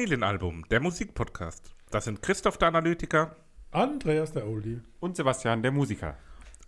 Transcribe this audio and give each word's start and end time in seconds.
Familienalbum, 0.00 0.64
der 0.70 0.80
Musikpodcast. 0.80 1.74
Das 1.90 2.06
sind 2.06 2.22
Christoph 2.22 2.56
der 2.56 2.68
Analytiker 2.68 3.36
Andreas 3.70 4.32
der 4.32 4.46
Oldie. 4.48 4.80
Und 4.98 5.14
Sebastian, 5.14 5.62
der 5.62 5.72
Musiker. 5.72 6.16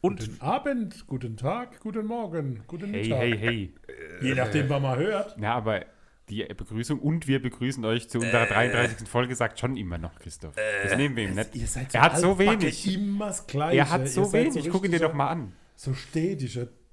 und 0.03 0.21
Guten 0.21 0.41
Abend, 0.43 1.07
guten 1.07 1.39
Tag, 1.39 1.81
guten 1.81 2.05
Morgen, 2.05 2.63
guten 2.67 2.91
Hey, 2.93 3.03
Mittag. 3.05 3.19
hey, 3.21 3.39
hey. 3.39 3.75
Je 4.21 4.35
nachdem, 4.35 4.69
was 4.69 4.83
man 4.83 4.99
hört. 4.99 5.37
Na, 5.39 5.55
aber 5.55 5.87
die 6.29 6.45
Begrüßung 6.45 6.99
und 6.99 7.27
wir 7.27 7.41
begrüßen 7.41 7.83
euch 7.87 8.11
zu 8.11 8.19
unserer 8.19 8.45
33. 8.45 9.09
Folge 9.09 9.35
sagt 9.35 9.59
schon 9.59 9.79
immer 9.79 9.97
noch 9.97 10.19
Christoph. 10.19 10.55
Das 10.83 10.95
nehmen 10.99 11.17
wir 11.17 11.25
ihm 11.25 11.35
nicht. 11.35 11.57
Ihr 11.57 11.67
seid 11.67 11.95
er 11.95 12.03
hat 12.03 12.19
so 12.19 12.39
wenig. 12.39 12.95
Immer 12.95 13.29
das 13.29 13.47
Gleiche. 13.47 13.79
Er 13.79 13.89
hat 13.89 14.03
Ihr 14.03 14.09
so 14.09 14.31
wenig. 14.35 14.69
Guck 14.69 14.85
ihn 14.85 14.91
dir 14.91 15.01
doch 15.01 15.15
mal 15.15 15.29
an. 15.31 15.55
So 15.75 15.95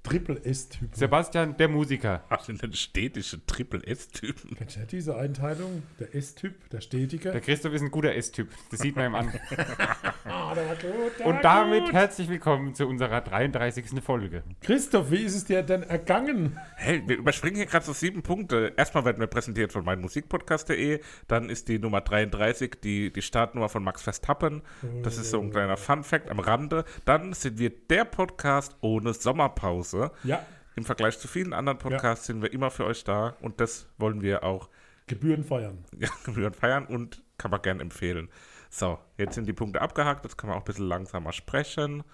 städtischer 0.00 0.10
Triple-S-Typ. 0.10 0.88
Sebastian, 0.94 1.56
der 1.56 1.68
Musiker. 1.68 2.24
Ach, 2.28 2.42
sind 2.42 2.62
denn 2.62 2.72
städtische 2.72 3.44
Triple-S-Typen. 3.46 4.56
Kennst 4.56 4.76
du 4.76 4.86
diese 4.86 5.16
Einteilung? 5.16 5.82
Der 5.98 6.14
S-Typ, 6.14 6.68
der 6.70 6.80
Stetiker. 6.80 7.32
Der 7.32 7.40
Christoph 7.40 7.74
ist 7.74 7.82
ein 7.82 7.90
guter 7.90 8.14
S-Typ. 8.14 8.48
Das 8.70 8.80
sieht 8.80 8.96
man 8.96 9.06
ihm 9.06 9.14
an. 9.14 9.28
ah, 10.24 10.54
der 10.54 10.66
war 10.68 10.74
gut, 10.76 11.18
der 11.18 11.26
Und 11.26 11.34
war 11.34 11.42
damit 11.42 11.84
gut. 11.84 11.92
herzlich 11.92 12.28
willkommen 12.28 12.74
zu 12.74 12.86
unserer 12.86 13.20
33. 13.20 14.02
Folge. 14.02 14.42
Christoph, 14.62 15.10
wie 15.10 15.22
ist 15.22 15.34
es 15.34 15.44
dir 15.44 15.62
denn 15.62 15.82
ergangen? 15.82 16.58
Hey, 16.76 17.02
wir 17.06 17.16
überspringen 17.18 17.56
hier 17.56 17.66
gerade 17.66 17.84
so 17.84 17.92
sieben 17.92 18.22
Punkte. 18.22 18.72
Erstmal 18.76 19.04
werden 19.04 19.20
wir 19.20 19.26
präsentiert 19.26 19.72
von 19.72 19.84
meinmusikpodcast.de. 19.84 21.00
Dann 21.28 21.50
ist 21.50 21.68
die 21.68 21.78
Nummer 21.78 22.00
33 22.00 22.76
die, 22.82 23.12
die 23.12 23.22
Startnummer 23.22 23.68
von 23.68 23.84
Max 23.84 24.02
Verstappen. 24.02 24.62
Das 25.02 25.18
ist 25.18 25.30
so 25.30 25.40
ein 25.40 25.50
kleiner 25.50 25.76
Fun-Fact 25.76 26.30
am 26.30 26.40
Rande. 26.40 26.84
Dann 27.04 27.32
sind 27.32 27.58
wir 27.58 27.70
der 27.70 28.04
Podcast 28.04 28.76
ohne 28.80 29.12
Sommerpause. 29.14 29.89
Ja, 30.24 30.44
Im 30.76 30.84
Vergleich 30.84 31.18
zu 31.18 31.28
vielen 31.28 31.52
anderen 31.52 31.78
Podcasts 31.78 32.26
sind 32.26 32.42
wir 32.42 32.52
immer 32.52 32.70
für 32.70 32.84
euch 32.84 33.04
da. 33.04 33.36
Und 33.40 33.60
das 33.60 33.86
wollen 33.98 34.22
wir 34.22 34.44
auch 34.44 34.68
Gebühren 35.06 35.44
feiern. 35.44 35.84
ja, 35.98 36.08
gebührend 36.24 36.56
feiern 36.56 36.86
und 36.86 37.22
kann 37.36 37.50
man 37.50 37.62
gern 37.62 37.80
empfehlen. 37.80 38.28
So, 38.70 38.98
jetzt 39.18 39.34
sind 39.34 39.46
die 39.46 39.52
Punkte 39.52 39.82
abgehakt. 39.82 40.24
Jetzt 40.24 40.38
kann 40.38 40.48
man 40.48 40.56
auch 40.56 40.62
ein 40.62 40.66
bisschen 40.66 40.86
langsamer 40.86 41.32
sprechen, 41.32 42.04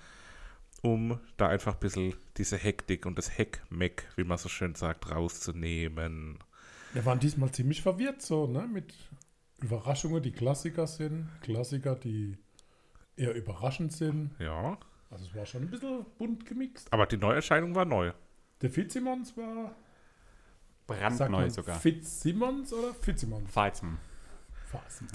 um 0.82 1.20
da 1.36 1.48
einfach 1.48 1.74
ein 1.74 1.80
bisschen 1.80 2.14
diese 2.38 2.56
Hektik 2.56 3.04
und 3.04 3.18
das 3.18 3.36
Heckmeck, 3.36 4.08
wie 4.16 4.24
man 4.24 4.38
so 4.38 4.48
schön 4.48 4.74
sagt, 4.74 5.10
rauszunehmen. 5.10 6.38
Wir 6.94 7.04
waren 7.04 7.18
diesmal 7.18 7.52
ziemlich 7.52 7.82
verwirrt, 7.82 8.22
so, 8.22 8.46
ne? 8.46 8.66
Mit 8.66 8.94
Überraschungen, 9.60 10.22
die 10.22 10.32
Klassiker 10.32 10.86
sind. 10.86 11.28
Klassiker, 11.42 11.94
die 11.94 12.38
eher 13.16 13.34
überraschend 13.34 13.92
sind. 13.92 14.30
Ja, 14.38 14.78
Also 15.10 15.24
es 15.26 15.34
war 15.34 15.46
schon 15.46 15.62
ein 15.62 15.70
bisschen 15.70 16.04
bunt 16.18 16.44
gemixt. 16.46 16.92
aber 16.92 17.06
die 17.06 17.16
Neuerscheinung 17.16 17.74
war 17.74 17.84
neu. 17.84 18.12
Der 18.60 18.70
Fitzsimmons 18.70 19.36
war. 19.36 19.74
Brandneu 20.86 21.28
man 21.28 21.50
sogar. 21.50 21.78
Fitzsimmons 21.78 22.72
oder 22.72 22.94
Fitzsimmons? 22.94 23.50
Fasen. 23.52 23.98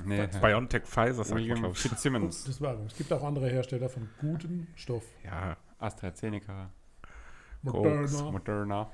Nee, 0.06 0.28
BioNTech 0.42 0.84
Pfizer, 0.84 1.14
sagt 1.14 1.30
man, 1.32 1.40
William 1.40 1.66
ich. 1.66 1.78
Fitzsimmons. 1.78 2.44
Das 2.46 2.62
Werbung. 2.62 2.86
Es 2.88 2.96
gibt 2.96 3.12
auch 3.14 3.24
andere 3.24 3.50
Hersteller 3.50 3.90
von 3.90 4.10
gutem 4.20 4.68
Stoff. 4.76 5.04
Ja, 5.24 5.58
AstraZeneca. 5.78 6.70
Moderna. 7.62 8.32
Moderna. 8.32 8.90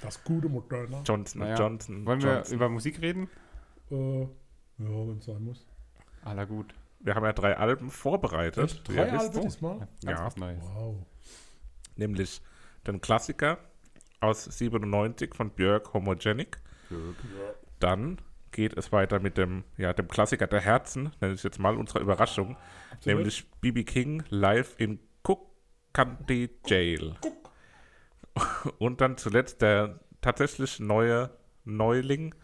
Das 0.00 0.22
gute 0.24 0.48
Moderna. 0.48 1.02
Johnson 1.04 1.40
Naja. 1.42 1.56
Johnson. 1.56 2.06
Wollen 2.06 2.22
wir 2.22 2.36
Johnson. 2.36 2.54
über 2.54 2.68
Musik 2.68 3.00
reden? 3.02 3.28
Äh, 3.90 4.22
ja, 4.22 4.28
wenn 4.78 5.18
es 5.18 5.24
sein 5.26 5.42
muss. 5.44 5.66
Aller 6.24 6.46
gut. 6.46 6.74
Wir 7.00 7.14
haben 7.14 7.24
ja 7.24 7.32
drei 7.32 7.56
Alben 7.56 7.90
vorbereitet. 7.90 8.64
Echt? 8.72 8.88
Drei. 8.88 9.10
Alben 9.10 9.40
diesmal? 9.40 9.88
Ganz 10.04 10.34
Ja. 10.36 10.40
Neues. 10.40 10.62
Wow. 10.62 10.96
Nämlich 11.96 12.42
den 12.86 13.00
Klassiker 13.00 13.58
aus 14.20 14.44
97 14.44 15.34
von 15.34 15.50
Björk 15.50 15.92
Homogenic. 15.94 16.58
Dann 17.78 18.20
geht 18.52 18.76
es 18.76 18.92
weiter 18.92 19.20
mit 19.20 19.38
dem, 19.38 19.64
ja, 19.76 19.92
dem 19.92 20.08
Klassiker 20.08 20.46
der 20.46 20.60
Herzen, 20.60 21.12
nenne 21.20 21.34
ich 21.34 21.40
es 21.40 21.42
jetzt 21.42 21.58
mal, 21.58 21.76
unserer 21.76 22.00
Überraschung, 22.00 22.56
nämlich 23.04 23.48
BB 23.60 23.84
King 23.84 24.22
live 24.28 24.74
in 24.78 24.98
Cook 25.22 25.46
County 25.92 26.50
Jail. 26.66 27.14
Und 28.78 29.00
dann 29.00 29.16
zuletzt 29.16 29.62
der 29.62 30.00
tatsächlich 30.20 30.80
neue 30.80 31.30
Neuling, 31.64 32.34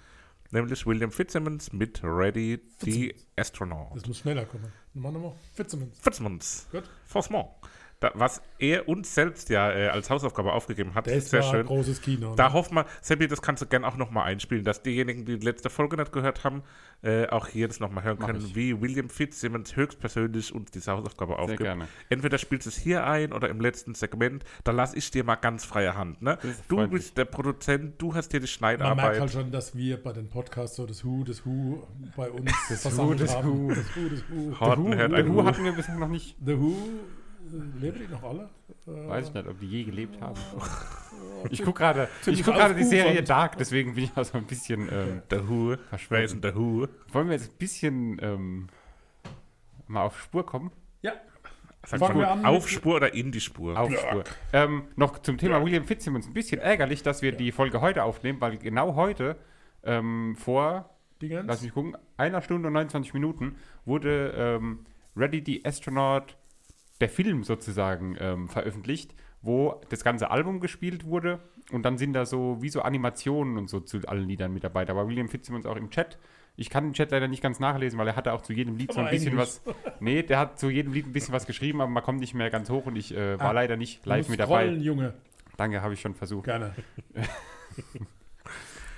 nämlich 0.51 0.87
William 0.87 1.11
Fitzsimmons 1.11 1.73
mit 1.73 2.01
Ready 2.03 2.61
the 2.81 3.15
Astronaut. 3.37 3.97
Das 3.97 4.07
muss 4.07 4.19
schneller 4.19 4.45
kommen. 4.45 4.73
Nochmal, 4.95 5.13
nochmal. 5.13 5.33
Fitzsimmons. 5.55 5.99
Fitzsimmons. 6.01 6.67
Gut. 6.73 6.85
Forcement. 7.05 7.49
Was 8.15 8.43
er 8.59 8.89
uns 8.89 9.15
selbst 9.15 9.49
ja 9.51 9.71
äh, 9.71 9.89
als 9.89 10.09
Hausaufgabe 10.11 10.53
aufgegeben 10.53 10.95
hat, 10.95 11.07
Das 11.07 11.31
sehr 11.31 11.43
war 11.43 11.51
schön. 11.51 11.67
großes 11.67 12.01
Kino. 12.01 12.31
Ne? 12.31 12.37
Da 12.37 12.53
hoffen 12.53 12.75
wir, 12.77 12.87
Seppi, 13.03 13.27
das 13.29 13.43
kannst 13.43 13.63
du 13.63 13.67
gerne 13.67 13.87
auch 13.87 13.97
nochmal 13.97 14.25
einspielen, 14.27 14.65
dass 14.65 14.83
diejenigen, 14.83 15.25
die 15.25 15.39
die 15.39 15.45
letzte 15.45 15.71
Folge 15.71 15.97
nicht 15.97 16.13
gehört 16.13 16.45
haben, 16.45 16.63
äh, 17.03 17.27
auch 17.29 17.47
hier 17.49 17.69
das 17.69 17.81
nochmal 17.81 18.05
hören 18.05 18.17
Mach 18.21 18.27
können, 18.27 18.41
ich. 18.45 18.55
wie 18.57 18.81
William 18.81 19.09
Fitzsimmons 19.11 19.77
höchstpersönlich 19.77 20.55
uns 20.55 20.71
diese 20.71 20.93
Hausaufgabe 20.93 21.33
Sehr 21.35 21.39
aufgibt. 21.41 21.61
gerne. 21.63 21.89
Entweder 22.09 22.39
spielst 22.39 22.67
du 22.67 22.71
es 22.71 22.77
hier 22.77 23.07
ein 23.07 23.33
oder 23.33 23.49
im 23.49 23.61
letzten 23.61 23.95
Segment, 23.95 24.45
da 24.65 24.73
lasse 24.73 24.97
ich 24.97 25.11
dir 25.11 25.25
mal 25.25 25.37
ganz 25.37 25.65
freie 25.65 25.95
Hand. 25.97 26.23
Ne? 26.23 26.39
ist 26.43 26.63
Du 26.69 26.77
freundlich. 26.77 27.03
bist 27.03 27.19
der 27.19 27.27
Produzent, 27.27 28.01
du 28.01 28.15
hast 28.15 28.31
hier 28.31 28.41
die 28.41 28.47
Man 28.61 28.77
merkt 28.79 28.81
Schneidarbeit. 28.81 29.21
halt 29.21 29.31
schon, 29.31 29.51
dass 29.51 29.77
wir 29.77 30.03
bei 30.03 30.13
den 30.13 30.29
Podcasts 30.29 30.77
so 30.77 30.87
das 30.87 31.05
Hu, 31.05 31.25
das 31.25 31.45
Hu 31.45 31.83
bei 32.17 32.31
uns 32.31 32.51
Das 32.69 32.83
versammelt 32.83 33.21
Hu, 33.21 33.25
das 33.25 33.37
haben. 33.37 33.49
Hu. 33.53 33.69
Das 33.69 33.97
Hu, 33.97 34.09
das 34.09 34.21
Hu. 34.31 34.61
Horten 34.61 34.85
The 34.93 34.99
Who, 34.99 35.15
ein 35.15 35.29
Hu. 35.29 35.35
Hu 35.35 35.45
hatten 35.45 35.65
wir 35.65 35.73
bisher 35.73 35.97
noch 35.97 36.09
nicht. 36.09 36.37
The 36.45 36.59
Who, 36.59 36.75
leben 37.81 37.99
die 38.01 38.09
noch 38.13 38.23
alle? 38.23 38.49
Äh, 38.87 39.09
Weiß 39.09 39.29
ich 39.29 39.35
nicht, 39.35 39.47
ob 39.47 39.59
die 39.61 39.67
je 39.67 39.85
gelebt 39.85 40.21
haben. 40.21 40.37
äh, 40.37 41.49
Ich 41.51 41.63
gucke 41.63 41.79
gerade 41.81 42.09
guck 42.25 42.45
gerade 42.45 42.75
die 42.75 42.85
Serie. 42.85 43.23
Dark, 43.23 43.57
deswegen 43.59 43.95
bin 43.95 44.05
ich 44.05 44.17
auch 44.17 44.25
so 44.25 44.39
ein 44.39 44.45
bisschen 44.47 44.89
ähm, 44.93 45.23
Der 45.31 45.49
Who, 45.49 45.77
wer 46.09 46.25
ist 46.25 46.33
denn 46.35 46.41
der 46.41 46.55
Who? 46.57 46.89
Wollen 47.13 47.29
wir 47.29 47.35
jetzt 47.37 47.53
ein 47.53 47.59
bisschen 47.59 48.19
ähm, 48.23 48.67
mal 49.87 50.03
auf 50.03 50.21
Spur 50.21 50.45
kommen? 50.45 50.71
Ja, 51.03 51.13
Sag 51.87 52.01
Fangen 52.01 52.15
mal, 52.17 52.21
wir 52.23 52.31
an 52.33 52.39
mit- 52.39 52.47
auf 52.49 52.69
Spur 52.69 52.97
oder 52.97 53.15
in 53.15 53.31
die 53.33 53.41
Spur? 53.41 53.79
Auf 53.79 53.93
Spur. 53.97 54.25
Ähm, 54.53 54.85
noch 54.97 55.19
zum 55.21 55.39
Thema 55.39 55.65
William 55.65 55.85
Fitzsimmons. 55.85 56.27
Ein 56.27 56.33
bisschen 56.35 56.61
ärgerlich, 56.61 57.03
dass 57.03 57.23
wir 57.23 57.33
die 57.33 57.53
Folge 57.53 57.81
heute 57.81 58.03
aufnehmen, 58.03 58.41
weil 58.41 58.57
genau 58.59 58.97
heute 58.97 59.37
ähm, 59.85 60.35
vor, 60.37 60.91
die 61.21 61.29
ganz. 61.29 61.47
lass 61.47 61.63
mich 61.63 61.73
gucken, 61.73 61.97
einer 62.17 62.43
Stunde 62.43 62.67
und 62.69 62.73
29 62.75 63.15
Minuten 63.15 63.57
wurde 63.85 64.33
ähm, 64.37 64.85
Ready 65.17 65.43
the 65.47 65.65
Astronaut, 65.65 66.37
der 67.01 67.09
Film 67.09 67.45
sozusagen, 67.45 68.17
ähm, 68.21 68.49
veröffentlicht, 68.49 69.15
wo 69.43 69.81
das 69.91 70.03
ganze 70.03 70.31
Album 70.31 70.61
gespielt 70.61 71.05
wurde 71.05 71.41
und 71.71 71.83
dann 71.85 71.99
sind 71.99 72.13
da 72.15 72.25
so 72.27 72.57
wie 72.61 72.69
so 72.69 72.83
Animationen 72.83 73.59
und 73.59 73.69
so 73.69 73.81
zu 73.81 73.99
allen 74.07 74.29
Liedern 74.29 74.53
mit 74.53 74.65
dabei. 74.65 74.85
Da 74.85 74.97
war 74.97 75.07
William 75.09 75.29
Fitzsimmons 75.29 75.67
auch 75.67 75.77
im 75.77 75.91
Chat. 75.91 76.19
Ich 76.57 76.71
kann 76.71 76.85
den 76.85 76.93
Chat 76.95 77.11
leider 77.11 77.29
nicht 77.29 77.43
ganz 77.43 77.61
nachlesen, 77.61 77.99
weil 77.99 78.09
er 78.09 78.17
hatte 78.17 78.33
auch 78.33 78.41
zu 78.41 78.53
jedem 78.55 78.77
Lied 78.77 78.93
so 78.93 79.01
ein 79.01 79.07
Aber 79.07 79.13
bisschen 79.15 79.37
was. 79.37 79.63
Nee, 80.01 80.23
der 80.23 80.39
hat 80.39 80.59
zu 80.59 80.71
jedem 80.71 80.93
Lied 80.95 81.07
ein 81.07 81.13
bisschen 81.13 81.35
was 81.35 81.47
geschrieben, 81.47 81.81
aber 81.83 81.91
man 81.91 82.03
kommt 82.03 82.19
nicht 82.21 82.33
mehr 82.35 82.49
ganz 82.51 82.71
hoch 82.71 82.87
und 82.87 82.97
ich 82.97 83.15
äh, 83.15 83.39
war 83.39 83.51
Ah, 83.51 83.53
leider 83.53 83.77
nicht 83.77 84.05
live 84.07 84.29
mit 84.31 84.41
dabei. 84.41 84.69
Junge. 84.71 85.13
Danke, 85.59 85.83
habe 85.83 85.93
ich 85.95 86.01
schon 86.01 86.15
versucht. 86.15 86.45
Gerne. 86.47 86.75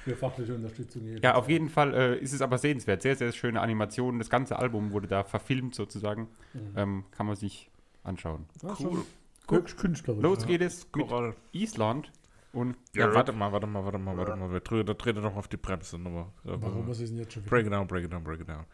Für 0.05 0.17
fachliche 0.17 0.55
Unterstützung. 0.55 1.03
hier. 1.03 1.19
Ja, 1.21 1.35
auf 1.35 1.49
jeden 1.49 1.69
Fall 1.69 1.93
äh, 1.95 2.19
ist 2.19 2.33
es 2.33 2.41
aber 2.41 2.59
sehenswert. 2.59 3.03
Sehr, 3.03 3.17
sehr 3.17 3.33
schöne 3.33 3.61
Animationen. 3.61 4.19
Das 4.19 4.31
ganze 4.31 4.59
Album 4.59 4.93
wurde 4.93 5.07
da 5.09 5.25
verfilmt 5.25 5.75
sozusagen. 5.75 6.29
Ähm, 6.77 7.05
kann 7.11 7.27
man 7.27 7.37
sich 7.37 7.71
anschauen. 8.05 8.47
Ja, 8.63 8.75
Cool. 8.81 9.03
Höchst 9.51 9.79
künstlerisch. 9.79 10.23
Los 10.23 10.41
ja. 10.43 10.47
geht 10.47 10.61
es 10.63 10.87
mit 10.95 11.11
Cool. 11.11 11.35
Island 11.53 12.13
und 12.53 12.77
Ja, 12.95 13.13
warte 13.15 13.33
mal, 13.33 13.51
warte 13.53 13.67
mal, 13.67 13.83
warte 13.85 13.99
mal, 13.99 14.17
warte 14.17 14.37
mal. 14.37 14.51
Wir 14.53 14.63
treten, 14.63 14.87
da 14.87 14.95
treten 14.95 15.23
noch 15.23 15.37
auf 15.37 15.49
die 15.49 15.57
Bremse. 15.57 15.99
Nochmal. 15.99 16.27
Warum 16.45 16.87
was 16.87 17.01
ist 17.01 17.11
denn 17.11 17.19
jetzt 17.19 17.33
schon 17.33 17.43
wieder? 17.45 17.51
Break 17.51 17.67
it 17.67 17.73
down, 17.73 17.87
break 17.87 18.05
it 18.05 18.13
down, 18.13 18.23
break 18.25 18.41
it 18.41 18.49
down. 18.49 18.65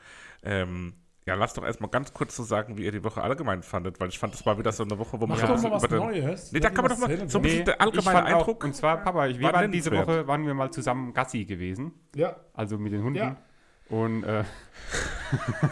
Ähm, 0.43 0.95
ja, 1.27 1.35
lass 1.37 1.55
doch 1.55 1.65
erstmal 1.65 1.91
ganz 1.91 2.13
kurz 2.13 2.35
so 2.37 2.43
sagen, 2.43 2.77
wie 2.77 2.85
ihr 2.85 2.93
die 2.93 3.03
Woche 3.05 3.23
allgemein 3.23 3.63
fandet, 3.63 3.99
weil 4.01 4.09
ich 4.09 4.19
fand, 4.19 4.35
das 4.35 4.45
war 4.45 4.59
wieder 4.59 4.73
so 4.73 4.83
eine 4.83 4.99
Woche, 4.99 5.19
wo 5.21 5.27
man 5.27 5.39
Mach 5.41 5.47
doch 5.49 5.63
mal 5.63 5.71
was 5.71 5.85
über 5.85 5.97
Neues. 5.97 6.53
Nee, 6.53 6.61
da 6.61 6.71
kann 6.71 6.85
man 6.85 6.91
doch 6.93 6.99
mal 6.99 7.29
so 7.31 7.39
ein 7.39 7.43
bisschen 7.43 7.65
der 7.65 7.81
allgemeine 7.81 8.25
Eindruck. 8.25 8.63
Auch, 8.63 8.67
und 8.67 8.75
zwar, 8.75 8.97
Papa, 8.99 9.27
ich, 9.29 9.39
wir 9.39 9.47
war 9.47 9.53
waren 9.55 9.71
diese. 9.73 9.91
Woche, 9.93 10.27
waren 10.27 10.45
wir 10.47 10.55
mal 10.55 10.71
zusammen 10.73 11.15
Gassi 11.15 11.45
gewesen. 11.45 11.93
Ja, 12.17 12.37
Also 12.53 12.79
mit 12.79 12.93
den 12.93 13.03
Hunden. 13.05 13.19
Ja. 13.19 13.37
Und 13.89 14.25
äh, 14.25 14.45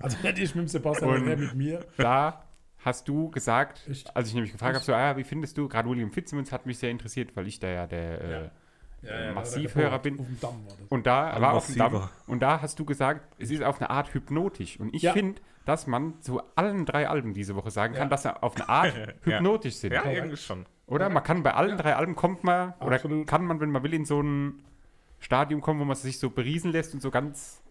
also 0.00 0.16
nicht 0.22 0.38
ich 0.38 0.54
mit 0.54 0.64
dem 0.64 0.68
Sebastian, 0.68 1.10
Und- 1.10 1.16
sondern 1.18 1.38
er 1.38 1.44
mit 1.46 1.54
mir. 1.54 1.80
da 1.96 2.42
hast 2.86 3.08
du 3.08 3.30
gesagt, 3.30 3.82
Echt? 3.90 4.14
als 4.16 4.28
ich 4.28 4.34
nämlich 4.34 4.52
gefragt 4.52 4.74
habe, 4.76 4.84
so, 4.84 4.94
ah, 4.94 5.16
wie 5.16 5.24
findest 5.24 5.58
du, 5.58 5.68
gerade 5.68 5.88
William 5.88 6.10
Fitzsimmons 6.12 6.52
hat 6.52 6.64
mich 6.66 6.78
sehr 6.78 6.90
interessiert, 6.90 7.36
weil 7.36 7.46
ich 7.46 7.58
da 7.60 7.68
ja 7.68 7.86
der 7.86 8.20
äh, 8.22 8.50
Ja, 9.02 9.32
Massivhörer 9.34 9.98
bin. 9.98 10.18
Auf 10.18 10.26
dem 10.26 10.40
Damm 10.40 10.66
war 10.66 10.74
das. 10.78 10.88
Und 10.88 11.06
da 11.06 11.30
Ein 11.30 11.42
war 11.42 11.52
auf 11.52 11.66
dem 11.66 11.76
Damm. 11.76 12.08
Und 12.26 12.40
da 12.40 12.62
hast 12.62 12.78
du 12.78 12.84
gesagt, 12.86 13.20
es 13.38 13.50
ist 13.50 13.62
auf 13.62 13.78
eine 13.80 13.90
Art 13.90 14.14
hypnotisch. 14.14 14.80
Und 14.80 14.94
ich 14.94 15.02
Ja. 15.02 15.12
finde, 15.12 15.40
dass 15.66 15.86
man 15.86 16.20
zu 16.22 16.40
allen 16.54 16.86
drei 16.86 17.08
Alben 17.08 17.34
diese 17.34 17.54
Woche 17.56 17.70
sagen 17.70 17.92
kann, 17.94 18.04
Ja. 18.04 18.08
dass 18.08 18.22
sie 18.22 18.42
auf 18.42 18.56
eine 18.56 18.68
Art 18.68 18.94
hypnotisch 19.22 19.74
sind. 19.76 19.92
ja, 19.92 20.00
korrekt. 20.00 20.16
irgendwie 20.18 20.36
schon. 20.38 20.64
Oder 20.86 21.08
man 21.10 21.22
kann 21.24 21.42
bei 21.42 21.52
allen 21.54 21.76
drei 21.76 21.96
Alben 21.96 22.14
kommt 22.16 22.44
man, 22.44 22.72
oder 22.80 22.94
Absolut. 22.96 23.26
kann 23.26 23.44
man, 23.44 23.60
wenn 23.60 23.70
man 23.70 23.82
will, 23.82 23.92
in 23.92 24.04
so 24.04 24.20
ein 24.22 24.62
Stadium 25.18 25.60
kommen, 25.60 25.80
wo 25.80 25.84
man 25.84 25.96
sich 25.96 26.18
so 26.18 26.30
beriesen 26.30 26.70
lässt 26.72 26.94
und 26.94 27.00
so 27.00 27.10
ganz. 27.10 27.62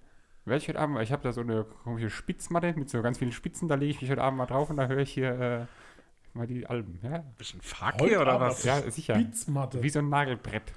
Werde 0.45 0.57
ich 0.62 0.68
heute 0.69 0.80
Abend, 0.80 1.00
ich 1.01 1.12
habe 1.12 1.24
da 1.24 1.33
so 1.33 1.42
eine 1.42 1.63
komische 1.83 2.09
Spitzmatte 2.12 2.74
mit 2.74 2.89
so 2.89 3.01
ganz 3.01 3.18
vielen 3.18 3.31
Spitzen, 3.31 3.68
da 3.68 3.75
lege 3.75 3.92
ich 3.92 4.01
mich 4.01 4.12
heute 4.12 4.21
Abend 4.21 4.38
mal 4.38 4.45
drauf 4.45 4.69
und 4.69 4.77
da 4.77 4.88
höre 4.88 5.00
ich 5.00 5.12
hier 5.12 5.39
äh, 5.39 6.38
mal 6.38 6.45
die 6.45 6.68
Alben. 6.68 7.00
Ja, 7.01 7.24
Bisschen 7.38 7.62
Fuck 7.62 7.95
hier 8.01 8.21
oder 8.21 8.39
was? 8.39 8.63
ja 8.63 8.80
sicher. 8.92 9.15
Spitzmatte. 9.15 9.81
Wie 9.81 9.89
so 9.89 10.00
ein 10.00 10.09
Nagelbrett. 10.09 10.71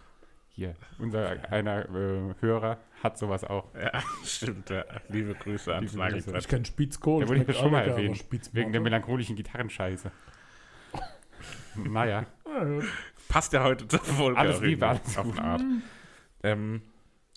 Hier, 0.49 0.75
unser 0.99 1.37
einer 1.53 1.85
äh, 1.85 2.35
Hörer 2.41 2.79
hat 3.03 3.17
sowas 3.19 3.45
auch. 3.45 3.67
Ja, 3.75 4.01
stimmt. 4.25 4.71
Ja. 4.71 4.85
Liebe 5.09 5.35
Grüße 5.35 5.73
ans 5.75 5.93
Liebe 5.93 6.03
Grüße. 6.03 6.17
Nagelbrett. 6.17 6.43
Ich 6.43 6.49
kenne 6.49 6.65
Spitzkohl. 6.65 7.21
Der 7.21 7.29
wurde 7.29 7.41
ich 7.41 7.45
schmeckt 7.45 7.59
schon 7.61 7.71
mal. 7.71 7.85
Spitzmacher- 8.15 8.55
Wegen 8.55 8.73
der 8.73 8.81
melancholischen 8.81 9.37
Gitarrenscheiße. 9.37 10.11
naja, 11.77 12.25
ja. 12.47 12.81
Passt 13.29 13.53
ja 13.53 13.63
heute 13.63 13.87
zur 13.87 14.01
Folge. 14.01 14.39
Alles 14.39 14.61
Liebe, 14.63 14.87
alles 14.89 15.17
auf 15.19 15.31
eine 15.39 15.43
Art. 15.47 15.63
Ähm, 16.43 16.81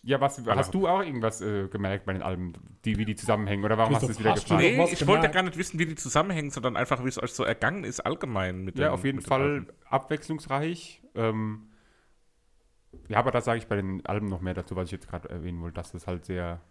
ja, 0.03 0.19
was, 0.19 0.44
hast 0.48 0.74
du 0.74 0.88
auch 0.88 1.01
irgendwas 1.03 1.42
äh, 1.42 1.68
gemerkt 1.68 2.06
bei 2.06 2.13
den 2.13 2.21
Alben, 2.24 2.53
die, 2.86 2.98
wie 2.98 3.06
die 3.06 3.15
zusammenhängen? 3.15 3.63
Oder 3.63 3.77
warum 3.77 3.94
hast 3.95 4.03
du 4.07 4.12
es 4.12 4.19
wieder 4.19 4.33
gefragt? 4.33 4.59
nee, 4.62 4.71
ich 4.83 5.06
wollte 5.06 5.27
gemerkt? 5.27 5.33
gar 5.36 5.44
nicht 5.44 5.57
wissen, 5.57 5.77
wie 5.80 5.86
die 5.86 5.95
zusammenhängen, 5.95 6.50
sondern 6.50 6.75
einfach, 6.75 7.03
wie 7.03 7.09
es 7.09 7.21
euch 7.21 7.33
so 7.33 7.44
ergangen 7.44 7.83
ist, 7.83 8.00
allgemein. 8.00 8.63
Mit 8.63 8.77
Ja, 8.80 8.88
den- 8.88 8.94
auf 8.94 9.03
jeden 9.03 9.21
Fall 9.21 9.68
abwechslungsreich. 9.89 11.03
Ähm, 11.15 11.68
ja, 13.07 13.19
aber 13.19 13.31
da 13.31 13.42
sage 13.42 13.59
ich 13.59 13.68
bei 13.68 13.75
den 13.75 14.06
Alben 14.06 14.27
noch 14.27 14.42
mehr 14.42 14.53
dazu, 14.53 14.75
was 14.75 14.86
ich 14.86 14.92
jetzt 14.92 15.07
gerade 15.07 15.30
erwähnen 15.30 15.62
wollte, 15.62 15.75
dass 15.75 15.92
das 15.92 16.07
halt 16.07 16.25
sehr 16.25 16.62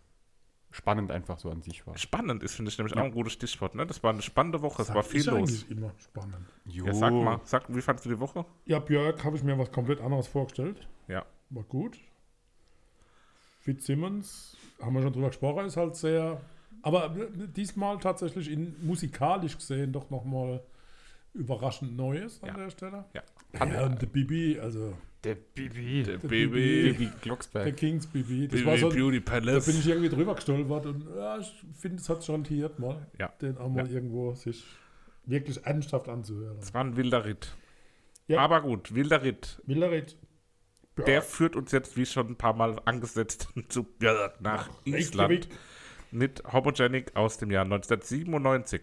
spannend 0.72 1.10
einfach 1.10 1.38
so 1.38 1.50
an 1.50 1.62
sich 1.62 1.86
war. 1.86 1.96
Spannend 1.98 2.42
ist, 2.42 2.54
finde 2.54 2.70
ich 2.70 2.78
nämlich 2.78 2.94
Ja. 2.94 3.00
auch 3.02 3.06
ein 3.06 3.12
gutes 3.12 3.32
Stichwort. 3.32 3.74
Ne? 3.74 3.86
Das 3.86 4.02
war 4.02 4.12
eine 4.12 4.22
spannende 4.22 4.62
Woche, 4.62 4.82
es 4.82 4.94
war 4.94 5.02
viel 5.02 5.20
ich 5.20 5.26
los. 5.26 5.62
immer 5.64 5.92
spannend. 5.98 6.46
Jo. 6.66 6.86
Ja, 6.86 6.94
sag 6.94 7.12
mal, 7.12 7.40
sag, 7.44 7.74
wie 7.74 7.80
fandest 7.80 8.06
du 8.06 8.10
die 8.10 8.20
Woche? 8.20 8.44
Ja, 8.66 8.78
Björk 8.78 9.24
habe 9.24 9.36
ich 9.36 9.42
mir 9.42 9.58
was 9.58 9.72
komplett 9.72 10.00
anderes 10.00 10.28
vorgestellt. 10.28 10.86
Ja. 11.08 11.24
War 11.50 11.64
gut. 11.64 11.98
Fitzsimmons, 13.74 14.56
haben 14.82 14.94
wir 14.94 15.02
schon 15.02 15.12
drüber 15.12 15.28
gesprochen, 15.28 15.66
ist 15.66 15.76
halt 15.76 15.94
sehr. 15.96 16.40
Aber 16.82 17.14
diesmal 17.56 17.98
tatsächlich 17.98 18.50
in 18.50 18.74
musikalisch 18.84 19.56
gesehen 19.56 19.92
doch 19.92 20.08
nochmal 20.10 20.62
überraschend 21.34 21.96
Neues 21.96 22.42
an 22.42 22.48
Ja. 22.48 22.54
der 22.56 22.70
Stelle. 22.70 23.04
Ja. 23.14 23.22
Ja, 23.54 23.84
und 23.86 24.00
der 24.00 24.06
Bibi, 24.06 24.58
also 24.60 24.94
Der 25.22 25.34
Bibi. 25.34 26.02
Der 26.02 26.16
Der 26.18 26.28
Bibi 26.28 26.94
der 26.98 27.08
Glocksberg. 27.20 27.76
Kings 27.76 28.06
Bibi. 28.06 28.48
Das 28.48 28.60
Baby 28.60 28.66
war 28.66 28.78
so, 28.78 28.88
Beauty 28.88 29.20
da 29.22 29.30
Palace. 29.32 29.66
bin 29.66 29.78
ich 29.78 29.86
irgendwie 29.88 30.08
drüber 30.08 30.34
gestolpert 30.34 30.86
und 30.86 31.04
ja, 31.14 31.38
ich 31.38 31.52
finde, 31.74 31.96
es 31.98 32.08
hat 32.08 32.24
schon 32.24 32.44
hier 32.44 32.70
mal, 32.78 33.06
Ja. 33.18 33.28
den 33.42 33.58
auch 33.58 33.68
mal 33.68 33.86
irgendwo 33.90 34.32
sich 34.34 34.64
wirklich 35.26 35.62
ernsthaft 35.66 36.08
anzuhören. 36.08 36.56
Es 36.58 36.72
war 36.72 36.82
ein 36.84 36.96
wilder 36.96 37.24
Ritt. 37.26 37.54
Ja. 38.28 38.40
Aber 38.40 38.62
gut, 38.62 38.94
wilder 38.94 39.22
Ritt. 39.22 39.60
Der 41.06 41.22
führt 41.22 41.56
uns 41.56 41.72
jetzt, 41.72 41.96
wie 41.96 42.04
schon 42.04 42.28
ein 42.28 42.36
paar 42.36 42.52
Mal 42.54 42.78
angesetzt, 42.84 43.48
zu 43.68 43.84
Björk 43.84 44.40
nach 44.40 44.68
Island. 44.84 45.30
Reykjavik. 45.30 45.48
mit 46.10 46.42
Homogenic 46.52 47.16
aus 47.16 47.38
dem 47.38 47.50
Jahr 47.50 47.64
1997. 47.64 48.82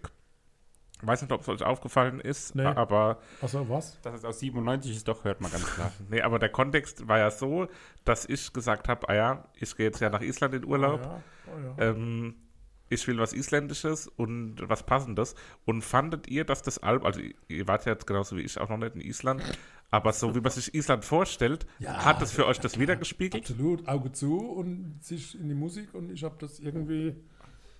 Ich 1.00 1.06
weiß 1.08 1.22
nicht, 1.22 1.32
ob 1.32 1.42
es 1.42 1.48
euch 1.50 1.62
aufgefallen 1.62 2.20
ist, 2.20 2.56
Nee. 2.56 2.64
aber, 2.66 3.20
Achso, 3.40 3.70
was? 3.70 4.02
Dass 4.02 4.16
es 4.16 4.26
aus 4.26 4.40
97 4.40 4.96
ist, 4.96 5.08
doch, 5.08 5.24
hört 5.26 5.42
man 5.42 5.52
ganz 5.52 5.64
klar. 5.76 5.92
nee, 6.10 6.22
aber 6.22 6.40
der 6.40 6.50
Kontext 6.50 7.08
war 7.08 7.20
ja 7.20 7.30
so, 7.30 7.68
dass 8.04 8.26
ich 8.28 8.52
gesagt 8.52 8.88
habe, 8.88 9.08
ah 9.10 9.14
ja, 9.14 9.46
ich 9.54 9.76
gehe 9.76 9.86
jetzt 9.86 10.00
ja 10.00 10.10
nach 10.10 10.22
Island 10.22 10.56
in 10.56 10.66
Urlaub, 10.66 11.02
Ja, 11.04 11.22
oh 11.46 11.60
ja. 11.80 11.90
ähm, 11.90 12.36
ich 12.90 13.08
will 13.08 13.18
was 13.18 13.34
Isländisches 13.34 14.08
und 14.08 14.56
was 14.62 14.86
Passendes. 14.86 15.36
Und 15.66 15.82
fandet 15.84 16.28
ihr, 16.28 16.46
dass 16.46 16.62
das 16.62 16.78
Album, 16.80 17.06
also 17.08 17.20
ihr- 17.48 17.68
wart 17.68 17.86
ja 17.86 17.92
jetzt 17.94 18.08
genauso 18.08 18.38
wie 18.38 18.42
ich 18.42 18.58
auch 18.60 18.70
noch 18.70 18.78
nicht 18.78 18.96
in 18.96 19.02
Island, 19.02 19.42
aber 19.92 20.14
so 20.14 20.36
wie 20.36 20.42
man 20.42 20.52
sich 20.52 20.74
Island 20.74 21.06
vorstellt, 21.06 21.66
Ja, 21.80 22.04
hat 22.06 22.22
es 22.22 22.32
für 22.32 22.46
euch 22.46 22.60
das 22.60 22.80
wiedergespiegelt? 22.80 23.44
Absolut, 23.50 23.88
Auge 23.88 24.12
zu 24.12 24.38
und 24.40 24.98
sich 25.02 25.40
in 25.40 25.48
die 25.50 25.56
Musik 25.56 25.94
und 25.94 26.12
ich 26.12 26.24
habe 26.24 26.36
das 26.40 26.60
irgendwie 26.60 27.16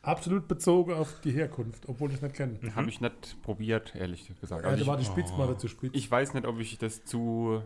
absolut 0.02 0.48
bezogen 0.48 0.94
auf 0.94 1.20
die 1.22 1.32
Herkunft, 1.32 1.84
obwohl 1.90 2.10
ich 2.10 2.16
es 2.18 2.22
nicht 2.22 2.36
kenne. 2.36 2.58
Habe 2.76 2.90
ich 2.90 3.02
nicht 3.02 3.42
probiert, 3.42 3.94
ehrlich 3.96 4.32
gesagt. 4.40 4.64
Ja, 4.64 4.70
Also 4.70 4.86
da 4.86 4.92
war 4.92 4.98
die 4.98 5.04
ich, 5.04 5.10
Spitzmatte 5.10 5.58
zu 5.58 5.68
spitz. 5.68 5.92
ich 5.94 6.10
weiß 6.10 6.34
nicht, 6.34 6.46
ob 6.48 6.60
ich 6.60 6.78
das 6.78 7.04
zu, 7.04 7.62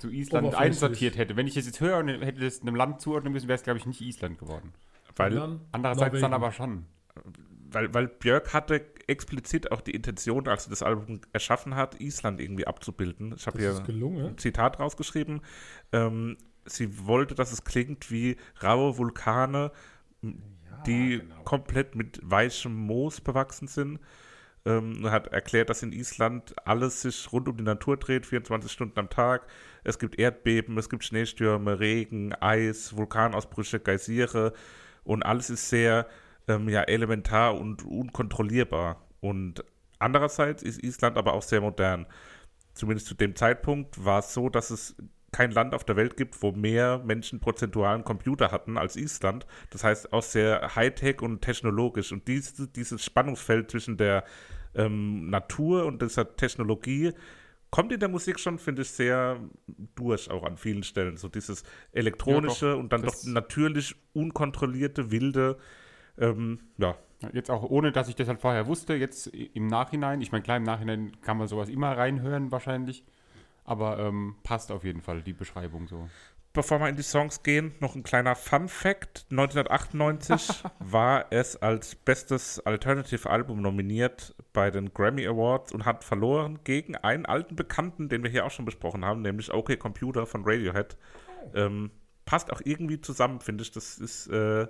zu 0.00 0.10
Island 0.10 0.54
einsortiert 0.56 1.16
hätte. 1.16 1.36
Wenn 1.36 1.46
ich 1.46 1.56
es 1.56 1.66
jetzt 1.66 1.80
höre 1.80 1.98
und 1.98 2.08
hätte 2.08 2.40
das 2.40 2.62
einem 2.62 2.74
Land 2.74 3.00
zuordnen 3.00 3.32
müssen, 3.32 3.46
wäre 3.46 3.56
es, 3.56 3.62
glaube 3.62 3.78
ich, 3.78 3.86
nicht 3.86 4.00
Island 4.00 4.38
geworden. 4.40 4.72
Weil, 5.16 5.34
Dann 5.34 5.60
Andererseits 5.72 6.20
dann 6.20 6.30
Norwegen. 6.30 6.34
aber 6.34 6.52
schon. 6.52 6.86
weil, 7.70 7.92
weil 7.94 8.08
Björk 8.08 8.52
hatte 8.54 8.84
explizit 9.06 9.72
auch 9.72 9.80
die 9.80 9.92
Intention, 9.92 10.46
als 10.48 10.64
sie 10.64 10.70
das 10.70 10.82
Album 10.82 11.20
erschaffen 11.32 11.74
hat, 11.74 12.00
Island 12.00 12.40
irgendwie 12.40 12.66
abzubilden. 12.66 13.34
Ich 13.36 13.46
habe 13.46 13.58
hier 13.58 13.74
ein 13.76 14.38
Zitat 14.38 14.78
rausgeschrieben. 14.78 15.40
Ähm, 15.92 16.36
sie 16.64 17.06
wollte, 17.06 17.34
dass 17.34 17.52
es 17.52 17.64
klingt 17.64 18.10
wie 18.10 18.36
raue 18.62 18.96
Vulkane, 18.98 19.72
m- 20.22 20.42
die 20.86 21.18
genau. 21.18 21.42
komplett 21.44 21.94
mit 21.94 22.20
weichem 22.22 22.74
Moos 22.74 23.20
bewachsen 23.20 23.68
sind. 23.68 23.98
Ähm, 24.64 25.02
und 25.04 25.10
hat 25.10 25.26
erklärt, 25.28 25.70
dass 25.70 25.82
in 25.82 25.92
Island 25.92 26.54
alles 26.64 27.02
sich 27.02 27.32
rund 27.32 27.48
um 27.48 27.56
die 27.56 27.64
Natur 27.64 27.96
dreht, 27.96 28.24
24 28.26 28.70
Stunden 28.70 28.96
am 29.00 29.10
Tag. 29.10 29.48
Es 29.82 29.98
gibt 29.98 30.18
Erdbeben, 30.20 30.78
es 30.78 30.88
gibt 30.88 31.02
Schneestürme, 31.04 31.80
Regen, 31.80 32.32
Eis, 32.34 32.96
Vulkanausbrüche, 32.96 33.80
Geysire 33.80 34.52
und 35.04 35.22
alles 35.24 35.50
ist 35.50 35.68
sehr 35.68 36.06
ähm, 36.48 36.68
ja, 36.68 36.82
elementar 36.82 37.58
und 37.58 37.84
unkontrollierbar. 37.84 39.02
Und 39.20 39.64
andererseits 39.98 40.62
ist 40.62 40.82
Island 40.82 41.16
aber 41.16 41.34
auch 41.34 41.42
sehr 41.42 41.60
modern. 41.60 42.06
Zumindest 42.74 43.06
zu 43.06 43.14
dem 43.14 43.36
Zeitpunkt 43.36 44.04
war 44.04 44.20
es 44.20 44.32
so, 44.32 44.48
dass 44.48 44.70
es 44.70 44.96
kein 45.32 45.50
Land 45.50 45.74
auf 45.74 45.84
der 45.84 45.96
Welt 45.96 46.16
gibt, 46.16 46.42
wo 46.42 46.52
mehr 46.52 46.98
Menschen 46.98 47.40
prozentualen 47.40 48.04
Computer 48.04 48.50
hatten 48.50 48.76
als 48.76 48.96
Island. 48.96 49.46
Das 49.70 49.82
heißt 49.82 50.12
auch 50.12 50.22
sehr 50.22 50.74
Hightech 50.76 51.22
und 51.22 51.40
technologisch. 51.40 52.12
Und 52.12 52.28
diese, 52.28 52.68
dieses 52.68 53.02
Spannungsfeld 53.04 53.70
zwischen 53.70 53.96
der 53.96 54.24
ähm, 54.74 55.30
Natur 55.30 55.86
und 55.86 56.02
dieser 56.02 56.36
Technologie 56.36 57.12
kommt 57.72 57.90
in 57.90 57.98
der 57.98 58.08
Musik 58.08 58.38
schon, 58.38 58.60
finde 58.60 58.82
ich, 58.82 58.90
sehr 58.90 59.40
durch 59.96 60.30
auch 60.30 60.44
an 60.44 60.56
vielen 60.56 60.84
Stellen. 60.84 61.16
So 61.16 61.28
dieses 61.28 61.64
elektronische 61.90 62.66
Ja, 62.66 62.72
doch. 62.74 62.78
und 62.78 62.92
dann 62.92 63.02
doch 63.02 63.14
natürlich 63.24 63.96
unkontrollierte, 64.12 65.10
wilde. 65.10 65.58
Ähm, 66.16 66.60
ja, 66.78 66.96
Jetzt 67.32 67.50
auch 67.50 67.62
ohne, 67.62 67.92
dass 67.92 68.08
ich 68.08 68.16
das 68.16 68.28
halt 68.28 68.40
vorher 68.40 68.66
wusste, 68.66 68.94
jetzt 68.94 69.28
im 69.28 69.66
Nachhinein, 69.68 70.20
ich 70.20 70.32
meine, 70.32 70.42
klar, 70.42 70.56
im 70.56 70.64
Nachhinein 70.64 71.12
kann 71.20 71.38
man 71.38 71.46
sowas 71.46 71.68
immer 71.68 71.96
reinhören 71.96 72.50
wahrscheinlich, 72.50 73.04
aber 73.64 73.98
ähm, 73.98 74.34
passt 74.42 74.72
auf 74.72 74.84
jeden 74.84 75.02
Fall 75.02 75.22
die 75.22 75.32
Beschreibung 75.32 75.86
so. 75.86 76.08
Bevor 76.54 76.80
wir 76.80 76.88
in 76.90 76.96
die 76.96 77.02
Songs 77.02 77.42
gehen, 77.42 77.74
noch 77.80 77.94
ein 77.94 78.02
kleiner 78.02 78.36
Fun 78.36 78.68
Fact. 78.68 79.24
1998 79.30 80.62
war 80.80 81.24
es 81.30 81.56
als 81.56 81.94
bestes 81.94 82.60
Alternative 82.60 83.30
Album 83.30 83.62
nominiert 83.62 84.34
bei 84.52 84.70
den 84.70 84.92
Grammy 84.92 85.26
Awards 85.26 85.72
und 85.72 85.86
hat 85.86 86.04
verloren 86.04 86.60
gegen 86.64 86.94
einen 86.94 87.24
alten 87.24 87.56
Bekannten, 87.56 88.10
den 88.10 88.22
wir 88.22 88.30
hier 88.30 88.44
auch 88.44 88.50
schon 88.50 88.66
besprochen 88.66 89.02
haben, 89.02 89.22
nämlich 89.22 89.50
OK 89.50 89.78
Computer 89.78 90.26
von 90.26 90.42
Radiohead. 90.44 90.98
Ähm, 91.54 91.90
passt 92.26 92.52
auch 92.52 92.60
irgendwie 92.62 93.00
zusammen, 93.00 93.40
finde 93.40 93.62
ich. 93.62 93.70
Das 93.70 93.98
ist 93.98 94.26
äh, 94.26 94.66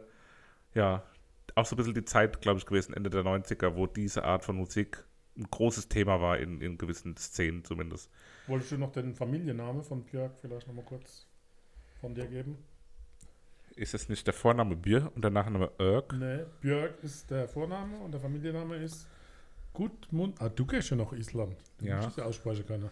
ja 0.74 1.02
auch 1.56 1.66
so 1.66 1.74
ein 1.74 1.78
bisschen 1.78 1.94
die 1.94 2.04
Zeit, 2.04 2.40
glaube 2.40 2.58
ich, 2.60 2.66
gewesen, 2.66 2.94
Ende 2.94 3.10
der 3.10 3.24
90er, 3.24 3.74
wo 3.74 3.88
diese 3.88 4.22
Art 4.22 4.44
von 4.44 4.54
Musik 4.54 5.04
ein 5.36 5.48
großes 5.50 5.88
Thema 5.88 6.20
war, 6.20 6.38
in, 6.38 6.60
in 6.60 6.78
gewissen 6.78 7.16
Szenen 7.16 7.64
zumindest. 7.64 8.08
Wolltest 8.46 8.70
du 8.70 8.78
noch 8.78 8.92
den 8.92 9.16
Familiennamen 9.16 9.82
von 9.82 10.04
Björk 10.04 10.38
vielleicht 10.40 10.68
nochmal 10.68 10.84
kurz 10.84 11.26
von 12.02 12.14
dir 12.14 12.26
geben? 12.26 12.58
Ist 13.76 13.94
es 13.94 14.08
nicht 14.10 14.26
der 14.26 14.34
Vorname 14.34 14.76
Bier 14.76 15.10
und 15.14 15.22
der 15.22 15.30
Nachname 15.30 15.70
Erk? 15.78 16.12
Nee, 16.12 16.40
Björk 16.60 17.02
ist 17.02 17.30
der 17.30 17.48
Vorname 17.48 17.96
und 17.98 18.12
der 18.12 18.20
Familienname 18.20 18.76
ist 18.76 19.06
Gudmund. 19.72 20.36
Ah, 20.42 20.50
du 20.50 20.66
gehst 20.66 20.90
ja 20.90 20.96
noch 20.96 21.12
Island. 21.14 21.56
Du 21.78 21.86
Ja. 21.86 22.02
musst 22.02 22.18
ja 22.18 22.24
aussprechen 22.24 22.66
können. 22.66 22.90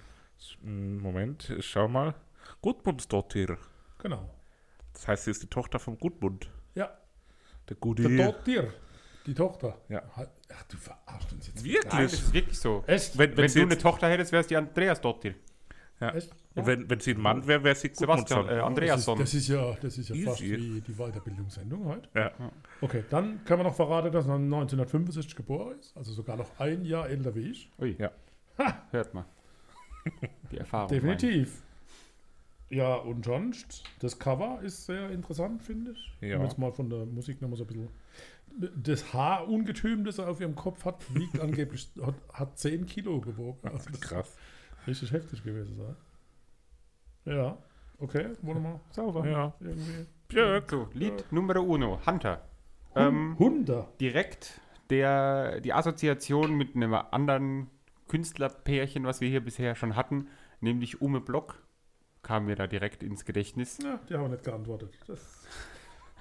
Mm, 0.63 0.99
Moment, 0.99 1.51
ich 1.51 1.67
schau 1.69 1.87
mal. 1.89 2.15
Gudmundsdottir. 2.63 3.59
Genau. 3.99 4.31
Das 4.95 5.07
heißt, 5.09 5.25
sie 5.25 5.33
ist 5.33 5.43
die 5.43 5.49
Tochter 5.49 5.79
vom 5.79 5.99
Gudmund. 5.99 6.49
Ja, 6.75 6.97
Der 7.69 7.77
Gudi. 7.77 8.17
der 8.17 8.33
Dottir, 8.33 8.73
die 9.27 9.35
Tochter. 9.35 9.77
Ja. 9.91 10.03
Ach, 10.15 10.63
du 10.69 10.77
verarschst 10.79 11.33
uns 11.35 11.47
jetzt. 11.49 11.63
Nein, 11.65 11.75
das 11.83 11.93
Wirklich? 11.93 12.13
ist 12.13 12.33
wirklich 12.33 12.59
so. 12.59 12.85
Echt? 12.87 13.19
Wenn, 13.19 13.31
wenn, 13.33 13.37
Wenn 13.39 13.49
sie 13.51 13.59
du 13.61 13.67
eine 13.67 13.77
Tochter 13.77 14.09
hättest, 14.09 14.33
wäre 14.33 14.41
es 14.41 14.47
die 14.47 14.57
Andreas 14.57 15.01
Dottir. 15.01 15.35
Ja. 16.01 16.15
Echt? 16.15 16.31
Und 16.55 16.67
wenn, 16.67 16.91
wenn 16.91 17.01
sie 17.01 17.13
ein 17.13 17.21
Mann 17.21 17.47
wäre, 17.47 17.63
wäre 17.63 17.75
sie 17.75 17.91
Sebastian, 17.93 18.49
äh, 18.49 18.61
Andreasson. 18.61 19.19
Das 19.19 19.35
ist, 19.35 19.35
das 19.35 19.43
ist 19.43 19.49
ja, 19.49 19.77
das 19.81 19.99
ist 19.99 20.09
ja 20.09 20.15
Easy. 20.15 20.25
fast 20.27 20.43
wie 20.43 20.81
die 20.81 20.95
Weiterbildungssendung 20.95 21.85
heute. 21.85 22.09
Ja. 22.15 22.33
Okay, 22.81 23.05
dann 23.11 23.45
können 23.45 23.61
wir 23.61 23.65
noch 23.65 23.75
verraten, 23.75 24.11
dass 24.11 24.27
er 24.27 24.35
1965 24.35 25.37
geboren 25.37 25.79
ist. 25.79 25.97
Also 25.97 26.13
sogar 26.13 26.37
noch 26.37 26.59
ein 26.59 26.85
Jahr 26.85 27.09
älter 27.09 27.35
wie 27.35 27.51
ich. 27.51 27.71
Ui. 27.79 27.97
Ja. 27.99 28.11
Hört 28.91 29.15
mal. 29.15 29.25
Die 30.51 30.59
Erfahrung. 30.59 30.89
Definitiv. 30.89 31.63
Ja, 32.71 32.95
und 32.95 33.25
sonst, 33.25 33.83
das 33.99 34.19
Cover 34.19 34.61
ist 34.63 34.87
sehr 34.87 35.11
interessant, 35.11 35.63
finde 35.63 35.93
ich. 35.93 36.13
Ja. 36.21 36.37
Um 36.37 36.45
jetzt 36.45 36.57
mal 36.57 36.73
von 36.73 36.89
der 36.89 37.05
Musik 37.05 37.43
nochmal 37.43 37.59
so 37.59 37.65
ein 37.65 37.67
bisschen. 37.67 37.89
Das 38.77 39.13
Haarungetüm, 39.13 40.05
das 40.05 40.19
er 40.19 40.29
auf 40.29 40.41
ihrem 40.41 40.55
Kopf 40.55 40.85
hat, 40.85 41.03
wiegt 41.15 41.39
angeblich, 41.41 41.91
hat, 42.01 42.15
hat 42.33 42.59
10 42.59 42.87
Kilo 42.87 43.21
gewogen. 43.21 43.69
Also 43.69 43.91
das 43.91 44.01
Krass. 44.01 44.37
Ist 44.83 44.89
richtig 44.89 45.13
heftig 45.13 45.45
gewesen 45.45 45.77
sein. 45.77 45.97
Ja, 47.25 47.59
okay, 47.99 48.31
wollen 48.43 48.63
wir 48.63 48.71
mal 48.71 48.81
sauber. 48.91 49.27
Ja. 49.29 49.53
Irgendwie. 49.61 50.07
Björk. 50.29 50.71
So, 50.71 50.89
Lied 50.95 51.25
Numero 51.33 51.61
Uno, 51.63 52.01
Hunter. 52.07 52.43
Ähm, 52.97 53.37
Hunde. 53.39 53.87
direkt 54.01 54.61
der, 54.91 55.61
die 55.61 55.73
Assoziation 55.73 56.57
mit 56.57 56.75
einem 56.75 56.95
anderen 56.95 57.69
Künstlerpärchen, 58.09 59.05
was 59.05 59.21
wir 59.21 59.29
hier 59.29 59.45
bisher 59.45 59.77
schon 59.77 59.95
hatten, 59.95 60.27
nämlich 60.61 61.01
Ume 61.01 61.21
Block 61.21 61.63
kam 62.23 62.47
mir 62.47 62.57
da 62.57 62.67
direkt 62.67 63.03
ins 63.03 63.25
Gedächtnis. 63.25 63.79
Ja, 63.83 64.01
die 64.09 64.15
haben 64.15 64.31
nicht 64.31 64.43
geantwortet. 64.45 64.93
Das, 65.07 65.47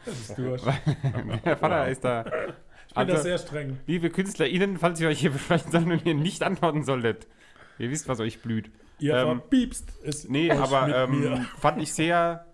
das 0.05 0.19
ist 0.29 0.37
durch. 0.37 0.61
Der 1.45 1.57
Vater 1.57 1.89
ist 1.89 2.03
da. 2.03 2.25
Ich 2.25 2.31
bin 2.31 2.53
Also- 2.95 3.13
da 3.13 3.19
sehr 3.21 3.37
streng. 3.39 3.79
Liebe 3.87 4.09
KünstlerInnen, 4.11 4.77
falls 4.77 4.99
ihr 5.01 5.07
euch 5.09 5.19
hier 5.19 5.31
besprechen 5.33 5.71
sollt 5.71 5.87
und 5.87 6.05
ihr 6.05 6.13
nicht 6.15 6.43
antworten 6.43 6.83
solltet, 6.83 7.27
ihr 7.79 7.89
wisst, 7.89 8.07
was 8.07 8.19
euch 8.19 8.41
blüht. 8.41 8.71
Ihr 8.99 9.15
Ähm, 9.15 9.39
verpiepst 9.39 9.93
es 10.03 10.27
Nee, 10.29 10.51
euch 10.51 10.59
aber 10.59 10.87
mit 10.87 10.95
ähm, 10.95 11.19
mir. 11.21 11.45
fand 11.57 11.81
ich 11.81 11.93
sehr 11.93 12.45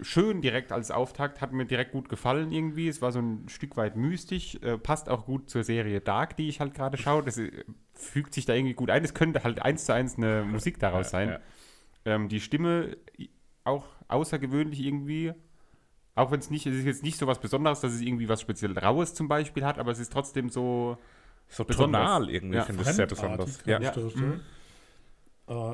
schön 0.00 0.42
direkt 0.42 0.72
als 0.72 0.90
Auftakt, 0.90 1.40
hat 1.40 1.52
mir 1.52 1.66
direkt 1.66 1.92
gut 1.92 2.08
gefallen 2.08 2.50
irgendwie. 2.52 2.88
Es 2.88 3.00
war 3.00 3.12
so 3.12 3.20
ein 3.20 3.48
Stück 3.48 3.76
weit 3.76 3.96
mystisch, 3.96 4.56
äh, 4.62 4.76
passt 4.76 5.08
auch 5.08 5.24
gut 5.26 5.48
zur 5.50 5.62
Serie 5.64 6.00
Dark, 6.00 6.36
die 6.36 6.48
ich 6.48 6.60
halt 6.60 6.74
gerade 6.74 6.96
schaue. 6.98 7.22
Das 7.22 7.38
äh, 7.38 7.64
fügt 7.94 8.34
sich 8.34 8.44
da 8.44 8.54
irgendwie 8.54 8.74
gut 8.74 8.90
ein. 8.90 9.04
Es 9.04 9.14
könnte 9.14 9.44
halt 9.44 9.62
eins 9.62 9.84
zu 9.86 9.94
eins 9.94 10.16
eine 10.16 10.44
Musik 10.44 10.78
daraus 10.80 11.10
sein. 11.10 11.28
ja. 11.28 11.40
Ähm, 12.06 12.28
die 12.28 12.40
Stimme 12.40 12.96
auch 13.62 13.86
außergewöhnlich 14.08 14.80
irgendwie. 14.80 15.32
Auch 16.16 16.30
wenn 16.30 16.38
es 16.40 16.50
nicht, 16.50 16.66
es 16.66 16.74
ist 16.76 16.84
jetzt 16.84 17.02
nicht 17.02 17.16
so 17.18 17.26
was 17.26 17.40
Besonderes, 17.40 17.80
dass 17.80 17.92
es 17.92 18.00
irgendwie 18.00 18.28
was 18.28 18.40
speziell 18.40 18.76
Raues 18.78 19.14
zum 19.14 19.26
Beispiel 19.28 19.64
hat, 19.64 19.78
aber 19.78 19.92
es 19.92 19.98
ist 19.98 20.12
trotzdem 20.12 20.48
so. 20.48 20.98
So 21.48 21.64
tonal 21.64 22.30
irgendwie, 22.30 22.56
Ja. 22.56 22.64
finde 22.64 22.82
ich 22.82 22.88
sehr 22.88 23.06
besonders. 23.06 23.60
Ja. 23.64 23.78
ich 23.78 23.84
Ja. 23.84 23.92
durchstellen. 23.92 24.40
Äh, 25.46 25.72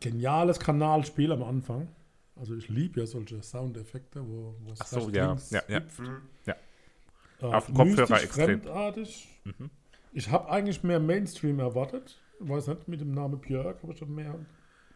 geniales 0.00 0.58
Kanalspiel 0.58 1.32
am 1.32 1.42
Anfang. 1.42 1.88
Also 2.36 2.54
ich 2.56 2.68
liebe 2.68 3.00
ja 3.00 3.06
solche 3.06 3.42
Soundeffekte, 3.42 4.20
wo, 4.26 4.54
wo 4.60 4.72
es 4.72 4.80
Ach 4.80 4.86
so, 4.86 5.10
ja, 5.10 5.36
ja, 5.50 5.62
ja. 5.68 5.76
hüpft. 5.80 6.00
Ja. 6.46 6.54
Äh, 7.40 7.44
Auf 7.44 7.66
dem 7.66 7.74
Kopfhörer 7.74 8.22
extrem. 8.22 8.60
Fremdartig. 8.62 9.28
Ich 10.12 10.30
habe 10.30 10.50
eigentlich 10.50 10.82
mehr 10.82 11.00
Mainstream 11.00 11.60
erwartet. 11.60 12.18
Ich 12.42 12.48
weiß 12.48 12.66
nicht, 12.68 12.88
mit 12.88 13.00
dem 13.00 13.12
Namen 13.12 13.38
Björk 13.40 13.82
habe 13.82 13.92
ich 13.92 13.98
schon 13.98 14.14
mehr 14.14 14.34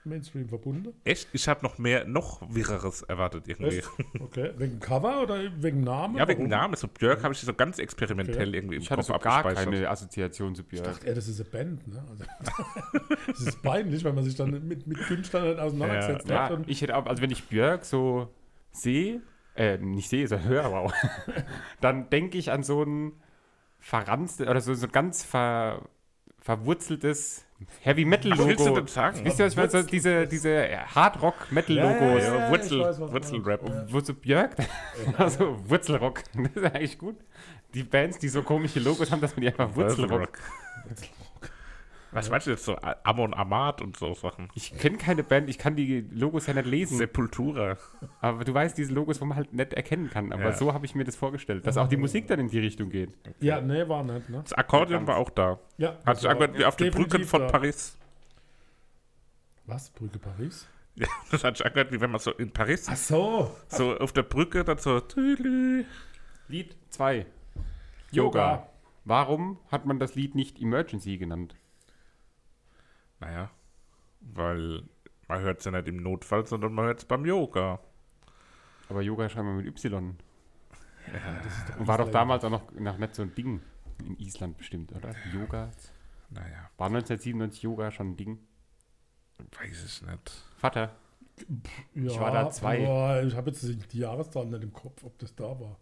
Mainstream 0.07 0.49
verbunden. 0.49 0.95
Echt? 1.05 1.29
Ich 1.33 1.49
habe 1.49 1.63
noch 1.63 1.79
mehr, 1.79 2.07
noch 2.07 2.41
wirreres 2.49 3.03
erwartet 3.03 3.49
irgendwie. 3.49 3.79
Echt? 3.79 3.91
Okay, 4.21 4.53
wegen 4.57 4.81
Cover 4.81 5.23
oder 5.23 5.39
wegen 5.63 5.83
Namen? 5.83 6.17
Ja, 6.17 6.27
wegen 6.29 6.41
Warum? 6.41 6.51
Namen. 6.51 6.77
So 6.77 6.89
Björk 6.89 7.23
habe 7.25 7.35
ich 7.35 7.41
so 7.41 7.53
ganz 7.53 7.79
experimentell 7.79 8.49
Okay. 8.49 8.57
irgendwie 8.57 8.77
im 8.77 8.83
Ich 8.83 8.91
hatte 8.91 8.99
Kopf 9.03 9.07
so 9.09 9.19
gar 9.19 9.39
abgespeichert. 9.45 9.73
keine 9.73 9.89
Assoziation 9.91 10.55
zu 10.55 10.65
Björk. 10.65 10.99
Ach, 11.01 11.07
ja, 11.07 11.15
das 11.15 11.29
ist 11.29 11.41
eine 11.41 11.49
Band, 11.51 11.87
ne? 11.89 12.05
Also, 12.11 12.25
das 13.27 13.41
ist 13.41 13.63
peinlich, 13.63 14.05
wenn 14.05 14.15
man 14.15 14.25
sich 14.25 14.35
dann 14.35 14.67
mit, 14.67 14.87
mit 14.87 14.99
Künstlern 14.99 15.49
nicht 15.49 15.59
auseinandergesetzt 15.59 16.29
Ja, 16.29 16.45
hat. 16.45 16.51
Und, 16.53 16.69
ich 16.69 16.81
hätte 16.83 16.97
auch, 16.97 17.07
also 17.07 17.23
wenn 17.23 17.31
ich 17.31 17.45
Björk 17.49 17.85
so 17.85 18.29
sehe, 18.73 19.23
äh, 19.57 19.79
nicht 19.79 20.09
sehe, 20.11 20.29
sondern 20.29 20.49
höre, 20.49 20.65
aber 20.65 20.81
auch, 20.81 20.93
dann 21.81 22.11
denke 22.11 22.37
ich 22.39 22.51
an 22.53 22.63
so 22.63 22.83
ein 22.83 23.13
verranztes 23.79 24.47
oder 24.47 24.61
so, 24.61 24.75
so 24.75 24.87
ein 24.87 24.93
ganz 24.93 25.25
ver, 25.25 25.83
verwurzeltes 26.39 27.46
Heavy 27.83 28.05
Metal 28.05 28.33
Was 28.33 28.47
willst 28.47 28.61
du 28.61 28.69
Logo. 28.69 28.81
denn 28.81 28.87
sagen? 28.89 29.25
Wisst 29.25 29.39
ihr, 29.39 29.47
was 29.47 29.53
ich 29.55 29.57
meine? 29.57 29.71
So 29.71 29.83
diese, 29.83 30.27
diese 30.27 30.69
Hard 30.95 31.23
Rock 31.23 31.51
Metal 31.51 31.75
Logos, 31.77 32.23
Ja, 32.23 32.35
ja, 32.35 32.35
ja. 32.41 32.51
Wurzel, 32.51 32.81
weiß, 32.81 33.01
Wurzelrap. 33.01 33.63
meinst. 33.69 33.93
wo 33.93 34.01
so 34.01 34.15
Björk, 34.15 34.57
also 35.19 35.59
Wurzelrock, 35.69 36.23
das 36.35 36.51
ist 36.63 36.65
eigentlich 36.75 36.99
gut. 36.99 37.17
Die 37.75 37.83
Bands, 37.83 38.19
die 38.19 38.29
so 38.29 38.43
komische 38.43 38.81
Logos 38.81 39.11
haben, 39.11 39.21
dass 39.21 39.35
man 39.37 39.41
die 39.43 39.49
einfach 39.49 39.75
Wurzelrock. 39.75 40.39
Was 42.17 42.31
meinst 42.31 42.47
du 42.47 42.51
jetzt 42.51 42.65
so? 42.65 42.77
Amon 43.05 43.35
Amat 43.35 43.81
und 43.83 43.97
so 43.97 44.15
Sachen. 44.15 44.49
Ich 44.55 44.77
kenne 44.77 44.97
keine 44.97 45.23
Band, 45.23 45.49
ich 45.51 45.59
kann 45.59 45.77
die 45.77 46.01
Logos 46.11 46.47
ja 46.47 46.55
nicht 46.55 46.67
lesen. 46.67 46.97
Sepultura. 46.99 47.77
Aber 48.21 48.45
du 48.45 48.53
weißt, 48.53 48.77
diese 48.77 48.93
Logos, 48.93 49.21
wo 49.21 49.25
man 49.27 49.37
halt 49.37 49.53
nicht 49.53 49.73
erkennen 49.75 50.11
kann. 50.11 50.33
Aber 50.33 50.45
Ja. 50.45 50.53
so 50.53 50.73
habe 50.75 50.87
ich 50.87 50.95
mir 50.95 51.05
das 51.05 51.15
vorgestellt, 51.17 51.67
dass 51.67 51.77
auch 51.77 51.89
die 51.89 51.97
Musik 51.97 52.27
dann 52.27 52.41
in 52.41 52.49
die 52.49 52.59
Richtung 52.59 52.91
geht. 52.91 53.11
Ja, 53.41 53.61
nee, 53.61 53.87
war 53.89 54.03
nicht, 54.03 54.29
ne? 54.29 54.41
Das 54.43 54.53
Akkordeon 54.55 55.07
war 55.07 55.17
auch 55.19 55.31
da. 55.31 55.59
Ja, 55.79 55.97
Hat 56.05 56.19
sich 56.19 56.29
angehört 56.29 56.59
wie 56.59 56.65
auf 56.65 56.77
den 56.77 56.91
Brücken 56.93 57.25
von 57.25 57.43
da. 57.43 57.47
Paris. 57.49 57.99
Was? 59.67 59.91
Brücke 59.91 60.19
Paris? 60.19 60.67
Ja, 60.95 61.07
das 61.31 61.45
hat 61.45 61.57
sich 61.59 61.67
angehört, 61.67 61.93
wie 61.93 62.01
wenn 62.01 62.11
man 62.11 62.21
so 62.21 62.31
in 62.33 62.51
Paris, 62.53 62.87
Ach 62.89 62.97
so. 62.97 63.51
so 63.69 63.97
auf 63.99 64.13
der 64.13 64.23
Brücke 64.23 64.65
dann 64.65 64.79
so. 64.79 65.01
tüdelü. 65.01 65.85
Lied 66.49 66.77
2. 66.91 67.27
Yoga. 68.13 68.69
Warum 69.05 69.59
hat 69.71 69.85
man 69.87 69.99
das 69.99 70.15
Lied 70.15 70.35
nicht 70.35 70.61
Emergency 70.61 71.19
genannt? 71.19 71.55
Naja, 73.21 73.51
weil 74.21 74.83
man 75.29 75.41
hört 75.41 75.59
es 75.61 75.65
ja 75.65 75.71
nicht 75.73 75.89
im 75.89 75.97
Notfall, 76.03 76.47
sondern 76.47 76.73
man 76.73 76.87
hört 76.87 76.99
es 77.01 77.05
beim 77.05 77.25
Yoga. 77.25 77.81
Aber 78.89 79.03
Yoga 79.03 79.29
schreiben 79.29 79.49
wir 79.49 79.63
mit 79.65 79.67
Y. 79.67 80.17
Das 81.13 81.57
ist 81.57 81.69
doch 81.69 81.81
Und 81.81 81.87
war 81.87 81.99
doch 81.99 82.11
damals 82.11 82.45
auch 82.45 82.51
noch, 82.51 82.71
noch 82.73 82.99
nicht 82.99 83.15
so 83.15 83.23
ein 83.23 83.35
Ding. 83.35 83.61
In 84.05 84.17
Island 84.19 84.57
bestimmt, 84.59 84.93
oder? 84.93 85.15
Yoga. 85.33 85.71
Naja, 86.31 86.71
War 86.77 86.89
1997 86.89 87.63
Yoga 87.63 87.91
schon 87.91 88.11
ein 88.11 88.17
Ding? 88.17 88.39
weiß 89.39 89.85
ich 89.85 90.03
nicht. 90.03 90.31
Vater. 90.59 90.95
Ja, 91.95 92.11
Ich 92.11 92.19
war 92.21 92.31
da 92.33 92.51
zwei. 92.51 92.85
aber 92.87 93.23
ich 93.23 93.35
habe 93.35 93.51
jetzt 93.51 93.63
die 93.93 93.99
Jahreszahl 93.99 94.47
nicht 94.47 94.63
im 94.63 94.73
Kopf, 94.73 95.05
ob 95.05 95.19
das 95.19 95.35
da 95.35 95.45
war. 95.45 95.77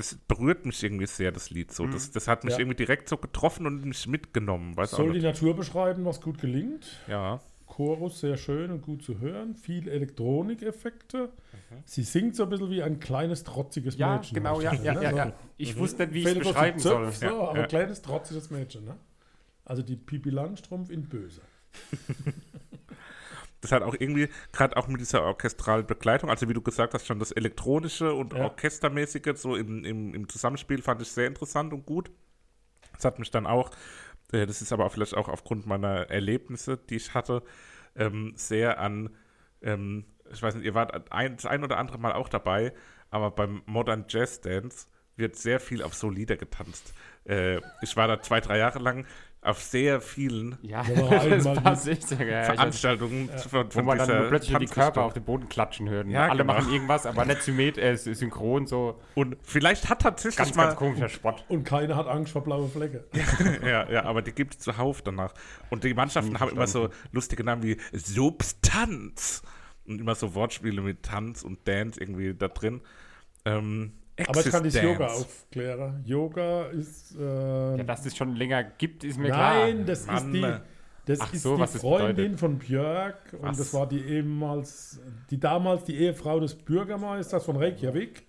Das 0.00 0.14
berührt 0.14 0.64
mich 0.64 0.82
irgendwie 0.82 1.06
sehr, 1.06 1.30
das 1.30 1.50
Lied 1.50 1.72
so. 1.72 1.86
Das, 1.86 2.10
das 2.10 2.26
hat 2.26 2.44
mich 2.44 2.54
Ja. 2.54 2.60
irgendwie 2.60 2.76
direkt 2.76 3.06
so 3.06 3.18
getroffen 3.18 3.66
und 3.66 3.84
mich 3.84 4.06
mitgenommen. 4.06 4.74
Weiß 4.74 4.94
auch 4.94 4.98
Soll 4.98 5.12
die. 5.12 5.20
Natur 5.20 5.54
beschreiben, 5.54 6.06
was 6.06 6.22
gut 6.22 6.38
gelingt. 6.40 6.86
Ja. 7.06 7.40
Chorus 7.66 8.20
sehr 8.20 8.38
schön 8.38 8.70
und 8.70 8.80
gut 8.80 9.02
zu 9.02 9.18
hören. 9.20 9.54
Viel 9.54 9.88
Elektronikeffekte. 9.88 11.24
Mhm. 11.26 11.76
Sie 11.84 12.02
singt 12.02 12.34
so 12.34 12.44
ein 12.44 12.48
bisschen 12.48 12.70
wie 12.70 12.82
ein 12.82 12.98
kleines, 12.98 13.44
trotziges 13.44 13.98
Ja, 13.98 14.14
Mädchen. 14.16 14.34
genau, 14.36 14.62
ja, 14.62 14.72
ich 14.72 14.82
ja, 14.82 15.02
ja, 15.02 15.12
ja. 15.14 15.32
Ich 15.58 15.76
wusste 15.76 16.04
nicht, 16.06 16.14
wie 16.14 16.18
ich 16.20 16.24
Fehlt 16.24 16.40
es 16.40 16.48
beschreiben 16.48 16.78
soll. 16.78 17.04
Zöpfe, 17.12 17.24
Ja, 17.26 17.32
aber 17.38 17.56
ja. 17.58 17.62
ein 17.64 17.68
kleines, 17.68 18.00
trotziges 18.00 18.50
Mädchen. 18.50 18.86
Ne? 18.86 18.96
Also 19.66 19.82
die 19.82 19.96
Pipi 19.96 20.30
Langstrumpf 20.30 20.88
in 20.90 21.08
Böse. 21.10 21.42
Das 23.60 23.72
hat 23.72 23.82
auch 23.82 23.94
irgendwie, 23.98 24.28
gerade 24.52 24.76
auch 24.76 24.88
mit 24.88 25.00
dieser 25.00 25.22
orchestralen 25.22 25.86
Begleitung, 25.86 26.30
also 26.30 26.48
wie 26.48 26.54
du 26.54 26.62
gesagt 26.62 26.94
hast, 26.94 27.06
schon 27.06 27.18
das 27.18 27.30
elektronische 27.32 28.12
und 28.14 28.32
Ja. 28.32 28.44
orchestermäßige, 28.44 29.32
so 29.36 29.54
im, 29.56 29.84
im, 29.84 30.14
im 30.14 30.28
Zusammenspiel 30.28 30.80
fand 30.82 31.02
ich 31.02 31.10
sehr 31.12 31.26
interessant 31.26 31.72
und 31.72 31.84
gut. 31.84 32.10
Das 32.94 33.04
hat 33.04 33.18
mich 33.18 33.30
dann 33.30 33.46
auch, 33.46 33.70
äh, 34.32 34.46
das 34.46 34.62
ist 34.62 34.72
aber 34.72 34.86
auch 34.86 34.92
vielleicht 34.92 35.14
auch 35.14 35.28
aufgrund 35.28 35.66
meiner 35.66 36.08
Erlebnisse, 36.10 36.78
die 36.78 36.96
ich 36.96 37.12
hatte, 37.14 37.42
ähm, 37.96 38.32
sehr 38.36 38.78
an, 38.80 39.10
ähm, 39.62 40.04
ich 40.32 40.42
weiß 40.42 40.54
nicht, 40.54 40.64
ihr 40.64 40.74
wart 40.74 41.12
ein, 41.12 41.36
das 41.36 41.46
ein 41.46 41.62
oder 41.64 41.76
andere 41.78 41.98
Mal 41.98 42.12
auch 42.12 42.28
dabei, 42.28 42.72
aber 43.10 43.30
beim 43.30 43.62
Modern 43.66 44.04
Jazz 44.08 44.40
Dance 44.40 44.86
wird 45.16 45.36
sehr 45.36 45.60
viel 45.60 45.82
auf 45.82 45.94
so 45.94 46.08
Lieder 46.08 46.36
getanzt. 46.36 46.94
Äh, 47.24 47.60
ich 47.82 47.96
war 47.96 48.08
da 48.08 48.22
zwei, 48.22 48.40
drei 48.40 48.56
Jahre 48.58 48.78
lang 48.78 49.06
auf 49.42 49.62
sehr 49.62 50.00
vielen 50.02 50.58
Ja, 50.60 50.82
echt. 50.82 52.10
Ja, 52.10 52.44
Veranstaltungen 52.44 53.30
von, 53.30 53.66
wo 53.66 53.70
von 53.70 53.84
man 53.86 53.98
dann 53.98 54.28
plötzlich 54.28 54.58
die. 54.58 54.66
Körper 54.66 55.04
auf 55.04 55.14
den 55.14 55.24
Boden 55.24 55.48
klatschen 55.48 55.88
hört. 55.88 56.08
Ja, 56.08 56.28
Alle 56.28 56.42
genau. 56.42 56.54
machen 56.54 56.72
irgendwas, 56.72 57.06
aber 57.06 57.24
nicht 57.24 57.42
symmet, 57.42 57.78
äh, 57.78 57.96
synchron, 57.96 58.66
so 58.66 59.00
Und 59.14 59.36
vielleicht 59.42 59.88
hat 59.88 60.02
tatsächlich 60.02 60.36
ganz, 60.36 60.54
mal. 60.54 60.66
ganz 60.66 60.76
komischer 60.76 61.08
Spott. 61.08 61.44
Und 61.48 61.64
keiner 61.64 61.96
hat 61.96 62.06
Angst 62.06 62.32
vor 62.32 62.44
blaue 62.44 62.68
Flecke. 62.68 63.04
ja, 63.64 63.90
ja, 63.90 64.04
aber 64.04 64.20
die 64.20 64.32
gibt 64.32 64.54
es 64.54 64.60
zuhauf 64.60 65.00
danach. 65.02 65.32
Und 65.70 65.84
die 65.84 65.94
Mannschaften 65.94 66.38
haben 66.38 66.50
immer 66.50 66.66
so 66.66 66.90
lustige 67.12 67.42
Namen 67.42 67.62
wie 67.62 67.78
Substanz. 67.92 69.42
Und 69.86 70.00
immer 70.00 70.14
so 70.14 70.34
Wortspiele 70.34 70.82
mit 70.82 71.02
Tanz 71.02 71.42
und 71.42 71.66
Dance 71.66 71.98
irgendwie 71.98 72.34
da 72.34 72.48
drin. 72.48 72.82
Ähm, 73.46 73.92
Aber 74.28 74.40
ich 74.40 74.50
kann 74.50 74.64
das 74.64 74.74
Yoga 74.80 75.06
aufklären. 75.06 76.02
Yoga 76.04 76.66
ist. 76.66 77.14
Äh, 77.16 77.76
Ja, 77.78 77.82
dass 77.84 78.04
es 78.06 78.16
schon 78.16 78.36
länger 78.36 78.62
gibt, 78.64 79.04
ist 79.04 79.18
mir 79.18 79.28
nein, 79.28 79.76
klar. 79.76 79.84
das 79.86 80.06
Mann. 80.06 80.16
ist 80.16 80.32
die. 80.34 80.54
Das 81.06 81.20
Ach 81.22 81.32
ist 81.32 81.42
so, 81.42 81.56
die 81.56 81.62
was 81.62 81.76
Freundin 81.76 82.14
bedeutet. 82.16 82.40
von 82.40 82.58
Björk 82.58 83.18
und 83.32 83.42
Was? 83.42 83.58
das 83.58 83.74
war 83.74 83.88
die 83.88 84.00
ehemals, 84.00 85.00
die 85.30 85.40
damals 85.40 85.82
die 85.84 85.96
Ehefrau 85.96 86.38
des 86.38 86.54
Bürgermeisters 86.54 87.44
von 87.44 87.56
Reykjavik 87.56 88.26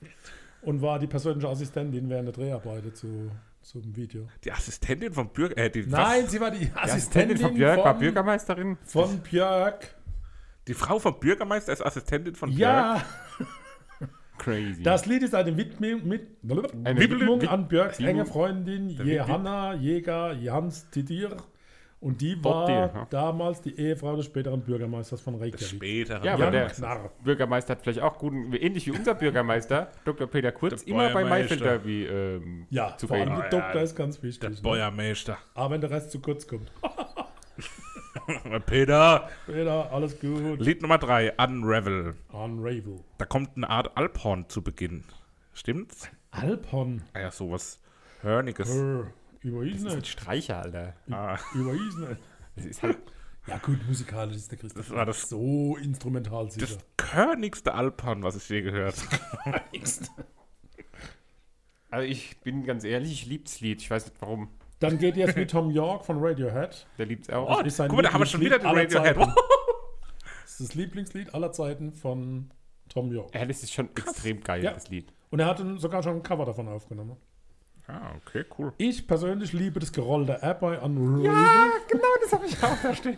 und 0.64 0.82
war 0.82 0.98
die 0.98 1.06
persönliche 1.06 1.48
Assistentin 1.50 2.10
während 2.10 2.28
der 2.30 2.34
Dreharbeiten 2.34 2.96
zu, 2.96 3.30
zum 3.62 3.96
Video. 3.96 4.28
Die 4.46 4.52
Assistentin 4.52 5.14
vom 5.14 5.30
Bürger. 5.30 5.58
Äh, 5.58 5.84
Nein, 5.86 6.28
sie 6.28 6.40
war 6.40 6.50
die 6.50 6.66
Die 6.66 6.72
Assistentin 6.74 7.38
von 7.38 7.54
Björk 7.54 7.78
war 7.84 7.94
Bürgermeisterin. 8.00 8.78
von 8.86 9.20
Björk. 9.20 9.94
die 10.68 10.74
Frau 10.74 10.98
vom 10.98 11.20
Bürgermeister 11.20 11.74
ist 11.74 11.86
Assistentin 11.86 12.34
von 12.36 12.50
Björk. 12.56 12.62
Ja, 12.62 13.06
Crazy. 14.44 14.82
das 14.84 15.06
Lied 15.06 15.24
ist 15.24 15.36
eine 15.36 15.56
Widmung, 15.56 16.08
mit, 16.08 16.28
Eine 16.84 17.00
Widmung 17.00 17.42
Wid- 17.42 17.50
an 17.50 17.68
Björks 17.68 18.00
Widmung. 18.00 18.16
enge 18.16 18.26
Freundin 18.26 18.90
Johanna 18.90 19.74
Jäger 19.76 20.34
Jans 20.34 20.90
Tidir. 20.90 21.38
Und 22.00 22.20
die 22.20 22.44
war 22.44 22.68
ja. 22.68 23.08
damals 23.12 23.62
die 23.62 23.78
Ehefrau 23.78 24.16
des 24.16 24.26
späteren 24.26 24.62
Bürgermeisters 24.62 25.22
von 25.22 25.36
Reykjavik. 25.36 25.68
Später. 25.68 26.20
Ja, 26.26 26.34
aber 26.34 26.46
Jan 26.46 26.52
der 26.54 26.66
Knarr. 26.70 27.12
Bürgermeister 27.24 27.74
hat 27.74 27.84
vielleicht 27.84 28.00
auch 28.00 28.18
guten, 28.18 28.52
ähnlich 28.54 28.88
wie 28.88 28.92
unser 28.98 29.14
Bürgermeister, 29.14 29.92
Dr. 30.06 30.26
Peter 30.26 30.52
Kurz, 30.52 30.84
Der 30.84 30.92
immer 30.96 31.10
bei. 31.14 31.24
Maifeld 31.24 31.62
Derby 31.62 32.06
ähm, 32.06 32.66
Ja, 32.72 32.98
zu 32.98 33.08
allem 33.08 33.30
reden. 33.30 33.42
der 33.42 33.50
Doktor 33.52 33.82
ist 33.84 33.96
ganz 33.96 34.24
wichtig. 34.24 34.40
Der 34.40 34.50
ne? 34.50 34.58
Bäuermeister. 34.64 35.38
Aber 35.54 35.76
wenn 35.76 35.82
der 35.82 35.92
Rest 35.92 36.10
zu 36.10 36.20
kurz 36.20 36.48
kommt. 36.48 36.72
Peter. 38.66 39.30
Peter, 39.46 39.92
alles 39.92 40.20
gut. 40.20 40.60
Lied 40.60 40.82
Nummer 40.82 40.98
drei, 40.98 41.34
Unravel. 41.38 42.16
Unravel. 42.32 43.00
Da 43.18 43.26
kommt 43.26 43.56
eine 43.58 43.70
Art 43.70 43.96
Alphorn 43.98 44.48
zu 44.50 44.62
Beginn. 44.64 45.04
Stimmt's? 45.54 46.10
Alphon. 46.32 47.04
Ah 47.14 47.20
ja, 47.22 47.32
sowas 47.32 47.82
Hörniges. 48.22 48.70
Äh, 48.70 49.04
über 49.42 49.66
Das 49.66 49.76
ist 49.76 49.88
ein 49.88 49.96
nicht. 49.96 50.08
Streicher, 50.08 50.62
Alter. 50.62 50.94
Ah. 51.10 51.38
Über 51.54 51.74
nicht. 51.74 51.98
Das 52.56 52.66
ist 52.66 52.84
halt, 52.84 52.98
Ja 53.48 53.58
gut, 53.58 53.80
musikalisch 53.88 54.36
ist 54.38 54.52
der 54.52 54.60
Christoph 54.60 54.88
Das 54.88 54.96
war 54.96 55.06
das- 55.06 55.28
so 55.30 55.76
instrumental 55.78 56.46
Das 56.46 56.54
sicher. 56.56 56.78
körnigste 56.98 57.74
Alphorn, 57.74 58.24
was 58.24 58.36
ich 58.36 58.48
je 58.50 58.62
gehört 58.62 58.96
habe. 59.46 59.62
Also 61.90 62.08
ich 62.10 62.40
bin 62.42 62.64
ganz 62.66 62.84
ehrlich, 62.84 63.12
ich 63.12 63.26
liebe 63.26 63.44
das 63.44 63.60
Lied. 63.60 63.82
Ich 63.82 63.90
weiß 63.92 64.06
nicht 64.06 64.22
warum. 64.22 64.50
Dann 64.82 64.98
geht 65.00 65.16
jetzt 65.16 65.38
mit 65.38 65.50
Tom 65.52 65.72
York 65.72 66.04
von 66.06 66.18
Radiohead. 66.20 66.86
Der 66.98 67.06
liebt 67.06 67.24
es 67.24 67.30
auch. 67.34 67.50
Oh, 67.50 67.58
Das 67.60 67.68
ist 67.68 67.78
sein 67.78 67.88
guck 67.88 67.96
mal, 67.98 68.02
da 68.04 68.12
haben 68.14 68.20
wir 68.22 68.26
schon 68.26 68.42
wieder 68.42 68.60
den 68.60 68.68
Lieblingslied 68.68 68.98
aller 69.00 69.10
Radiohead. 69.10 69.28
Zeiten. 69.30 69.36
Das 70.44 70.60
ist 70.60 70.70
das 70.70 70.76
Lieblingslied 70.76 71.34
aller 71.34 71.52
Zeiten 71.54 71.94
von 71.94 72.52
Tom 72.90 73.12
York. 73.14 73.34
Ja, 73.34 73.46
das 73.46 73.64
ist 73.64 73.72
schon 73.74 73.90
extrem 73.96 74.42
geil, 74.42 74.62
Ja. 74.64 74.74
das 74.74 74.90
Lied. 74.90 75.14
Und 75.30 75.40
er 75.40 75.46
hat 75.48 75.64
sogar 75.78 76.04
schon 76.04 76.18
ein 76.18 76.24
Cover 76.24 76.46
davon 76.46 76.68
aufgenommen. 76.68 77.16
Ah, 77.88 78.12
okay, 78.18 78.44
cool. 78.58 78.74
Ich 78.78 79.08
persönlich 79.08 79.54
liebe 79.54 79.80
das 79.80 79.92
Geroll 79.94 80.26
der 80.26 80.44
App 80.44 80.60
bei 80.60 80.78
Unravel. 80.80 81.24
genau, 81.88 82.04
das 82.22 82.34
habe 82.34 82.46
ich 82.46 82.62
auch 82.62 82.78
da 82.84 82.94
stehen. 82.94 83.18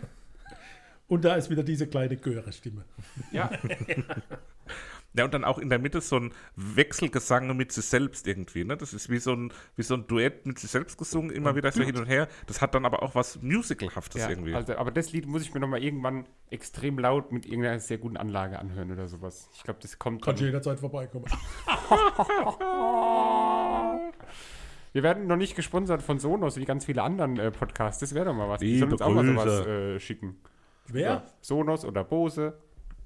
Und 1.08 1.24
da 1.24 1.34
ist 1.34 1.50
wieder 1.50 1.62
diese 1.64 1.86
kleine 1.88 2.16
Göre-Stimme. 2.16 2.84
Ja, 3.32 3.50
Ja, 5.16 5.24
und 5.24 5.32
dann 5.32 5.44
auch 5.44 5.58
in 5.58 5.70
der 5.70 5.78
Mitte 5.78 6.00
so 6.00 6.16
ein 6.16 6.32
Wechselgesang 6.56 7.56
mit 7.56 7.70
sich 7.70 7.84
selbst 7.84 8.26
irgendwie. 8.26 8.64
Ne? 8.64 8.76
Das 8.76 8.92
ist 8.92 9.08
wie 9.10 9.18
so, 9.18 9.32
ein, 9.32 9.52
wie 9.76 9.82
so 9.82 9.94
ein 9.94 10.08
Duett 10.08 10.44
mit 10.44 10.58
sich 10.58 10.70
selbst 10.70 10.98
gesungen, 10.98 11.30
immer 11.30 11.54
wieder 11.54 11.70
so 11.70 11.84
hin 11.84 11.96
und 11.96 12.06
her. 12.06 12.26
Das 12.46 12.60
hat 12.60 12.74
dann 12.74 12.84
aber 12.84 13.02
auch 13.02 13.14
was 13.14 13.40
Musicalhaftes 13.40 14.22
ja 14.22 14.30
irgendwie. 14.30 14.54
also, 14.54 14.76
aber 14.76 14.90
das 14.90 15.12
Lied 15.12 15.26
muss 15.26 15.42
ich 15.42 15.54
mir 15.54 15.60
nochmal 15.60 15.84
irgendwann 15.84 16.26
extrem 16.50 16.98
laut 16.98 17.30
mit 17.30 17.46
irgendeiner 17.46 17.78
sehr 17.78 17.98
guten 17.98 18.16
Anlage 18.16 18.58
anhören 18.58 18.90
oder 18.90 19.06
sowas. 19.06 19.48
Ich 19.54 19.62
glaube, 19.62 19.78
das 19.80 20.00
kommt 20.00 20.22
Kannst 20.22 20.40
dann. 20.40 20.46
jederzeit 20.46 20.80
vorbeikommen. 20.80 21.26
Wir 24.92 25.02
werden 25.02 25.26
noch 25.26 25.36
nicht 25.36 25.56
gesponsert 25.56 26.02
von 26.02 26.20
Sonos 26.20 26.56
wie 26.56 26.64
ganz 26.64 26.84
viele 26.84 27.02
anderen 27.02 27.36
äh, 27.38 27.50
Podcasts. 27.50 28.00
Das 28.00 28.14
wäre 28.14 28.26
doch 28.26 28.34
mal 28.34 28.48
was. 28.48 28.60
Die 28.60 28.66
Liebe 28.66 28.78
sollen 28.80 28.92
uns 28.92 29.02
auch 29.02 29.12
mal 29.12 29.26
sowas 29.26 29.66
äh, 29.66 29.98
schicken. 29.98 30.36
Wer? 30.86 31.24
Sonos 31.40 31.84
oder 31.84 32.04
Bose. 32.04 32.54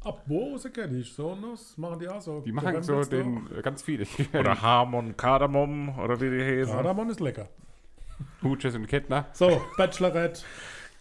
Ab 0.05 0.23
Bose 0.27 0.71
kenne 0.71 0.99
ich. 0.99 1.13
Sonos 1.13 1.77
machen 1.77 1.99
die 1.99 2.09
auch 2.09 2.21
so. 2.21 2.41
Die 2.41 2.53
machen 2.53 2.83
so 2.83 3.03
den 3.03 3.49
äh, 3.57 3.63
ganz 3.63 3.83
viele. 3.83 4.07
oder 4.33 4.61
Harmon, 4.61 5.17
Kardamom 5.17 5.99
oder 5.99 6.21
wie 6.21 6.31
die 6.31 6.43
heißen. 6.43 6.73
Kardamom 6.73 7.11
ist 7.11 7.21
lecker. 7.21 7.49
Hutches 8.43 8.75
und 8.75 8.87
Kettner. 8.87 9.27
So, 9.33 9.61
Bachelorette. 9.77 10.43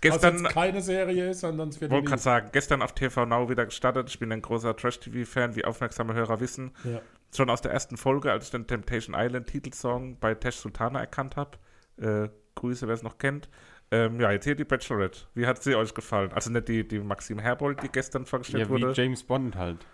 Gestern, 0.01 0.35
Was 0.35 0.41
jetzt 0.41 0.53
keine 0.53 0.81
Serie 0.81 1.29
ist, 1.31 1.39
sondern 1.39 1.69
es 1.69 1.81
wird 1.81 1.89
wollte 1.91 2.09
gerade 2.09 2.21
sagen, 2.21 2.49
gestern 2.51 2.83
auf 2.83 2.93
TV 2.93 3.25
Now 3.25 3.49
wieder 3.49 3.65
gestartet. 3.65 4.09
Ich 4.09 4.19
bin 4.19 4.31
ein 4.31 4.43
großer 4.43 4.75
Trash-TV-Fan, 4.75 5.55
wie 5.55 5.65
aufmerksame 5.65 6.13
Hörer 6.13 6.39
wissen. 6.39 6.71
Ja. 6.83 7.01
Schon 7.35 7.49
aus 7.49 7.61
der 7.61 7.71
ersten 7.71 7.97
Folge, 7.97 8.31
als 8.31 8.45
ich 8.45 8.51
den 8.51 8.67
Temptation 8.67 9.15
Island 9.17 9.47
Titelsong 9.47 10.17
bei 10.19 10.35
Tesh 10.35 10.57
Sultana 10.57 10.99
erkannt 10.99 11.35
habe. 11.35 11.57
Äh, 11.99 12.29
Grüße, 12.53 12.87
wer 12.87 12.93
es 12.93 13.03
noch 13.03 13.17
kennt. 13.17 13.49
Ähm, 13.89 14.19
ja, 14.19 14.31
jetzt 14.31 14.43
hier 14.43 14.55
die 14.55 14.65
Bachelorette. 14.65 15.21
Wie 15.33 15.47
hat 15.47 15.63
sie 15.63 15.75
euch 15.75 15.93
gefallen? 15.93 16.31
Also 16.33 16.51
nicht 16.51 16.67
die, 16.67 16.87
die 16.87 16.99
Maxim 16.99 17.39
Herbold, 17.39 17.81
die 17.83 17.89
gestern 17.89 18.25
vorgestellt 18.25 18.67
Ja, 18.69 18.75
wie 18.75 18.81
wurde. 18.81 18.93
James 19.01 19.23
Bond 19.23 19.55
halt. 19.55 19.85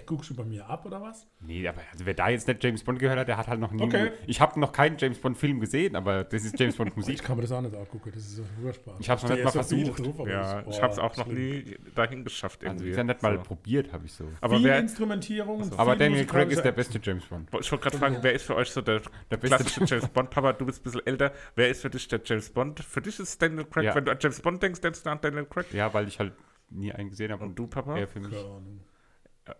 Hä, 0.00 0.04
guckst 0.06 0.30
du 0.30 0.34
bei 0.34 0.44
mir 0.44 0.66
ab 0.68 0.86
oder 0.86 1.02
was? 1.02 1.26
Nee, 1.40 1.66
aber 1.68 1.80
also 1.92 2.06
wer 2.06 2.14
da 2.14 2.28
jetzt 2.28 2.48
nicht 2.48 2.62
James 2.64 2.82
Bond 2.82 2.98
gehört 2.98 3.18
hat, 3.18 3.28
der 3.28 3.36
hat 3.36 3.48
halt 3.48 3.60
noch 3.60 3.70
nie. 3.72 3.82
Okay. 3.82 4.12
Ich 4.26 4.40
habe 4.40 4.58
noch 4.58 4.72
keinen 4.72 4.96
James 4.98 5.18
Bond 5.18 5.36
Film 5.36 5.60
gesehen, 5.60 5.94
aber 5.96 6.24
das 6.24 6.44
ist 6.44 6.58
James 6.58 6.76
Bond 6.76 6.90
Ich 6.90 6.96
Musik. 6.96 7.22
kann 7.22 7.36
mir 7.36 7.42
das 7.42 7.52
auch 7.52 7.60
nicht 7.60 7.74
angucken, 7.74 8.10
das 8.14 8.22
ist 8.22 8.36
so 8.36 8.44
furchtbar. 8.62 8.96
Ich 8.98 9.10
hab's 9.10 9.22
noch 9.22 9.30
stehe 9.30 9.44
nicht 9.44 9.54
mal 9.54 9.62
so 9.64 9.76
versucht. 9.76 9.98
drauf, 10.18 10.28
ja, 10.28 10.64
ich 10.68 10.80
habe 10.82 10.92
es 10.92 10.98
auch 10.98 11.16
noch 11.16 11.26
schlimm. 11.26 11.36
nie 11.64 11.76
dahin 11.94 12.24
geschafft 12.24 12.62
Also 12.62 12.74
irgendwie. 12.76 12.90
ist 12.90 12.96
ja 12.96 13.04
nicht 13.04 13.22
mal 13.22 13.36
So. 13.36 13.42
probiert, 13.42 13.92
habe 13.92 14.06
ich 14.06 14.12
so. 14.12 14.24
Aber 14.40 14.56
viel 14.56 14.64
wer, 14.64 14.78
Instrumentierung. 14.78 15.60
und 15.62 15.78
Aber 15.78 15.96
Daniel 15.96 16.24
Craig 16.26 16.50
ist 16.50 16.62
der 16.62 16.72
beste 16.72 16.98
James 17.02 17.24
Bond. 17.26 17.48
ich 17.60 17.70
wollte 17.70 17.82
gerade 17.84 17.98
fragen, 17.98 18.18
wer 18.22 18.32
ist 18.32 18.44
für 18.44 18.56
euch 18.56 18.70
so 18.70 18.80
der, 18.80 19.00
Der 19.30 19.36
beste 19.36 19.56
klassische 19.56 19.84
James 19.86 20.08
Bond? 20.08 20.30
Papa, 20.30 20.52
du 20.54 20.66
bist 20.66 20.80
ein 20.80 20.84
bisschen 20.84 21.06
älter. 21.06 21.32
Wer 21.56 21.68
ist 21.68 21.82
für 21.82 21.90
dich 21.90 22.06
der 22.08 22.20
James 22.24 22.48
Bond? 22.50 22.80
Für 22.80 23.00
dich 23.00 23.18
ist 23.20 23.40
Daniel 23.42 23.64
Craig. 23.64 23.84
Ja. 23.84 23.94
Wenn 23.94 24.04
du 24.04 24.12
an 24.12 24.18
James 24.20 24.40
Bond 24.40 24.62
denkst, 24.62 24.80
denkst 24.80 25.02
du 25.02 25.10
an 25.10 25.18
Daniel 25.20 25.44
Craig. 25.46 25.66
Ja, 25.72 25.92
weil 25.92 26.08
ich 26.08 26.18
halt 26.18 26.32
nie 26.70 26.92
einen 26.92 27.10
gesehen 27.10 27.32
habe 27.32 27.42
Und 27.42 27.50
und 27.50 27.58
du, 27.58 27.66
Papa? 27.66 27.98
er 27.98 28.06
für 28.06 28.20
mich. 28.20 28.30
Keine 28.30 28.44
Ahnung. 28.44 28.80
Ja, 28.80 28.89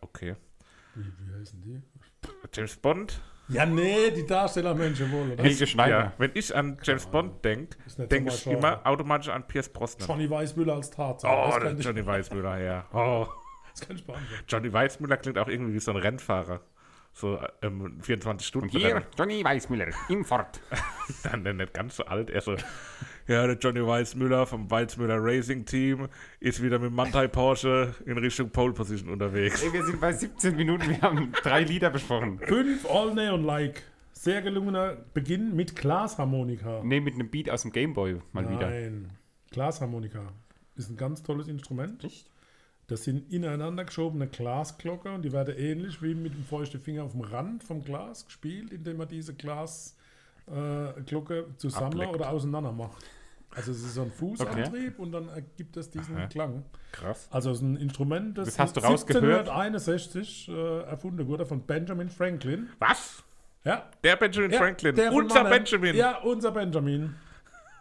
okay. 0.00 0.36
Wie, 0.94 1.04
wie 1.04 1.40
heißen 1.40 1.60
die? 1.62 1.80
James 2.52 2.76
Bond? 2.76 3.20
Ja, 3.48 3.66
nee, 3.66 4.10
die 4.12 4.24
Darstellermenschen 4.24 5.10
wohl, 5.10 5.32
oder? 5.32 5.42
Helge 5.42 5.66
Schneider. 5.66 5.98
Ja, 5.98 6.12
wenn 6.18 6.30
ich 6.34 6.54
an 6.54 6.78
James 6.82 7.06
Bond 7.06 7.44
denke, 7.44 7.76
Ist 7.84 7.98
denke 7.98 8.32
ich 8.32 8.46
immer 8.46 8.80
automatisch 8.86 9.28
an 9.28 9.46
Pierce 9.46 9.68
Brosnan. 9.68 10.08
Johnny 10.08 10.30
Weißmüller 10.30 10.74
als 10.74 10.90
Tarzan. 10.90 11.30
Oh, 11.30 11.58
das, 11.58 11.78
ich, 11.78 11.84
Johnny 11.84 12.06
Weissmüller, 12.06 12.58
ja. 12.58 12.86
Oh, 12.92 13.26
das 13.70 13.86
kann 13.86 13.96
ich 13.96 14.06
beantworten. 14.06 14.44
Johnny 14.46 14.72
Weissmüller 14.72 15.16
klingt 15.16 15.38
auch 15.38 15.48
irgendwie 15.48 15.74
wie 15.74 15.80
so 15.80 15.90
ein 15.90 15.96
Rennfahrer. 15.96 16.60
So 17.12 17.38
ähm, 17.62 17.98
24 18.00 18.46
Stunden. 18.46 18.68
Und 18.68 18.76
hier 18.76 19.02
Johnny 19.18 19.44
Weissmüller 19.44 19.88
im 20.08 20.24
Fort. 20.24 20.60
Dann 21.24 21.44
der 21.44 21.54
nicht 21.54 21.74
ganz 21.74 21.96
so 21.96 22.04
alt. 22.04 22.30
Er 22.30 22.40
so, 22.40 22.56
ja, 23.26 23.46
der 23.46 23.56
Johnny 23.58 23.84
Weissmüller 23.84 24.46
vom 24.46 24.70
Weissmüller 24.70 25.18
Racing 25.18 25.64
Team 25.64 26.08
ist 26.38 26.62
wieder 26.62 26.78
mit 26.78 26.92
Mantai 26.92 27.28
Porsche 27.28 27.94
in 28.06 28.16
Richtung 28.18 28.50
Pole 28.50 28.72
Position 28.72 29.10
unterwegs. 29.10 29.62
Ey, 29.62 29.72
wir 29.72 29.84
sind 29.84 30.00
bei 30.00 30.12
17 30.12 30.56
Minuten, 30.56 30.88
wir 30.88 31.00
haben 31.02 31.32
drei 31.42 31.62
Lieder 31.62 31.90
besprochen. 31.90 32.38
Fünf 32.38 32.88
All 32.88 33.14
Neon 33.14 33.44
Like. 33.44 33.82
Sehr 34.12 34.42
gelungener 34.42 34.98
Beginn 35.14 35.56
mit 35.56 35.74
Glasharmonika. 35.76 36.82
Ne, 36.84 37.00
mit 37.00 37.14
einem 37.14 37.30
Beat 37.30 37.48
aus 37.48 37.62
dem 37.62 37.72
Gameboy 37.72 38.20
mal 38.32 38.50
wieder. 38.50 38.68
Nein. 38.68 39.10
Glasharmonika 39.50 40.32
ist 40.76 40.90
ein 40.90 40.96
ganz 40.96 41.22
tolles 41.22 41.48
Instrument. 41.48 42.04
Echt? 42.04 42.30
Das 42.90 43.04
sind 43.04 43.32
ineinander 43.32 43.84
geschobene 43.84 44.26
Glasglocke 44.26 45.12
und 45.12 45.22
die 45.22 45.30
werden 45.32 45.56
ähnlich 45.56 46.02
wie 46.02 46.12
mit 46.16 46.34
dem 46.34 46.44
feuchten 46.44 46.80
Finger 46.80 47.04
auf 47.04 47.12
dem 47.12 47.20
Rand 47.20 47.62
vom 47.62 47.84
Glas 47.84 48.26
gespielt, 48.26 48.72
indem 48.72 48.96
man 48.96 49.06
diese 49.06 49.32
Glasglocke 49.32 49.94
äh, 51.38 51.56
zusammen 51.56 51.92
Ableckt. 51.92 52.14
oder 52.16 52.30
auseinander 52.30 52.72
macht. 52.72 52.98
Also 53.54 53.70
es 53.70 53.78
ist 53.84 53.94
so 53.94 54.02
ein 54.02 54.10
Fußantrieb 54.10 54.98
und 54.98 55.12
dann 55.12 55.28
ergibt 55.28 55.76
es 55.76 55.88
diesen 55.88 56.16
Aha. 56.16 56.26
Klang. 56.26 56.64
Krass. 56.90 57.28
Also 57.30 57.52
es 57.52 57.58
ist 57.58 57.62
ein 57.62 57.76
Instrument, 57.76 58.36
das, 58.36 58.46
Das 58.48 58.58
hast 58.58 58.76
du 58.76 58.80
rausgehört? 58.80 59.48
1761 59.48 60.48
äh, 60.48 60.80
erfunden 60.82 61.28
wurde 61.28 61.46
von 61.46 61.60
Benjamin 61.62 62.08
Franklin. 62.08 62.70
Was? 62.80 63.22
Ja, 63.64 63.88
Der 64.02 64.16
Benjamin 64.16 64.50
ja, 64.50 64.58
Franklin. 64.58 64.96
der 64.96 65.12
Unser. 65.12 65.44
Benjamin. 65.44 65.94
Ja, 65.94 66.18
unser 66.18 66.50
Benjamin. 66.50 67.14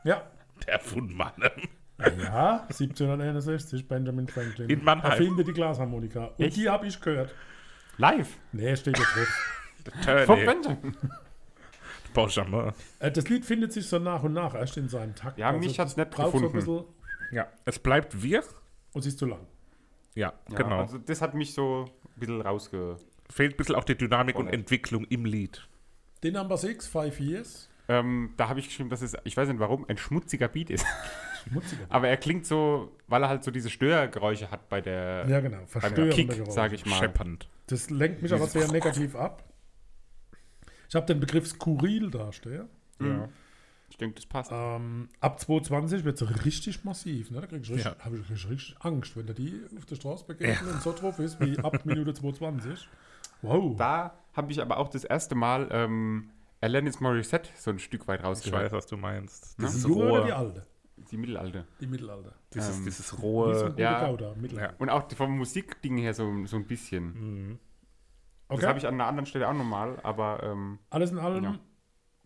Ja, 0.03 0.21
Der 0.67 0.79
von 0.79 1.11
Mannheim. 1.11 1.67
Ja, 1.99 2.61
1761, 2.69 3.87
Benjamin 3.87 4.27
Franklin. 4.27 4.69
In 4.69 4.83
Mannheim. 4.83 5.11
Erfinde 5.11 5.43
die 5.43 5.51
Glasharmonika. 5.53 6.25
Und 6.37 6.39
Echt? 6.45 6.55
die 6.57 6.69
habe 6.69 6.87
ich 6.87 6.99
gehört. 7.01 7.33
Live. 7.97 8.37
Nee, 8.51 8.75
steht 8.75 8.97
da 8.97 9.03
drauf. 9.03 10.25
Turney. 10.25 10.45
Benjamin. 10.45 10.97
Benjamin. 12.13 12.71
Äh, 12.99 13.11
das 13.11 13.27
Lied 13.29 13.45
findet 13.45 13.73
sich 13.73 13.87
so 13.87 13.99
nach 13.99 14.23
und 14.23 14.33
nach 14.33 14.55
erst 14.55 14.77
in 14.77 14.87
seinem 14.89 15.15
Takt. 15.15 15.37
Ja, 15.37 15.51
mich 15.51 15.79
hat's 15.79 15.95
das 15.95 15.97
nicht 15.97 16.09
braucht 16.11 16.31
So 16.31 16.37
ein 16.37 16.51
gefunden. 16.53 16.83
bisschen, 16.85 17.35
Ja, 17.35 17.47
es 17.65 17.79
bleibt 17.79 18.21
wir. 18.23 18.43
und 18.93 19.01
sie 19.01 19.09
ist 19.09 19.19
zu 19.19 19.25
lang. 19.25 19.45
Ja, 20.15 20.33
Ja, 20.49 20.55
genau. 20.57 20.79
Also 20.79 20.97
das 20.97 21.21
hat 21.21 21.33
mich 21.33 21.53
so 21.53 21.85
ein 22.15 22.19
bisschen 22.19 22.41
rausge... 22.41 22.97
Fehlt 23.29 23.53
ein 23.53 23.57
bisschen 23.57 23.75
auch 23.75 23.83
die 23.83 23.95
Dynamik 23.95 24.35
und 24.37 24.45
Voll. 24.45 24.55
Entwicklung 24.55 25.05
im 25.05 25.23
Lied. 25.25 25.67
The 26.23 26.31
Number 26.31 26.57
6, 26.57 26.87
Five 26.87 27.19
Years. 27.19 27.69
Ähm, 27.87 28.33
da 28.37 28.49
habe 28.49 28.59
ich 28.59 28.67
geschrieben, 28.67 28.89
dass 28.89 29.01
es, 29.03 29.15
ich 29.23 29.37
weiß 29.37 29.47
nicht 29.49 29.59
warum, 29.59 29.85
ein 29.87 29.97
schmutziger 29.97 30.47
Beat 30.47 30.69
ist. 30.71 30.85
Schmutziger. 31.49 31.85
Aber 31.89 32.07
er 32.07 32.17
klingt 32.17 32.45
so, 32.45 32.91
weil 33.07 33.23
er 33.23 33.29
halt 33.29 33.43
so 33.43 33.51
diese 33.51 33.69
Störgeräusche 33.69 34.49
hat 34.51 34.69
bei 34.69 34.81
der 34.81 35.25
Ja, 35.27 35.39
genau. 35.39 35.65
Verstörende 35.65 36.15
Kick, 36.15 36.29
Geräusche. 36.29 36.51
sage 36.51 36.75
ich 36.75 36.85
mal. 36.85 36.95
Scheppernd. 36.97 37.47
Das 37.67 37.89
lenkt 37.89 38.21
mich 38.21 38.33
aber 38.33 38.47
sehr 38.47 38.67
negativ 38.71 39.15
ab. 39.15 39.43
Ich 40.87 40.95
habe 40.95 41.05
den 41.05 41.19
Begriff 41.19 41.47
skurril 41.47 42.09
da 42.09 42.31
stehen. 42.31 42.67
Ja. 43.01 43.29
Ich 43.91 43.97
denke, 43.97 44.15
das 44.15 44.25
passt. 44.25 44.51
Ähm, 44.53 45.09
ab 45.19 45.39
2020 45.39 46.03
wird 46.03 46.21
es 46.21 46.45
richtig 46.45 46.83
massiv. 46.83 47.31
Ne? 47.31 47.41
Da 47.41 47.47
krieg 47.47 47.61
ich 47.63 47.69
richtig, 47.69 47.85
Ja. 47.85 47.95
habe 47.99 48.17
ich 48.17 48.29
richtig, 48.29 48.49
richtig 48.49 48.75
Angst, 48.79 49.15
wenn 49.17 49.25
der 49.25 49.35
die 49.35 49.61
auf 49.77 49.85
der 49.85 49.95
Straße 49.95 50.25
begegnen 50.25 50.71
und 50.71 50.81
so 50.81 50.93
drauf 50.93 51.19
ist 51.19 51.39
wie 51.39 51.57
ab 51.59 51.79
Minute 51.85 52.13
22. 52.13 52.87
Wow. 53.41 53.75
Da 53.77 54.13
habe 54.33 54.51
ich 54.51 54.61
aber 54.61 54.77
auch 54.77 54.89
das 54.89 55.03
erste 55.03 55.33
Mal 55.35 55.69
ähm, 55.71 56.29
Alanis 56.61 56.99
Morissette 56.99 57.49
so 57.57 57.71
ein 57.71 57.79
Stück 57.79 58.07
weit 58.07 58.19
Ich 58.19 58.25
rausgehört. 58.25 58.65
weiß, 58.65 58.71
was 58.73 58.87
du 58.87 58.97
meinst. 58.97 59.57
die 59.57 59.63
Dieses 59.65 59.83
junge 59.83 60.11
oder 60.11 60.25
die 60.25 60.33
alte? 60.33 60.65
Die 61.11 61.17
Mittelalter. 61.17 61.65
Die 61.81 61.87
Mittelalter. 61.87 62.33
dieses, 62.53 62.77
Ähm, 62.77 62.85
dieses 62.85 63.21
rohe. 63.21 63.69
gute 63.69 63.81
ja. 63.81 64.07
Gouda, 64.07 64.35
Mittelalter. 64.35 64.75
Und 64.79 64.89
auch 64.89 65.03
die- 65.03 65.15
vom 65.15 65.37
Musikding 65.37 65.97
her 65.97 66.13
so, 66.13 66.45
so 66.45 66.55
ein 66.57 66.65
bisschen. 66.67 67.49
Mhm. 67.49 67.59
Das 68.49 68.63
habe 68.65 68.79
ich 68.79 68.87
an 68.87 68.95
einer 68.95 69.05
anderen 69.05 69.25
Stelle 69.27 69.47
auch 69.47 69.53
nochmal, 69.53 69.99
aber 70.03 70.41
ähm, 70.43 70.79
Alles 70.89 71.11
in 71.11 71.19
allem 71.19 71.43
Ja. 71.43 71.59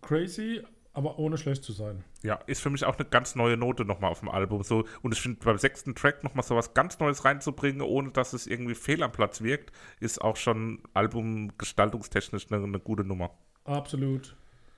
crazy, 0.01 0.61
aber 0.93 1.19
ohne 1.19 1.37
schlecht 1.37 1.63
zu 1.63 1.73
sein. 1.73 2.03
Ja, 2.21 2.35
ist 2.45 2.61
für 2.61 2.69
mich 2.69 2.85
auch 2.85 2.95
eine 2.97 3.05
ganz 3.07 3.35
neue 3.35 3.57
Note 3.57 3.83
nochmal 3.83 4.11
auf 4.11 4.19
dem 4.19 4.29
Album. 4.29 4.63
So, 4.63 4.85
und 5.01 5.11
ich 5.13 5.19
finde, 5.21 5.39
beim 5.43 5.57
sechsten 5.57 5.95
Track 5.95 6.23
nochmal 6.23 6.43
so 6.43 6.55
was 6.55 6.73
ganz 6.73 6.99
Neues 6.99 7.25
reinzubringen, 7.25 7.81
ohne 7.81 8.11
dass 8.11 8.31
es 8.33 8.47
irgendwie 8.47 8.75
fehl 8.75 9.03
am 9.03 9.11
Platz 9.11 9.41
wirkt, 9.41 9.71
ist 9.99 10.21
auch 10.21 10.37
schon 10.37 10.81
albumgestaltungstechnisch 10.93 12.51
eine, 12.51 12.63
eine 12.63 12.79
gute 12.79 13.03
Nummer. 13.03 13.31
Absolut. 13.65 14.35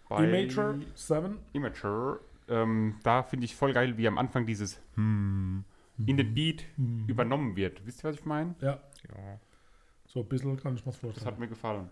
bei 0.09 0.23
Immature 0.27 0.79
7. 0.95 1.39
Immature, 1.53 2.19
ähm, 2.49 2.95
da 3.03 3.23
finde 3.23 3.45
ich 3.45 3.55
voll 3.55 3.73
geil, 3.73 3.97
wie 3.97 4.07
am 4.07 4.17
Anfang 4.17 4.45
dieses 4.45 4.79
hm 4.95 5.63
in 6.05 6.17
den 6.17 6.33
Beat 6.33 6.65
übernommen 7.07 7.55
wird. 7.55 7.85
Wisst 7.85 8.03
ihr, 8.03 8.09
was 8.09 8.17
ich 8.17 8.25
meine? 8.25 8.53
Ja, 8.59 8.81
Ja. 9.07 9.39
so 10.05 10.19
ein 10.19 10.27
bisschen 10.27 10.57
kann 10.57 10.75
ich 10.75 10.81
mir 10.85 10.91
das 10.91 10.95
Das 10.95 10.99
vorstellen. 10.99 11.25
hat 11.27 11.39
mir 11.39 11.47
gefallen. 11.47 11.89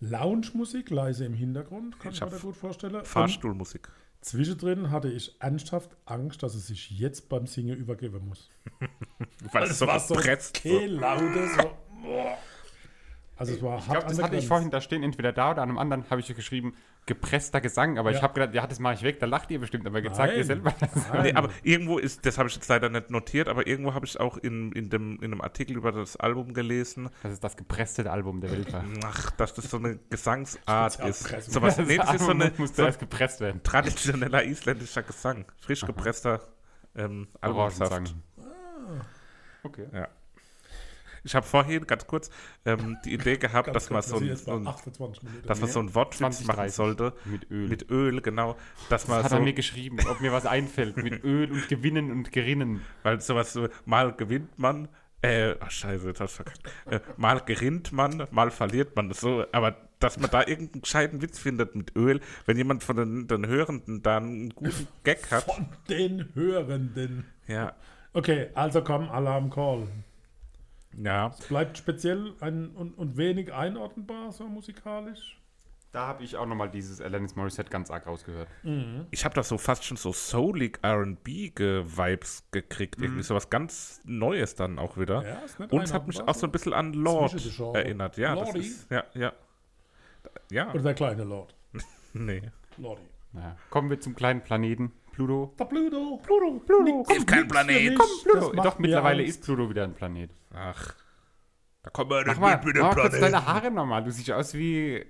Lounge-Musik, 0.00 0.88
leise 0.90 1.26
im 1.26 1.34
Hintergrund, 1.34 1.98
kann 2.00 2.12
Ich 2.12 2.22
ich 2.22 2.30
mir 2.32 2.38
gut 2.38 2.56
vorstellen. 2.56 2.94
Und 2.96 3.06
Fahrstuhlmusik. 3.06 3.88
Zwischendrin 4.22 4.90
hatte 4.90 5.08
ich 5.10 5.36
ernsthaft 5.40 5.96
Angst, 6.06 6.42
dass 6.42 6.54
er 6.54 6.60
sich 6.60 6.90
jetzt 6.90 7.28
beim 7.28 7.46
Singen 7.46 7.76
übergeben 7.76 8.26
muss. 8.26 8.50
Weil 9.52 9.64
es 9.64 9.78
so 9.78 9.86
gepresst. 9.86 10.60
so. 10.62 10.78
lautes. 10.86 11.56
So, 11.56 11.70
boah. 12.02 12.38
also 13.36 13.52
es 13.54 13.62
war 13.62 13.78
Ich 13.78 13.86
hart 13.88 13.98
glaube, 14.00 14.14
das 14.14 14.22
hatte 14.22 14.36
ich 14.36 14.46
vorhin 14.46 14.70
da 14.70 14.80
stehen, 14.80 15.02
entweder 15.02 15.32
da 15.32 15.50
oder 15.52 15.62
an 15.62 15.68
einem 15.68 15.78
anderen 15.78 16.08
habe 16.10 16.20
ich 16.22 16.34
geschrieben, 16.34 16.74
gepresster 17.10 17.60
Gesang, 17.60 17.98
aber 17.98 18.10
ich 18.10 18.16
Ja. 18.18 18.22
habe 18.22 18.34
gedacht, 18.34 18.54
ja, 18.54 18.66
das 18.66 18.78
mache 18.78 18.94
ich 18.94 19.02
weg, 19.02 19.18
da 19.20 19.26
lacht 19.26 19.50
ihr 19.50 19.58
bestimmt, 19.58 19.86
aber 19.86 20.00
sagt 20.14 20.36
ihr 20.36 20.44
selber. 20.44 20.72
Nee, 21.22 21.32
aber 21.34 21.50
irgendwo 21.62 21.98
ist, 21.98 22.24
das 22.24 22.38
habe 22.38 22.48
ich 22.48 22.54
jetzt 22.54 22.68
leider 22.68 22.88
nicht 22.88 23.10
notiert, 23.10 23.48
aber 23.48 23.66
irgendwo 23.66 23.94
habe 23.94 24.06
ich 24.06 24.18
auch 24.20 24.36
in, 24.36 24.70
in, 24.72 24.88
dem, 24.90 25.16
in 25.18 25.32
einem 25.32 25.40
Artikel 25.40 25.76
über 25.76 25.90
das 25.92 26.16
Album 26.16 26.54
gelesen, 26.54 27.10
Das 27.22 27.32
ist 27.32 27.42
das 27.44 27.56
gepresste 27.56 28.10
Album 28.10 28.40
der 28.40 28.52
Welt 28.52 28.72
war. 28.72 28.84
ach, 29.04 29.30
dass 29.32 29.54
das 29.54 29.68
so 29.70 29.76
eine 29.78 29.98
Gesangsart 30.08 31.00
ist. 31.00 31.50
So 31.52 31.60
was, 31.60 31.78
nee, 31.78 31.96
das 31.96 32.14
ist 32.14 32.24
so 32.24 32.30
eine 32.30 32.52
muss 32.56 32.68
so 32.70 32.74
zuerst 32.76 32.98
gepresst 33.00 33.40
werden. 33.40 33.60
traditioneller 33.62 34.44
isländischer 34.44 35.02
Gesang. 35.02 35.44
Frisch 35.60 35.80
gepresster 35.84 36.40
ähm. 36.94 37.28
Orangensaft. 37.42 38.14
Okay. 39.62 39.86
Ich 41.24 41.34
habe 41.34 41.46
vorhin, 41.46 41.86
ganz 41.86 42.06
kurz, 42.06 42.30
ähm, 42.64 42.96
die 43.04 43.14
Idee 43.14 43.36
gehabt, 43.38 43.66
Ganz 43.66 43.74
dass 43.74 43.90
man 43.90 44.02
kurz, 44.02 44.22
jetzt 44.22 44.44
so 44.44 44.52
ein, 44.52 44.66
28 44.66 45.22
Minuten. 45.22 45.46
dass 45.46 45.60
man 45.60 45.70
so 45.70 45.80
ein 45.80 45.94
Wortwitz 45.94 46.18
20, 46.18 46.46
machen 46.46 46.56
30. 46.58 46.74
sollte. 46.74 47.12
Mit 47.24 47.50
Öl. 47.50 47.68
Mit 47.68 47.90
Öl, 47.90 48.20
genau. 48.20 48.56
Dass 48.88 49.08
man 49.08 49.18
das 49.18 49.24
hat 49.24 49.30
so, 49.30 49.36
er 49.36 49.42
mir 49.42 49.52
geschrieben, 49.52 49.98
ob 50.08 50.20
mir 50.20 50.32
was 50.32 50.46
einfällt. 50.46 50.96
Mit 50.96 51.22
Öl 51.24 51.50
und 51.50 51.68
Gewinnen 51.68 52.10
und 52.10 52.32
Gerinnen. 52.32 52.80
weil 53.02 53.20
sowas 53.20 53.52
so, 53.52 53.68
mal 53.84 54.12
gewinnt 54.12 54.58
man, 54.58 54.88
äh, 55.22 55.54
ach 55.60 55.70
scheiße, 55.70 56.06
jetzt 56.08 56.20
hast 56.20 56.38
du 56.38 56.44
verkackt. 56.44 56.62
Äh, 56.86 57.00
mal 57.16 57.40
gewinnt 57.40 57.92
man, 57.92 58.26
mal 58.30 58.50
verliert 58.50 58.96
man. 58.96 59.12
So, 59.12 59.44
aber 59.52 59.76
dass 59.98 60.18
man 60.18 60.30
da 60.30 60.46
irgendeinen 60.46 60.80
gescheiten 60.80 61.20
Witz 61.20 61.38
findet 61.38 61.74
mit 61.74 61.94
Öl, 61.94 62.20
wenn 62.46 62.56
jemand 62.56 62.82
von 62.82 62.96
den, 62.96 63.28
den 63.28 63.46
Hörenden 63.46 64.02
da 64.02 64.16
einen 64.16 64.48
guten 64.54 64.88
Gag 65.04 65.30
hat. 65.30 65.44
Von 65.44 65.68
den 65.90 66.30
Hörenden. 66.34 67.26
Ja, 67.46 67.74
Okay, 68.12 68.48
also 68.54 68.82
komm, 68.82 69.08
Alarm 69.08 69.50
Call. 69.50 69.86
Ja. 70.96 71.28
Es 71.28 71.46
bleibt 71.46 71.78
speziell 71.78 72.34
ein, 72.40 72.70
und, 72.70 72.96
und 72.96 73.16
wenig 73.16 73.52
einordnbar, 73.52 74.32
so 74.32 74.46
musikalisch. 74.46 75.40
Da 75.92 76.06
habe 76.06 76.22
ich 76.22 76.36
auch 76.36 76.46
nochmal 76.46 76.70
dieses 76.70 77.00
Alanis 77.00 77.34
Morissette 77.34 77.68
ganz 77.68 77.90
arg 77.90 78.06
rausgehört. 78.06 78.48
Ich 79.10 79.24
habe 79.24 79.34
da 79.34 79.42
so 79.42 79.58
fast 79.58 79.84
schon 79.84 79.96
so 79.96 80.12
soulig 80.12 80.78
R&B-Vibes 80.82 82.44
gekriegt. 82.52 83.00
Irgendwie 83.00 83.24
sowas 83.24 83.50
ganz 83.50 84.00
Neues 84.04 84.54
dann 84.54 84.78
auch 84.78 84.96
wieder. 84.96 85.24
Ja, 85.24 85.40
ist 85.40 85.58
nicht 85.58 85.72
Und 85.72 85.82
es 85.82 85.92
hat 85.92 86.06
mich 86.06 86.20
auch 86.20 86.34
so 86.34 86.46
ein 86.46 86.52
bisschen 86.52 86.74
an 86.74 86.92
Lord 86.92 87.34
erinnert. 87.74 88.16
Ja, 88.18 88.36
das 88.36 88.44
Lordi? 88.52 88.60
ist, 88.60 88.90
ja, 88.90 89.04
ja. 89.14 89.32
Ja, 90.52 90.70
Oder 90.70 90.82
der 90.82 90.94
kleine 90.94 91.24
Lord. 91.24 91.56
nee. 92.12 92.42
Lordi. 92.76 93.02
Naja. 93.32 93.56
Kommen 93.70 93.90
wir 93.90 94.00
zum 94.00 94.14
kleinen 94.14 94.42
Planeten 94.42 94.92
Pluto. 95.12 95.54
Der 95.58 95.64
Pluto. 95.64 96.20
Pluto, 96.22 96.60
Pluto. 96.64 97.04
Ist 97.14 97.26
kein 97.26 97.48
Planet. 97.48 97.98
Komm, 97.98 98.08
Pluto. 98.24 98.52
Doch, 98.62 98.78
mittlerweile 98.78 99.22
ist 99.22 99.42
Pluto 99.44 99.68
wieder 99.70 99.84
ein 99.84 99.94
Planet. 99.94 100.30
Ach, 100.54 100.94
da 101.82 101.90
kommen 101.90 102.10
wir 102.10 102.24
nicht 102.26 102.40
mal, 102.40 102.56
mit 102.56 102.64
mit 102.66 102.76
mach 102.76 102.90
dem 102.90 102.96
mal 102.96 103.02
kurz 103.02 103.16
Planet. 103.18 103.34
deine 103.34 103.46
Haare 103.46 103.70
nochmal. 103.70 104.04
Du 104.04 104.10
siehst 104.10 104.30
aus 104.30 104.54
wie. 104.54 105.04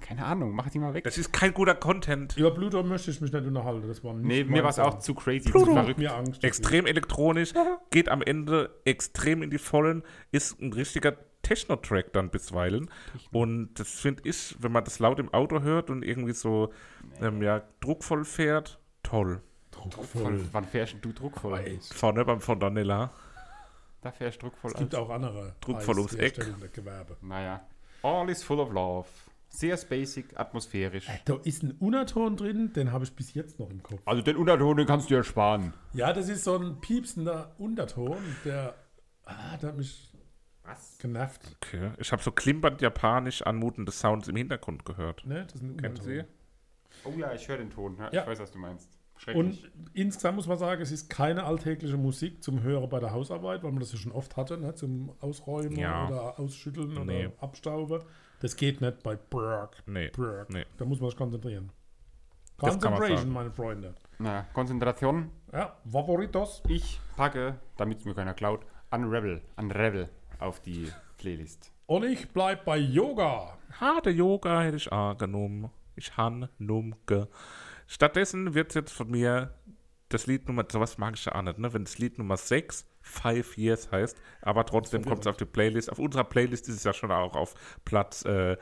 Keine 0.00 0.24
Ahnung, 0.24 0.52
mach 0.54 0.70
die 0.70 0.78
mal 0.78 0.94
weg. 0.94 1.04
Das 1.04 1.18
ist 1.18 1.32
kein 1.32 1.52
guter 1.52 1.74
Content. 1.74 2.36
Über 2.36 2.52
Pluto 2.54 2.82
möchte 2.82 3.10
ich 3.10 3.20
mich 3.20 3.32
nicht 3.32 3.44
unterhalten. 3.46 3.86
Das 3.88 4.02
war 4.04 4.14
nicht 4.14 4.26
Nee, 4.26 4.44
mir 4.44 4.62
war 4.62 4.70
es 4.70 4.78
auch 4.78 5.00
zu 5.00 5.12
crazy, 5.14 5.50
Pluto 5.50 5.66
zu 5.66 5.72
verrückt. 5.74 5.98
mir 5.98 6.14
Angst. 6.14 6.42
Extrem 6.44 6.86
elektronisch, 6.86 7.52
geht 7.90 8.08
am 8.08 8.22
Ende 8.22 8.70
extrem 8.84 9.42
in 9.42 9.50
die 9.50 9.58
Vollen, 9.58 10.04
ist 10.30 10.60
ein 10.62 10.72
richtiger 10.72 11.16
Techno-Track 11.42 12.12
dann 12.12 12.30
bisweilen. 12.30 12.88
Und 13.32 13.74
das 13.74 13.90
finde 13.90 14.22
ich, 14.28 14.56
wenn 14.60 14.72
man 14.72 14.84
das 14.84 14.98
laut 15.00 15.18
im 15.18 15.34
Auto 15.34 15.60
hört 15.62 15.90
und 15.90 16.04
irgendwie 16.04 16.32
so 16.32 16.72
ähm, 17.20 17.42
ja, 17.42 17.62
druckvoll 17.80 18.24
fährt, 18.24 18.78
toll. 19.08 19.40
Druckvoll. 19.70 20.06
Von, 20.38 20.48
wann 20.52 20.64
fährst 20.64 20.96
du 21.02 21.12
druckvoll? 21.12 21.52
Weiß. 21.52 21.92
Vorne 21.92 22.24
beim 22.24 22.40
Fontanella. 22.40 23.10
Da 24.00 24.12
fährst 24.12 24.40
du 24.42 24.46
druckvoll 24.46 24.72
Es 24.72 24.78
gibt 24.78 24.94
als- 24.94 25.02
auch 25.04 25.10
andere 25.10 25.54
Druckvoll 25.60 25.98
ums 25.98 26.14
Eck. 26.14 26.38
Gewerbe. 26.72 27.16
Naja. 27.20 27.60
All 28.02 28.28
is 28.30 28.42
full 28.42 28.60
of 28.60 28.72
love. 28.72 29.06
Sehr 29.50 29.76
basic, 29.88 30.38
atmosphärisch. 30.38 31.06
Da 31.24 31.36
ist 31.42 31.62
ein 31.62 31.72
Unterton 31.72 32.36
drin, 32.36 32.72
den 32.74 32.92
habe 32.92 33.04
ich 33.04 33.12
bis 33.16 33.32
jetzt 33.34 33.58
noch 33.58 33.70
im 33.70 33.82
Kopf. 33.82 34.00
Also 34.04 34.20
den 34.22 34.36
Unterton, 34.36 34.76
den 34.76 34.86
kannst 34.86 35.08
du 35.10 35.14
ja 35.14 35.24
sparen. 35.24 35.72
Ja, 35.94 36.12
das 36.12 36.28
ist 36.28 36.44
so 36.44 36.56
ein 36.58 36.80
piepsender 36.80 37.54
Unterton, 37.58 38.18
der, 38.44 38.74
ah, 39.24 39.56
der 39.56 39.70
hat 39.70 39.76
mich 39.78 40.12
Was? 40.64 40.98
genervt. 40.98 41.56
Okay. 41.62 41.92
Ich 41.98 42.12
habe 42.12 42.22
so 42.22 42.30
klimpernd 42.30 42.82
japanisch 42.82 43.40
anmutende 43.42 43.90
Sounds 43.90 44.28
im 44.28 44.36
Hintergrund 44.36 44.84
gehört. 44.84 45.24
Ne? 45.24 45.44
Das 45.46 45.54
ist 45.54 45.62
ein 45.62 45.76
Kennen 45.78 45.96
Unterton. 45.96 46.04
Sie? 46.04 46.24
Oh 47.04 47.12
ja, 47.18 47.32
ich 47.32 47.48
höre 47.48 47.58
den 47.58 47.70
Ton. 47.70 47.96
Ja, 47.98 48.10
Ja. 48.12 48.22
Ich 48.22 48.28
weiß, 48.28 48.40
was 48.40 48.52
du 48.52 48.58
meinst. 48.58 48.97
Und 49.34 49.70
insgesamt 49.94 50.36
muss 50.36 50.46
man 50.46 50.58
sagen, 50.58 50.80
es 50.80 50.92
ist 50.92 51.10
keine 51.10 51.44
alltägliche 51.44 51.96
Musik 51.96 52.42
zum 52.42 52.62
Hören 52.62 52.88
bei 52.88 53.00
der 53.00 53.12
Hausarbeit, 53.12 53.62
weil 53.62 53.70
man 53.72 53.80
das 53.80 53.92
ja 53.92 53.98
schon 53.98 54.12
oft 54.12 54.36
hatte, 54.36 54.56
ne? 54.58 54.74
zum 54.74 55.12
Ausräumen 55.20 55.76
Ja. 55.76 56.06
oder 56.08 56.38
Ausschütteln 56.38 57.04
Nee. 57.06 57.26
oder 57.26 57.42
Abstauben. 57.42 58.02
Das 58.40 58.54
geht 58.56 58.80
nicht 58.80 59.02
bei 59.02 59.16
Berg. 59.16 59.82
Nee. 59.86 60.10
Berg. 60.16 60.50
Nee. 60.50 60.64
Da 60.76 60.84
muss 60.84 61.00
man 61.00 61.10
sich 61.10 61.18
konzentrieren. 61.18 61.70
Concentration, 62.56 63.18
sagen. 63.18 63.32
meine 63.32 63.50
Freunde. 63.52 63.94
Na, 64.18 64.42
Konzentration. 64.52 65.30
Ja, 65.52 65.76
Favoritos. 65.90 66.62
Ich 66.68 67.00
packe, 67.16 67.56
damit 67.76 67.98
es 68.00 68.04
mir 68.04 68.14
keiner 68.14 68.34
klaut, 68.34 68.64
Unravel, 68.90 69.42
Unravel 69.56 70.08
auf 70.40 70.60
die 70.60 70.88
Playlist. 71.18 71.72
Und 71.86 72.04
ich 72.04 72.28
bleib 72.30 72.64
bei 72.64 72.76
Yoga. 72.78 73.56
Harte 73.80 74.10
Yoga 74.10 74.62
hätte 74.62 74.76
ich 74.76 74.90
auch 74.90 75.16
genommen. 75.16 75.70
Ich 75.94 76.16
han 76.16 76.48
numke. 76.58 77.28
Stattdessen 77.88 78.54
wird 78.54 78.74
jetzt 78.74 78.92
von 78.92 79.10
mir 79.10 79.54
das 80.10 80.26
Lied 80.26 80.46
Nummer, 80.46 80.64
sowas 80.70 80.98
mag 80.98 81.14
ich 81.14 81.24
ja 81.24 81.34
auch 81.34 81.42
nicht, 81.42 81.58
ne? 81.58 81.72
Wenn 81.72 81.84
das 81.84 81.98
Lied 81.98 82.18
Nummer 82.18 82.36
6 82.36 82.86
Five 83.00 83.56
Years 83.56 83.90
heißt, 83.90 84.16
aber 84.42 84.64
trotzdem 84.66 85.04
kommt 85.04 85.22
es 85.22 85.26
auf 85.26 85.36
die 85.36 85.46
Playlist. 85.46 85.90
Auf 85.90 85.98
unserer 85.98 86.24
Playlist 86.24 86.68
ist 86.68 86.76
es 86.76 86.84
ja 86.84 86.92
schon 86.92 87.10
auch 87.10 87.34
auf 87.34 87.54
Platz, 87.84 88.24
äh, 88.24 88.56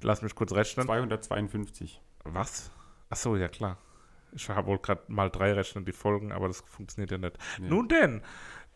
lass 0.00 0.22
mich 0.22 0.34
kurz 0.34 0.52
rechnen. 0.52 0.86
252. 0.86 2.00
Was? 2.24 2.70
Ach 3.10 3.16
so, 3.16 3.36
ja 3.36 3.48
klar. 3.48 3.78
Ich 4.32 4.48
habe 4.48 4.66
wohl 4.66 4.78
gerade 4.78 5.02
mal 5.08 5.30
drei 5.30 5.52
rechnen 5.52 5.84
die 5.84 5.92
Folgen, 5.92 6.32
aber 6.32 6.48
das 6.48 6.62
funktioniert 6.62 7.10
ja 7.10 7.18
nicht. 7.18 7.36
Nee. 7.60 7.68
Nun 7.68 7.88
denn, 7.88 8.22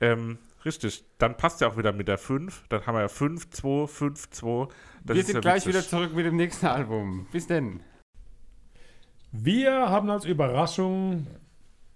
ähm, 0.01 0.39
richtig, 0.67 1.05
dann 1.17 1.39
passt 1.39 1.63
ja 1.63 1.69
auch 1.69 1.79
wieder 1.79 1.93
mit 1.93 2.09
der 2.09 2.19
5. 2.19 2.65
Dann 2.69 2.87
haben 2.87 2.95
wir 2.95 3.01
ja 3.01 3.09
5, 3.09 3.49
2, 3.49 3.87
5, 3.87 4.31
2. 4.31 4.69
Das 5.05 5.17
wir 5.17 5.25
sind 5.25 5.35
ja 5.37 5.41
gleich 5.41 5.67
wieder 5.67 5.83
zurück 5.83 6.15
mit 6.15 6.27
dem 6.27 6.37
nächsten 6.37 6.67
Album. 6.67 7.27
Bis 7.33 7.47
denn. 7.47 7.81
Wir 9.43 9.91
haben 9.91 10.09
als 10.11 10.25
Überraschung 10.25 11.27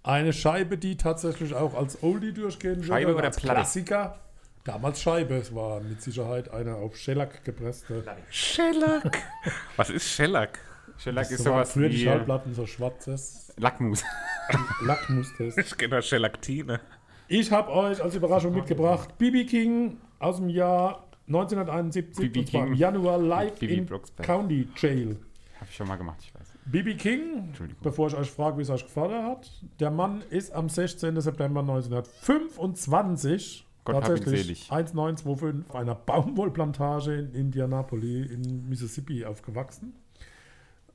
eine 0.03 0.33
Scheibe, 0.33 0.77
die 0.77 0.97
tatsächlich 0.97 1.53
auch 1.53 1.73
als 1.73 2.03
Oldie 2.03 2.33
durchgehen 2.33 2.83
Scheibe 2.83 3.07
würde, 3.07 3.17
oder 3.17 3.27
als 3.27 3.37
Platte? 3.37 3.61
Klassiker. 3.61 4.19
Damals 4.63 5.01
Scheibe, 5.01 5.35
es 5.35 5.53
war 5.55 5.79
mit 5.81 6.01
Sicherheit 6.01 6.51
eine 6.51 6.75
auf 6.75 6.95
Shellac 6.95 7.43
gepresste. 7.43 8.03
Shellac. 8.29 9.23
Was 9.75 9.89
ist 9.89 10.07
Shellac? 10.07 10.59
Shellac 10.97 11.31
ist 11.31 11.39
So 11.39 11.45
waren 11.45 11.53
sowas 11.53 11.73
früher 11.73 11.89
die 11.89 11.95
wie 11.95 12.03
Schallplatten 12.03 12.53
so 12.53 12.67
schwarzes 12.67 13.53
Lackmus. 13.57 14.03
Lackmusters. 14.85 15.57
Ich 15.57 15.75
kenne 15.77 16.01
Shellaktine. 16.03 16.79
Ich 17.27 17.51
habe 17.51 17.71
euch 17.71 18.03
als 18.03 18.13
Überraschung 18.13 18.53
mitgebracht 18.53 19.17
BB 19.17 19.49
King 19.49 19.97
aus 20.19 20.37
dem 20.37 20.49
Jahr 20.49 21.07
1971 21.27 22.31
B.B. 22.31 22.39
und 22.39 22.49
zwar 22.49 22.61
im 22.61 22.67
King 22.73 22.75
Januar 22.77 23.17
live 23.17 23.61
in. 23.63 23.89
County 24.21 24.67
Jail. 24.75 25.17
Habe 25.55 25.69
ich 25.69 25.75
schon 25.75 25.87
mal 25.87 25.95
gemacht, 25.95 26.19
ich 26.21 26.35
weiß. 26.35 26.50
BB 26.71 26.97
King, 26.97 27.53
bevor 27.81 28.07
ich 28.07 28.15
euch 28.15 28.31
frage, 28.31 28.57
wie 28.57 28.61
es 28.61 28.69
euch 28.69 28.85
gefallen 28.85 29.25
hat, 29.25 29.51
der 29.79 29.91
Mann 29.91 30.23
ist 30.29 30.53
am 30.53 30.69
16. 30.69 31.19
September 31.19 31.59
1925 31.59 33.67
Gott 33.83 34.03
tatsächlich 34.03 34.41
selig. 34.41 34.71
1925 34.71 35.69
auf 35.69 35.75
einer 35.75 35.95
Baumwollplantage 35.95 37.15
in 37.15 37.33
Indianapolis 37.33 38.29
in 38.29 38.69
Mississippi 38.69 39.25
aufgewachsen. 39.25 39.95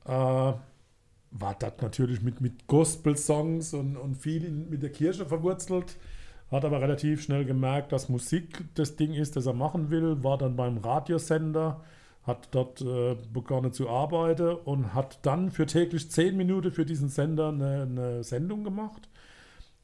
Äh, 0.05 0.53
war 1.39 1.57
dort 1.59 1.83
natürlich 1.83 2.23
mit, 2.23 2.41
mit 2.41 2.67
Gospel-Songs 2.67 3.75
und, 3.75 3.97
und 3.97 4.17
viel 4.17 4.51
mit 4.51 4.83
der 4.83 4.91
Kirche 4.91 5.27
verwurzelt, 5.27 5.97
hat 6.51 6.65
aber 6.65 6.81
relativ 6.81 7.23
schnell 7.23 7.45
gemerkt, 7.45 7.93
dass 7.93 8.09
Musik 8.09 8.65
das 8.75 8.97
Ding 8.97 9.13
ist, 9.13 9.37
das 9.37 9.47
er 9.47 9.53
machen 9.53 9.91
will, 9.91 10.23
war 10.23 10.39
dann 10.39 10.57
beim 10.57 10.79
Radiosender, 10.79 11.83
hat 12.27 12.49
dort 12.51 12.81
äh, 12.81 13.17
begonnen 13.33 13.73
zu 13.73 13.89
arbeiten 13.89 14.57
und 14.65 14.95
hat 14.95 15.21
dann 15.23 15.51
für 15.51 15.67
täglich 15.67 16.11
10 16.11 16.37
Minuten 16.37 16.73
für 16.73 16.85
diesen 16.85 17.09
Sender 17.09 17.49
eine, 17.51 17.83
eine 17.83 18.25
Sendung 18.25 18.65
gemacht. 18.65 19.09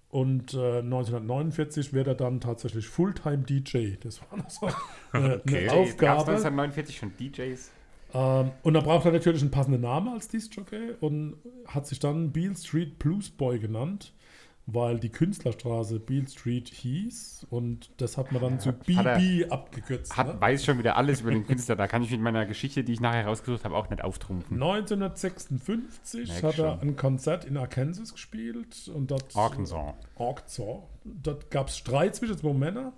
Und 0.08 0.52
äh, 0.52 0.80
1949 0.80 1.92
wird 1.94 2.06
er 2.06 2.14
dann 2.14 2.40
tatsächlich 2.40 2.86
Fulltime-DJ. 2.86 3.94
Das 4.02 4.20
war 4.20 4.38
noch 4.38 4.50
so 4.50 4.68
eine, 5.12 5.36
Okay. 5.36 5.68
eine 5.68 5.72
Aufgabe. 5.72 6.32
1949 6.32 6.96
schon 6.98 7.12
DJs? 7.16 7.70
Ähm, 8.12 8.50
und 8.62 8.74
da 8.74 8.80
braucht 8.80 9.06
er 9.06 9.12
natürlich 9.12 9.40
einen 9.40 9.50
passenden 9.50 9.80
Namen 9.80 10.08
als 10.12 10.28
Disc-Jockey 10.28 10.96
und 11.00 11.36
hat 11.66 11.86
sich 11.86 11.98
dann 11.98 12.32
Beale 12.32 12.56
Street 12.56 12.98
Blues 12.98 13.30
Boy 13.30 13.58
genannt. 13.58 14.12
Weil 14.66 14.98
die 15.00 15.08
Künstlerstraße 15.08 15.98
Beale 15.98 16.28
Street 16.28 16.68
hieß 16.68 17.46
und 17.50 17.90
das 17.96 18.16
hat 18.16 18.30
man 18.32 18.42
dann 18.42 18.60
zu 18.60 18.68
er- 18.68 18.74
BB 19.18 19.50
abgekürzt. 19.50 20.16
Hat, 20.16 20.28
ne? 20.28 20.40
weiß 20.40 20.64
schon 20.64 20.78
wieder 20.78 20.96
alles 20.96 21.20
über 21.22 21.30
den 21.32 21.46
Künstler. 21.46 21.74
Da 21.76 21.88
kann 21.88 22.02
ich 22.02 22.10
mit 22.12 22.20
meiner 22.20 22.46
Geschichte, 22.46 22.84
die 22.84 22.92
ich 22.92 23.00
nachher 23.00 23.26
rausgesucht 23.26 23.64
habe, 23.64 23.74
auch 23.76 23.90
nicht 23.90 24.04
auftrumpfen. 24.04 24.56
1956 24.62 26.28
Merk 26.28 26.42
hat 26.42 26.58
er 26.58 26.78
schon. 26.78 26.88
ein 26.88 26.96
Konzert 26.96 27.44
in 27.44 27.56
Arkansas 27.56 28.12
gespielt 28.12 28.90
und 28.94 29.10
dort 29.10 29.34
Arkansas. 29.36 29.94
Arkansas. 30.16 30.78
Dort 31.04 31.50
gab 31.50 31.68
es 31.68 31.76
Streit 31.78 32.14
zwischen 32.14 32.38
zwei 32.38 32.52
Männern 32.52 32.92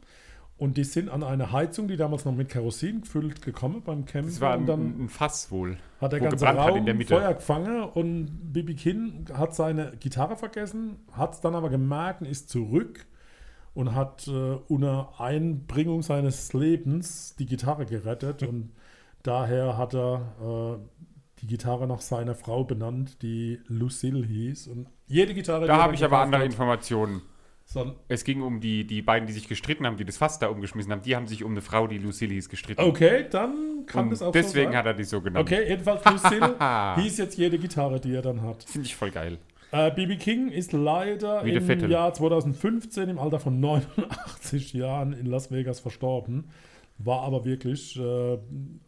und 0.56 0.76
die 0.76 0.84
sind 0.84 1.08
an 1.08 1.24
eine 1.24 1.50
Heizung, 1.50 1.88
die 1.88 1.96
damals 1.96 2.24
noch 2.24 2.34
mit 2.34 2.48
Kerosin 2.48 3.00
gefüllt, 3.00 3.42
gekommen 3.42 3.82
beim 3.84 4.04
Campen. 4.04 4.30
Das 4.30 4.40
war 4.40 4.56
und 4.56 4.66
dann 4.66 5.04
ein 5.04 5.08
Fass 5.08 5.50
wohl. 5.50 5.76
hat 6.00 6.12
der 6.12 6.20
ganze 6.20 6.46
Raum 6.46 6.78
in 6.78 6.86
der 6.86 6.94
Mitte. 6.94 7.16
Feuer 7.16 7.34
gefangen 7.34 7.82
und 7.82 8.52
Bibi 8.52 8.74
King 8.74 9.26
hat 9.32 9.54
seine 9.54 9.92
Gitarre 9.98 10.36
vergessen, 10.36 10.98
hat 11.12 11.34
es 11.34 11.40
dann 11.40 11.54
aber 11.54 11.70
gemerkt 11.70 12.20
und 12.20 12.28
ist 12.28 12.50
zurück 12.50 13.04
und 13.74 13.94
hat 13.96 14.28
äh, 14.28 14.58
unter 14.68 15.20
Einbringung 15.20 16.02
seines 16.02 16.52
Lebens 16.52 17.34
die 17.36 17.46
Gitarre 17.46 17.84
gerettet 17.84 18.44
und 18.44 18.70
daher 19.24 19.76
hat 19.76 19.94
er 19.94 20.78
äh, 20.80 21.00
die 21.40 21.48
Gitarre 21.48 21.88
nach 21.88 22.00
seiner 22.00 22.36
Frau 22.36 22.62
benannt, 22.62 23.22
die 23.22 23.60
Lucille 23.66 24.24
hieß 24.24 24.68
und 24.68 24.86
jede 25.08 25.34
Gitarre, 25.34 25.66
Da 25.66 25.82
habe 25.82 25.94
ich 25.94 26.04
aber 26.04 26.20
andere 26.20 26.42
hat, 26.42 26.46
Informationen. 26.46 27.22
So- 27.64 27.94
Es 28.09 28.24
ging 28.24 28.42
um 28.42 28.61
die, 28.61 28.87
die 28.87 29.03
beiden, 29.03 29.27
die 29.27 29.33
sich 29.33 29.48
gestritten 29.48 29.87
haben, 29.87 29.96
die 29.96 30.05
das 30.05 30.16
Fass 30.16 30.38
da 30.38 30.48
umgeschmissen 30.48 30.92
haben. 30.92 31.03
Die 31.03 31.16
haben 31.16 31.27
sich 31.27 31.42
um 31.44 31.53
eine 31.53 31.62
Frau, 31.62 31.87
die 31.87 31.98
Lucille 31.98 32.35
hieß, 32.35 32.48
gestritten. 32.48 32.81
Okay, 32.83 33.27
dann 33.31 33.85
kann 33.87 34.05
Und 34.05 34.11
das 34.11 34.22
auch 34.22 34.33
deswegen 34.33 34.72
so 34.72 34.79
hat 34.79 34.87
er 34.87 34.94
die 34.94 35.05
so 35.05 35.20
genannt. 35.20 35.46
Okay, 35.50 35.68
jedenfalls 35.68 36.05
Lucille 36.05 36.57
hieß 36.96 37.18
jetzt 37.18 37.37
jede 37.38 37.59
Gitarre, 37.59 38.00
die 38.00 38.14
er 38.14 38.22
dann 38.22 38.42
hat. 38.42 38.64
Finde 38.64 38.87
ich 38.87 38.94
voll 38.94 39.11
geil. 39.11 39.38
Äh, 39.72 39.90
BB 39.90 40.18
King 40.20 40.48
ist 40.50 40.72
leider 40.72 41.44
Wie 41.44 41.50
der 41.50 41.61
im 41.61 41.66
Vettel. 41.66 41.90
Jahr 41.90 42.14
2015 42.14 43.09
im 43.09 43.18
Alter 43.18 43.40
von 43.40 43.59
89 43.61 44.72
Jahren 44.74 45.12
in 45.12 45.27
Las 45.27 45.50
Vegas 45.50 45.81
verstorben. 45.81 46.44
War 46.98 47.22
aber 47.22 47.44
wirklich 47.44 47.98
äh, 47.98 48.38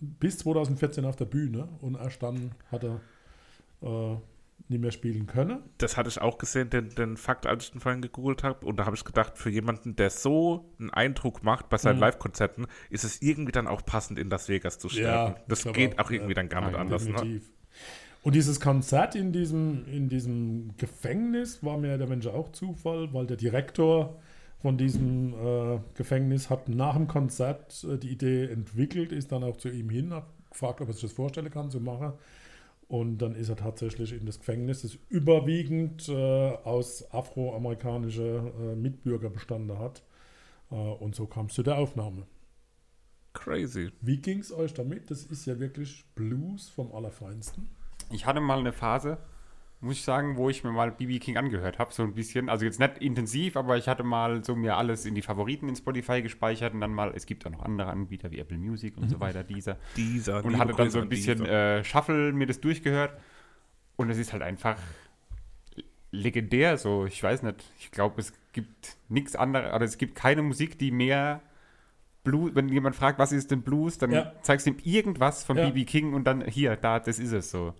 bis 0.00 0.38
2014 0.38 1.04
auf 1.04 1.16
der 1.16 1.24
Bühne 1.24 1.66
und 1.80 1.96
erst 1.96 2.22
dann 2.22 2.52
hat 2.70 2.84
er 2.84 3.00
äh, 3.82 4.16
nicht 4.68 4.80
mehr 4.80 4.90
spielen 4.90 5.26
können. 5.26 5.60
Das 5.78 5.96
hatte 5.96 6.08
ich 6.08 6.20
auch 6.20 6.38
gesehen, 6.38 6.70
den, 6.70 6.88
den 6.90 7.16
Fakt, 7.16 7.46
als 7.46 7.64
ich 7.64 7.70
den 7.72 7.80
vorhin 7.80 8.02
gegoogelt 8.02 8.42
habe. 8.42 8.66
Und 8.66 8.78
da 8.78 8.86
habe 8.86 8.96
ich 8.96 9.04
gedacht, 9.04 9.38
für 9.38 9.50
jemanden, 9.50 9.94
der 9.94 10.10
so 10.10 10.72
einen 10.80 10.90
Eindruck 10.90 11.42
macht 11.44 11.68
bei 11.68 11.76
Mhm. 11.76 11.82
seinen 11.82 11.98
Live-Konzerten, 12.00 12.66
ist 12.90 13.04
es 13.04 13.22
irgendwie 13.22 13.52
dann 13.52 13.66
auch 13.68 13.84
passend, 13.84 14.18
in 14.18 14.28
Las 14.28 14.48
Vegas 14.48 14.78
zu 14.78 14.88
sterben. 14.88 15.34
Ja, 15.34 15.40
das 15.48 15.64
geht 15.64 15.98
auch, 15.98 16.06
auch 16.06 16.10
irgendwie 16.10 16.32
ja. 16.32 16.34
dann 16.34 16.48
gar 16.48 16.66
nicht 16.66 16.76
anders. 16.76 17.04
Ne? 17.04 17.12
Definitiv. 17.12 17.50
Und 18.22 18.34
dieses 18.34 18.58
Konzert 18.58 19.14
in 19.14 19.30
diesem, 19.30 19.86
in 19.86 20.08
diesem 20.08 20.76
Gefängnis 20.78 21.62
war 21.62 21.78
mir 21.78 21.96
der 21.96 22.08
Mensch 22.08 22.26
auch 22.26 22.50
Zufall, 22.50 23.12
weil 23.14 23.26
der 23.26 23.36
Direktor 23.36 24.18
von 24.62 24.76
diesem 24.76 25.32
äh, 25.32 25.78
Gefängnis 25.94 26.50
hat 26.50 26.68
nach 26.68 26.96
dem 26.96 27.06
Konzert 27.06 27.86
äh, 27.88 27.98
die 27.98 28.08
Idee 28.08 28.46
entwickelt, 28.46 29.12
ist 29.12 29.30
dann 29.30 29.44
auch 29.44 29.58
zu 29.58 29.68
ihm 29.68 29.90
hin, 29.90 30.12
hat 30.12 30.26
gefragt, 30.50 30.80
ob 30.80 30.88
er 30.88 30.94
sich 30.94 31.02
das 31.02 31.12
vorstellen 31.12 31.50
kann 31.50 31.70
zu 31.70 31.78
machen. 31.78 32.14
Und 32.88 33.18
dann 33.18 33.34
ist 33.34 33.48
er 33.48 33.56
tatsächlich 33.56 34.12
in 34.12 34.26
das 34.26 34.38
Gefängnis, 34.38 34.82
das 34.82 34.96
überwiegend 35.08 36.08
äh, 36.08 36.12
aus 36.14 37.10
afroamerikanischer 37.12 38.52
äh, 38.54 38.76
Mitbürger 38.76 39.28
bestanden 39.28 39.78
hat. 39.78 40.04
Äh, 40.70 40.74
und 40.74 41.14
so 41.14 41.26
kam 41.26 41.46
es 41.46 41.54
zu 41.54 41.62
der 41.64 41.78
Aufnahme. 41.78 42.26
Crazy. 43.32 43.90
Wie 44.00 44.18
ging 44.18 44.38
es 44.38 44.52
euch 44.52 44.72
damit? 44.72 45.10
Das 45.10 45.24
ist 45.24 45.46
ja 45.46 45.58
wirklich 45.58 46.04
Blues 46.14 46.68
vom 46.68 46.92
Allerfeinsten. 46.92 47.68
Ich 48.10 48.24
hatte 48.24 48.40
mal 48.40 48.60
eine 48.60 48.72
Phase, 48.72 49.18
muss 49.80 49.96
ich 49.96 50.02
sagen, 50.02 50.36
wo 50.36 50.48
ich 50.48 50.64
mir 50.64 50.72
mal 50.72 50.90
BB 50.90 51.20
King 51.20 51.36
angehört 51.36 51.78
habe, 51.78 51.92
so 51.92 52.02
ein 52.02 52.14
bisschen. 52.14 52.48
Also 52.48 52.64
jetzt 52.64 52.80
nicht 52.80 52.98
intensiv, 52.98 53.56
aber 53.56 53.76
ich 53.76 53.88
hatte 53.88 54.02
mal 54.04 54.42
so 54.42 54.56
mir 54.56 54.76
alles 54.76 55.04
in 55.04 55.14
die 55.14 55.22
Favoriten 55.22 55.68
in 55.68 55.76
Spotify 55.76 56.22
gespeichert 56.22 56.72
und 56.74 56.80
dann 56.80 56.94
mal, 56.94 57.12
es 57.14 57.26
gibt 57.26 57.46
auch 57.46 57.50
noch 57.50 57.62
andere 57.62 57.88
Anbieter 57.88 58.30
wie 58.30 58.38
Apple 58.38 58.56
Music 58.58 58.96
und 58.96 59.08
so 59.10 59.20
weiter, 59.20 59.44
dieser. 59.44 59.76
Dieser. 59.96 60.44
Und 60.44 60.58
hatte 60.58 60.72
dann 60.72 60.90
so 60.90 61.00
ein 61.00 61.08
bisschen 61.08 61.44
äh, 61.44 61.84
Shuffle 61.84 62.32
mir 62.32 62.46
das 62.46 62.60
durchgehört. 62.60 63.12
Und 63.96 64.10
es 64.10 64.18
ist 64.18 64.32
halt 64.32 64.42
einfach 64.42 64.76
legendär 66.10 66.78
so. 66.78 67.06
Ich 67.06 67.22
weiß 67.22 67.42
nicht. 67.42 67.64
Ich 67.78 67.90
glaube, 67.90 68.20
es 68.20 68.32
gibt 68.52 68.96
nichts 69.08 69.36
anderes, 69.36 69.74
oder 69.74 69.84
es 69.84 69.98
gibt 69.98 70.14
keine 70.14 70.42
Musik, 70.42 70.78
die 70.78 70.90
mehr 70.90 71.42
Blues, 72.24 72.54
wenn 72.54 72.68
jemand 72.68 72.96
fragt, 72.96 73.18
was 73.18 73.32
ist 73.32 73.50
denn 73.50 73.62
Blues, 73.62 73.98
dann 73.98 74.10
Ja. 74.10 74.32
zeigst 74.42 74.66
du 74.66 74.70
ihm 74.70 74.78
irgendwas 74.82 75.44
von 75.44 75.56
Ja. 75.56 75.68
BB 75.70 75.86
King 75.86 76.14
und 76.14 76.24
dann 76.24 76.42
hier, 76.46 76.76
da, 76.76 76.98
das 76.98 77.18
ist 77.18 77.32
es 77.32 77.50
so. 77.50 77.74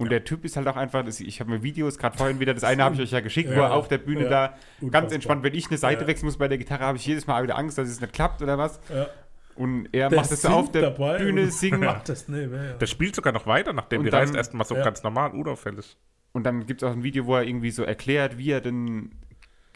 Ja. 0.00 0.04
Und 0.04 0.10
der 0.10 0.24
Typ 0.24 0.44
ist 0.44 0.56
halt 0.56 0.66
auch 0.66 0.76
einfach, 0.76 1.04
das, 1.04 1.20
ich 1.20 1.40
habe 1.40 1.50
mir 1.50 1.62
Videos 1.62 1.98
gerade 1.98 2.16
vorhin 2.16 2.40
wieder, 2.40 2.54
das 2.54 2.64
eine 2.64 2.82
habe 2.84 2.94
ich 2.96 3.00
euch 3.02 3.10
ja 3.10 3.20
geschickt, 3.20 3.50
wo 3.50 3.54
Ja, 3.54 3.66
er 3.68 3.74
auf 3.74 3.86
der 3.88 3.98
Bühne 3.98 4.24
ja. 4.24 4.28
da 4.30 4.46
ganz 4.48 4.58
Unfassbar. 4.80 5.12
entspannt, 5.12 5.42
wenn 5.44 5.54
ich 5.54 5.68
eine 5.68 5.76
Seite 5.78 6.02
Ja. 6.02 6.06
wechseln 6.08 6.26
muss 6.26 6.38
bei 6.38 6.48
der 6.48 6.58
Gitarre, 6.58 6.84
habe 6.84 6.96
ich 6.98 7.06
jedes 7.06 7.26
Mal 7.26 7.42
wieder 7.42 7.56
Angst, 7.58 7.76
dass 7.78 7.88
es 7.88 8.00
nicht 8.00 8.12
klappt 8.12 8.40
oder 8.42 8.56
was. 8.58 8.80
Ja. 8.92 9.06
Und 9.56 9.88
er 9.92 10.08
Der 10.08 10.18
macht 10.20 10.30
das 10.30 10.40
singt 10.42 10.54
auf 10.54 10.72
der 10.72 10.82
dabei 10.82 11.18
Bühne, 11.18 11.46
singen. 11.50 11.80
Macht 11.80 12.08
das 12.08 12.28
nee, 12.28 12.44
ja. 12.46 12.72
Der 12.80 12.86
spielt 12.86 13.14
sogar 13.14 13.32
noch 13.34 13.46
weiter, 13.46 13.72
nachdem 13.74 13.98
Und 14.00 14.04
die 14.06 14.10
dann- 14.10 14.20
Reise 14.20 14.36
erstmal 14.36 14.66
so 14.66 14.74
ja. 14.74 14.82
ganz 14.84 15.02
normal, 15.02 15.32
unauffällig. 15.32 15.96
Und 16.32 16.44
dann 16.44 16.64
gibt 16.66 16.82
es 16.82 16.88
auch 16.88 16.92
ein 16.92 17.02
Video, 17.02 17.26
wo 17.26 17.34
er 17.36 17.42
irgendwie 17.42 17.70
so 17.70 17.82
erklärt, 17.82 18.38
wie 18.38 18.52
er 18.52 18.60
denn 18.62 19.10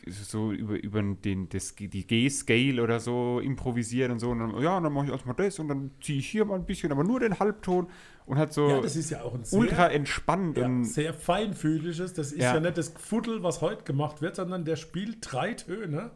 so 0.06 0.52
über, 0.52 0.74
über 0.82 1.02
den, 1.02 1.48
das, 1.48 1.74
die 1.74 2.06
G-Scale 2.06 2.82
oder 2.82 3.00
so 3.00 3.40
improvisiert 3.40 4.10
und 4.10 4.18
so. 4.18 4.30
Und 4.30 4.38
dann, 4.38 4.62
ja, 4.62 4.76
und 4.76 4.84
dann 4.84 4.92
mache 4.92 5.06
ich 5.06 5.12
erstmal 5.12 5.34
das 5.34 5.58
und 5.58 5.68
dann 5.68 5.90
ziehe 6.02 6.18
ich 6.18 6.28
hier 6.28 6.44
mal 6.44 6.56
ein 6.56 6.66
bisschen, 6.66 6.92
aber 6.92 7.04
nur 7.04 7.20
den 7.20 7.38
Halbton 7.38 7.88
und 8.26 8.38
hat 8.38 8.52
so 8.52 8.68
ja, 8.68 8.80
das 8.80 8.96
ist 8.96 9.10
ja 9.10 9.22
auch 9.22 9.34
ein 9.34 9.44
sehr, 9.44 9.58
ultra 9.58 9.88
entspannt. 9.88 10.56
ja, 10.56 10.68
sehr 10.84 11.12
feinfühliges. 11.14 12.14
Das 12.14 12.32
ist 12.32 12.40
ja. 12.42 12.54
Ja. 12.54 12.60
nicht 12.60 12.78
das 12.78 12.88
Fuddel, 12.88 13.42
was 13.42 13.60
heute 13.60 13.84
gemacht 13.84 14.22
wird, 14.22 14.36
sondern 14.36 14.64
der 14.64 14.76
spielt 14.76 15.18
drei 15.20 15.54
Töne, 15.54 16.10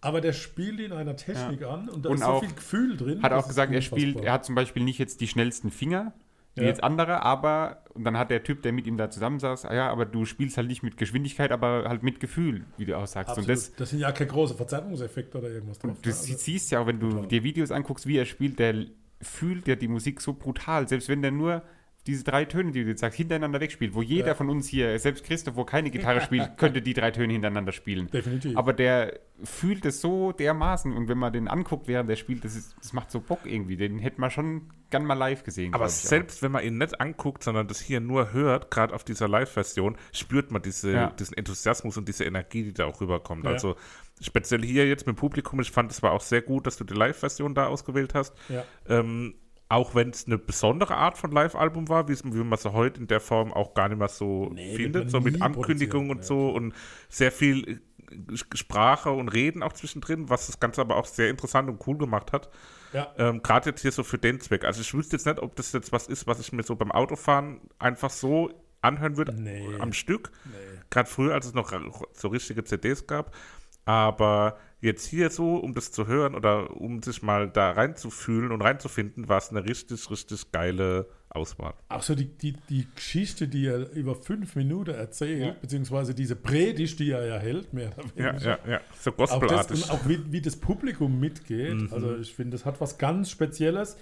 aber 0.00 0.20
der 0.20 0.32
spielt 0.32 0.80
in 0.80 0.92
einer 0.92 1.16
Technik 1.16 1.62
an 1.64 1.88
und 1.88 2.04
da 2.04 2.10
Und 2.10 2.16
ist 2.16 2.24
so 2.24 2.40
viel 2.40 2.52
Gefühl 2.54 2.96
drin. 2.96 3.22
hat 3.22 3.32
auch 3.32 3.46
gesagt, 3.48 3.72
er 3.72 3.80
spielt, 3.82 4.20
er 4.20 4.32
hat 4.32 4.44
zum 4.44 4.54
Beispiel 4.54 4.84
nicht 4.84 4.98
jetzt 4.98 5.20
die 5.20 5.28
schnellsten 5.28 5.70
Finger, 5.70 6.12
wie 6.54 6.62
Ja. 6.62 6.68
jetzt 6.68 6.82
andere, 6.82 7.22
aber, 7.22 7.82
und 7.94 8.04
dann 8.04 8.16
hat 8.18 8.30
der 8.30 8.42
Typ, 8.42 8.62
der 8.62 8.72
mit 8.72 8.86
ihm 8.86 8.96
da 8.96 9.10
zusammensaß, 9.10 9.66
ah 9.66 9.74
ja, 9.74 9.90
aber 9.90 10.04
du 10.06 10.24
spielst 10.24 10.56
halt 10.56 10.68
nicht 10.68 10.82
mit 10.82 10.96
Geschwindigkeit, 10.96 11.52
aber 11.52 11.84
halt 11.88 12.02
mit 12.02 12.18
Gefühl, 12.18 12.64
wie 12.78 12.86
du 12.86 12.96
auch 12.96 13.06
sagst. 13.06 13.30
Absolut. 13.30 13.48
Und 13.50 13.54
das, 13.56 13.72
das 13.74 13.90
sind 13.90 13.98
ja 14.00 14.10
keine 14.12 14.30
große 14.30 14.54
Verzerrungseffekte 14.54 15.38
oder 15.38 15.48
irgendwas 15.50 15.78
drauf. 15.78 15.96
Du 16.00 16.08
ne? 16.08 16.14
sie- 16.14 16.34
siehst 16.34 16.70
ja 16.70 16.80
auch, 16.80 16.86
wenn 16.86 16.98
du 17.00 17.10
total. 17.10 17.28
dir 17.28 17.42
Videos 17.42 17.70
anguckst, 17.70 18.06
wie 18.06 18.16
er 18.16 18.24
spielt, 18.26 18.58
der 18.58 18.74
fühlt 19.26 19.68
ja 19.68 19.74
die 19.76 19.88
Musik 19.88 20.20
so 20.20 20.32
brutal. 20.32 20.88
Selbst 20.88 21.08
wenn 21.08 21.22
der 21.22 21.30
nur 21.32 21.62
diese 22.06 22.22
drei 22.22 22.44
Töne, 22.44 22.70
die 22.70 22.84
du 22.84 22.90
jetzt 22.90 23.00
sagst, 23.00 23.16
hintereinander 23.16 23.58
wegspielt, 23.60 23.92
wo 23.92 24.00
jeder 24.00 24.28
Ja. 24.28 24.34
von 24.36 24.48
uns 24.48 24.68
hier, 24.68 24.96
selbst 25.00 25.24
Christoph, 25.24 25.56
wo 25.56 25.64
keine 25.64 25.90
Gitarre 25.90 26.20
spielt, 26.22 26.56
könnte 26.56 26.80
die 26.80 26.94
drei 26.94 27.10
Töne 27.10 27.32
hintereinander 27.32 27.72
spielen. 27.72 28.08
Definitiv. 28.12 28.56
Aber 28.56 28.72
der 28.72 29.18
fühlt 29.42 29.84
es 29.84 30.00
so 30.00 30.30
dermaßen 30.30 30.92
und 30.92 31.08
wenn 31.08 31.18
man 31.18 31.32
den 31.32 31.48
anguckt, 31.48 31.88
während 31.88 32.08
der 32.08 32.14
spielt, 32.14 32.44
das, 32.44 32.54
ist, 32.54 32.76
das 32.80 32.92
macht 32.92 33.10
so 33.10 33.18
Bock 33.20 33.40
irgendwie. 33.44 33.76
Den 33.76 33.98
hätte 33.98 34.20
man 34.20 34.30
schon 34.30 34.70
gern 34.90 35.04
mal 35.04 35.14
live 35.14 35.42
gesehen. 35.42 35.74
Aber 35.74 35.88
selbst 35.88 36.42
wenn 36.42 36.52
man 36.52 36.62
ihn 36.62 36.78
nicht 36.78 37.00
anguckt, 37.00 37.42
sondern 37.42 37.66
das 37.66 37.80
hier 37.80 37.98
nur 37.98 38.32
hört, 38.32 38.70
gerade 38.70 38.94
auf 38.94 39.02
dieser 39.02 39.26
Live-Version, 39.26 39.96
spürt 40.12 40.52
man 40.52 40.62
diese, 40.62 40.92
Ja. 40.92 41.10
diesen 41.10 41.36
Enthusiasmus 41.36 41.96
und 41.96 42.06
diese 42.08 42.22
Energie, 42.24 42.62
die 42.62 42.72
da 42.72 42.84
auch 42.86 43.00
rüberkommt. 43.00 43.44
Ja. 43.46 43.50
Also 43.50 43.74
speziell 44.20 44.62
hier 44.64 44.86
jetzt 44.88 45.06
mit 45.06 45.16
dem 45.16 45.20
Publikum, 45.20 45.60
ich 45.60 45.70
fand 45.70 45.90
es 45.92 46.02
war 46.02 46.12
auch 46.12 46.20
sehr 46.20 46.42
gut, 46.42 46.66
dass 46.66 46.76
du 46.76 46.84
die 46.84 46.94
Live-Version 46.94 47.54
da 47.54 47.66
ausgewählt 47.66 48.14
hast. 48.14 48.34
ja. 48.48 48.64
Ähm, 48.88 49.34
auch 49.68 49.96
wenn 49.96 50.10
es 50.10 50.26
eine 50.28 50.38
besondere 50.38 50.94
Art 50.94 51.18
von 51.18 51.32
Live-Album 51.32 51.88
war, 51.88 52.06
wie 52.08 52.14
man 52.24 52.52
es 52.52 52.64
heute 52.66 53.00
in 53.00 53.08
der 53.08 53.18
Form 53.18 53.52
auch 53.52 53.74
gar 53.74 53.88
nicht 53.88 53.98
mehr 53.98 54.06
so 54.06 54.48
Nee, 54.54 54.76
findet, 54.76 55.10
so 55.10 55.20
mit 55.20 55.42
Ankündigungen 55.42 56.10
und 56.12 56.18
ja, 56.18 56.22
so 56.22 56.50
und 56.50 56.72
sehr 57.08 57.32
viel 57.32 57.80
äh, 58.12 58.36
Sprache 58.54 59.10
und 59.10 59.28
Reden 59.28 59.64
auch 59.64 59.72
zwischendrin, 59.72 60.30
was 60.30 60.46
das 60.46 60.60
Ganze 60.60 60.80
aber 60.82 60.94
auch 60.94 61.06
sehr 61.06 61.28
interessant 61.30 61.68
und 61.68 61.84
cool 61.88 61.98
gemacht 61.98 62.32
hat. 62.32 62.48
ja. 62.92 63.12
Ähm, 63.18 63.42
Gerade 63.42 63.70
jetzt 63.70 63.82
hier 63.82 63.90
so 63.90 64.04
für 64.04 64.18
den 64.18 64.38
Zweck. 64.38 64.64
Also 64.64 64.82
ich 64.82 64.94
wüsste 64.94 65.16
jetzt 65.16 65.26
nicht, 65.26 65.40
ob 65.40 65.56
das 65.56 65.72
jetzt 65.72 65.90
was 65.90 66.06
ist, 66.06 66.28
was 66.28 66.38
ich 66.38 66.52
mir 66.52 66.62
so 66.62 66.76
beim 66.76 66.92
Autofahren 66.92 67.60
einfach 67.80 68.10
so 68.10 68.52
anhören 68.82 69.16
würde 69.16 69.32
Nee. 69.34 69.66
am 69.80 69.92
Stück. 69.92 70.30
Nee. 70.44 70.52
Gerade 70.90 71.08
früher, 71.10 71.34
als 71.34 71.46
es 71.46 71.54
noch 71.54 71.72
so 72.12 72.28
richtige 72.28 72.62
CDs 72.62 73.08
gab. 73.08 73.34
Aber 73.86 74.58
jetzt 74.80 75.06
hier 75.06 75.30
so, 75.30 75.56
um 75.56 75.72
das 75.72 75.90
zu 75.92 76.06
hören 76.06 76.34
oder 76.34 76.76
um 76.76 77.02
sich 77.02 77.22
mal 77.22 77.48
da 77.48 77.70
reinzufühlen 77.70 78.50
und 78.52 78.60
reinzufinden, 78.60 79.28
war 79.28 79.38
es 79.38 79.50
eine 79.50 79.64
richtig, 79.64 80.10
richtig 80.10 80.52
geile 80.52 81.06
Auswahl. 81.30 81.74
Auch 81.88 82.02
so 82.02 82.14
die, 82.14 82.26
die, 82.26 82.54
die 82.68 82.86
Geschichte, 82.94 83.46
die 83.48 83.66
er 83.66 83.90
über 83.92 84.14
fünf 84.16 84.56
Minuten 84.56 84.94
erzählt, 84.94 85.60
beziehungsweise 85.60 86.14
diese 86.14 86.34
Predigt, 86.34 86.98
die 86.98 87.10
er 87.10 87.26
ja 87.26 87.38
hält, 87.38 87.72
mehr 87.72 87.92
oder 87.96 88.06
Ja, 88.16 88.32
weniger. 88.32 88.58
ja, 88.66 88.72
ja. 88.72 88.80
So 88.98 89.10
Auch, 89.12 89.16
das, 89.16 89.30
gospelartig. 89.30 89.82
und 89.84 89.90
auch 89.90 90.08
wie, 90.08 90.32
wie 90.32 90.40
das 90.40 90.56
Publikum 90.56 91.20
mitgeht. 91.20 91.74
Mhm. 91.74 91.88
Also 91.92 92.16
ich 92.16 92.34
finde, 92.34 92.56
das 92.56 92.64
hat 92.64 92.80
was 92.80 92.98
ganz 92.98 93.30
Spezielles. 93.30 93.96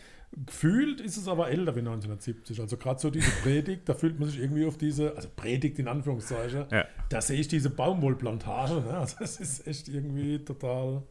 Gefühlt 0.47 1.01
ist 1.01 1.17
es 1.17 1.29
aber 1.29 1.49
älter 1.49 1.75
wie 1.77 1.81
1970. 1.81 2.61
Also 2.61 2.77
gerade 2.77 3.01
so 3.01 3.11
diese 3.11 3.31
Predigt, 3.43 3.89
da 3.89 3.95
fühlt 3.95 4.19
man 4.19 4.29
sich 4.29 4.41
irgendwie 4.41 4.67
auf 4.67 4.77
diese, 4.77 5.15
also 5.17 5.29
Predigt 5.35 5.79
in 5.79 5.87
Anführungszeichen, 5.89 6.67
Ja. 6.71 6.85
da 7.09 7.21
sehe 7.21 7.39
ich 7.41 7.49
diese 7.49 7.71
Baumwollplantage. 7.71 8.81
Ne? 8.81 8.97
Also 8.99 9.17
das 9.21 9.39
ist 9.39 9.67
echt 9.67 9.89
irgendwie 9.89 10.39
total 10.41 11.03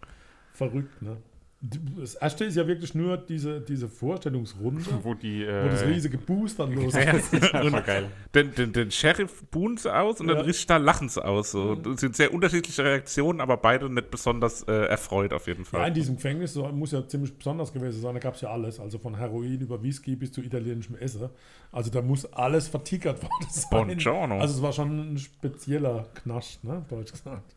verrückt. 0.53 1.01
Ne? 1.01 1.17
Das 1.65 2.15
erste 2.15 2.43
ist 2.43 2.55
ja 2.57 2.67
wirklich 2.67 2.93
nur 2.93 3.15
diese, 3.15 3.61
diese 3.61 3.87
Vorstellungsrunde, 3.87 4.83
Wo 5.03 5.13
die. 5.13 5.43
wo 5.47 5.69
das 5.69 5.81
Äh, 5.83 5.85
riesige 5.85 6.17
Boost 6.17 6.59
dann 6.59 6.73
los 6.75 6.93
Ja, 6.93 7.11
ist. 7.11 7.31
das 7.31 7.51
und 7.63 7.71
war 7.71 7.81
geil. 7.81 8.07
den, 8.35 8.53
den, 8.53 8.73
den 8.73 8.91
Sheriff 8.91 9.45
buhen 9.49 9.77
sie 9.77 9.89
aus 9.95 10.19
und 10.19 10.27
Ja. 10.27 10.35
den 10.35 10.43
Richter 10.43 10.77
lachen 10.77 11.07
sie 11.07 11.23
aus. 11.23 11.51
So. 11.51 11.75
Das 11.75 12.01
sind 12.01 12.17
sehr 12.17 12.33
unterschiedliche 12.33 12.83
Reaktionen, 12.83 13.39
aber 13.39 13.55
beide 13.55 13.89
nicht 13.89 14.11
besonders 14.11 14.63
äh, 14.63 14.73
erfreut 14.73 15.31
auf 15.31 15.47
jeden 15.47 15.63
Ja, 15.63 15.69
Fall. 15.69 15.87
in 15.87 15.93
diesem 15.93 16.15
Gefängnis 16.17 16.51
so, 16.53 16.67
muss 16.67 16.91
ja 16.91 17.07
ziemlich 17.07 17.33
besonders 17.37 17.71
gewesen 17.71 18.01
sein. 18.01 18.13
Da 18.13 18.19
gab 18.19 18.35
es 18.35 18.41
ja 18.41 18.49
alles. 18.51 18.81
Also 18.81 18.97
von 18.99 19.15
Heroin 19.15 19.61
über 19.61 19.81
Whisky 19.81 20.17
bis 20.17 20.33
zu 20.33 20.41
italienischem 20.41 20.97
Essen. 20.97 21.29
Also 21.71 21.89
da 21.89 22.01
muss 22.01 22.25
alles 22.33 22.67
vertickert 22.67 23.23
worden 23.23 23.47
sein. 23.49 23.63
Buongiorno. 23.71 24.39
Also 24.41 24.55
es 24.55 24.61
war 24.61 24.73
schon 24.73 25.13
ein 25.13 25.17
spezieller 25.17 26.07
Knasch, 26.15 26.59
ne? 26.63 26.83
Deutsch 26.89 27.13
gesagt. 27.13 27.55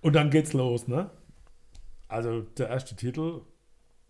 Und 0.00 0.14
dann 0.14 0.30
geht's 0.30 0.52
los, 0.52 0.86
ne? 0.86 1.10
Also 2.08 2.42
der 2.42 2.68
erste 2.68 2.94
Titel, 2.96 3.40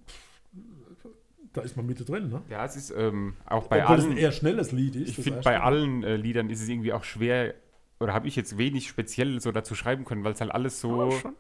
pff, 0.06 1.08
da 1.52 1.62
ist 1.62 1.76
man 1.76 1.86
mit 1.86 2.06
drin, 2.06 2.28
ne? 2.28 2.42
Ja, 2.50 2.64
es 2.64 2.76
ist 2.76 2.90
ähm, 2.90 3.34
auch 3.46 3.66
bei 3.68 3.82
Obwohl 3.82 3.96
es 3.98 4.04
ein 4.04 4.10
allen. 4.10 4.18
eher 4.18 4.32
schnelles 4.32 4.72
Lied 4.72 4.96
ist. 4.96 5.16
Ich 5.18 5.24
finde, 5.24 5.40
bei 5.42 5.60
allen 5.60 6.02
äh, 6.04 6.16
Liedern 6.16 6.50
ist 6.50 6.60
es 6.62 6.68
irgendwie 6.68 6.92
auch 6.92 7.04
schwer, 7.04 7.54
oder 7.98 8.12
habe 8.12 8.28
ich 8.28 8.36
jetzt 8.36 8.58
wenig 8.58 8.88
speziell 8.88 9.40
so 9.40 9.52
dazu 9.52 9.74
schreiben 9.74 10.04
können, 10.04 10.22
weil 10.24 10.32
es 10.32 10.40
halt 10.42 10.52
alles 10.52 10.80
so 10.80 10.90
Oh, 11.04 11.10
schon. 11.12 11.34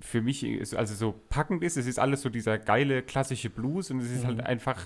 für 0.00 0.20
mich 0.20 0.42
ist, 0.42 0.74
also 0.74 0.94
so 0.94 1.14
packend 1.28 1.62
ist. 1.62 1.76
Es 1.76 1.86
ist 1.86 2.00
alles 2.00 2.22
so 2.22 2.28
dieser 2.30 2.58
geile 2.58 3.02
klassische 3.02 3.48
Blues 3.50 3.90
und 3.92 4.00
es 4.00 4.10
ist 4.10 4.22
Mhm. 4.24 4.26
halt 4.26 4.40
einfach, 4.46 4.80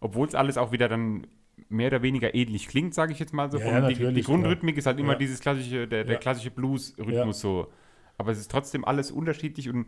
obwohl 0.00 0.28
es 0.28 0.36
alles 0.36 0.56
auch 0.58 0.70
wieder 0.70 0.88
dann 0.88 1.26
mehr 1.68 1.88
oder 1.88 2.02
weniger 2.02 2.34
ähnlich 2.36 2.68
klingt, 2.68 2.94
sage 2.94 3.12
ich 3.12 3.18
jetzt 3.18 3.34
mal 3.34 3.50
so. 3.50 3.58
Ja, 3.58 3.88
die, 3.88 4.12
die 4.14 4.22
Grundrhythmik 4.22 4.76
ist 4.76 4.86
halt 4.86 5.00
immer 5.00 5.12
Ja. 5.14 5.18
dieses 5.18 5.40
klassische, 5.40 5.88
der, 5.88 6.04
der 6.04 6.14
Ja. 6.14 6.20
klassische 6.20 6.52
Blues-Rhythmus 6.52 7.42
Ja. 7.42 7.48
so. 7.48 7.72
Aber 8.18 8.30
es 8.30 8.38
ist 8.38 8.50
trotzdem 8.50 8.84
alles 8.84 9.10
unterschiedlich 9.10 9.68
und 9.68 9.86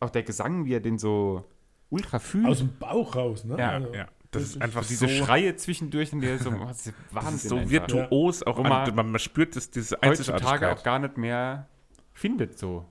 auch 0.00 0.10
der 0.10 0.22
Gesang, 0.22 0.64
wie 0.64 0.74
er 0.74 0.80
den 0.80 0.98
so 0.98 1.44
ultra 1.90 2.18
fühlt. 2.18 2.46
Aus 2.46 2.58
dem 2.58 2.76
Bauch 2.78 3.14
raus, 3.16 3.44
ne? 3.44 3.58
Ja, 3.58 3.70
also, 3.72 3.94
Ja, 3.94 4.08
das 4.30 4.42
ist 4.44 4.62
einfach 4.62 4.86
diese 4.86 5.08
so, 5.08 5.24
Schreie 5.24 5.56
zwischendurch 5.56 6.12
und 6.12 6.20
der 6.20 6.38
so, 6.38 6.50
oh, 6.60 6.64
das 6.66 6.86
ist 6.86 6.94
Wahnsinn. 7.10 7.32
das 7.32 7.42
ist 7.42 7.48
so 7.48 7.70
virtuos, 7.70 8.42
auch 8.42 8.58
Wo 8.58 8.62
an, 8.62 8.68
man 8.68 8.94
man, 8.94 9.10
man 9.12 9.18
spürt 9.20 9.56
das, 9.56 9.70
diese 9.70 9.96
Heutzutage 9.96 10.34
Einzigartigkeit. 10.34 10.78
auch 10.78 10.82
gar 10.82 10.98
nicht 10.98 11.16
mehr 11.16 11.66
findet 12.14 12.58
so, 12.58 12.84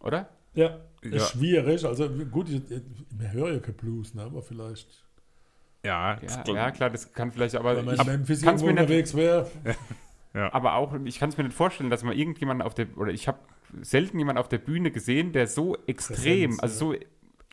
oder? 0.00 0.28
Ja, 0.54 0.78
Ja. 1.02 1.10
ist 1.16 1.30
schwierig. 1.30 1.84
Also 1.84 2.08
gut, 2.08 2.48
ich, 2.48 2.62
ich, 2.70 2.82
ich 3.20 3.32
höre 3.32 3.52
ja 3.54 3.58
kein 3.58 3.74
Blues, 3.74 4.14
ne? 4.14 4.22
aber 4.22 4.42
vielleicht, 4.42 4.88
Ja, 5.84 6.16
das 6.16 6.36
Ja, 6.46 6.54
ja 6.54 6.70
klar, 6.70 6.90
das 6.90 7.12
kann 7.12 7.32
vielleicht, 7.32 7.54
aber 7.56 7.76
wenn 7.76 7.84
man 7.86 7.94
ich 7.94 8.00
in 8.42 8.54
nicht, 8.54 8.62
unterwegs 8.62 9.14
wäre, 9.14 9.50
aber 10.34 10.74
auch, 10.74 10.94
ich 11.04 11.18
kann 11.18 11.30
es 11.30 11.36
mir 11.38 11.44
nicht 11.44 11.56
vorstellen, 11.56 11.88
dass 11.90 12.02
man 12.04 12.16
irgendjemanden 12.16 12.66
auf 12.66 12.74
der, 12.74 12.86
oder 12.96 13.12
ich 13.12 13.28
habe 13.28 13.38
selten 13.80 14.18
jemanden 14.18 14.38
auf 14.40 14.48
der 14.48 14.58
Bühne 14.58 14.90
gesehen, 14.90 15.32
der 15.32 15.46
so 15.46 15.76
extrem, 15.86 16.50
Präsenz, 16.50 16.60
also 16.62 16.92
so 16.92 16.98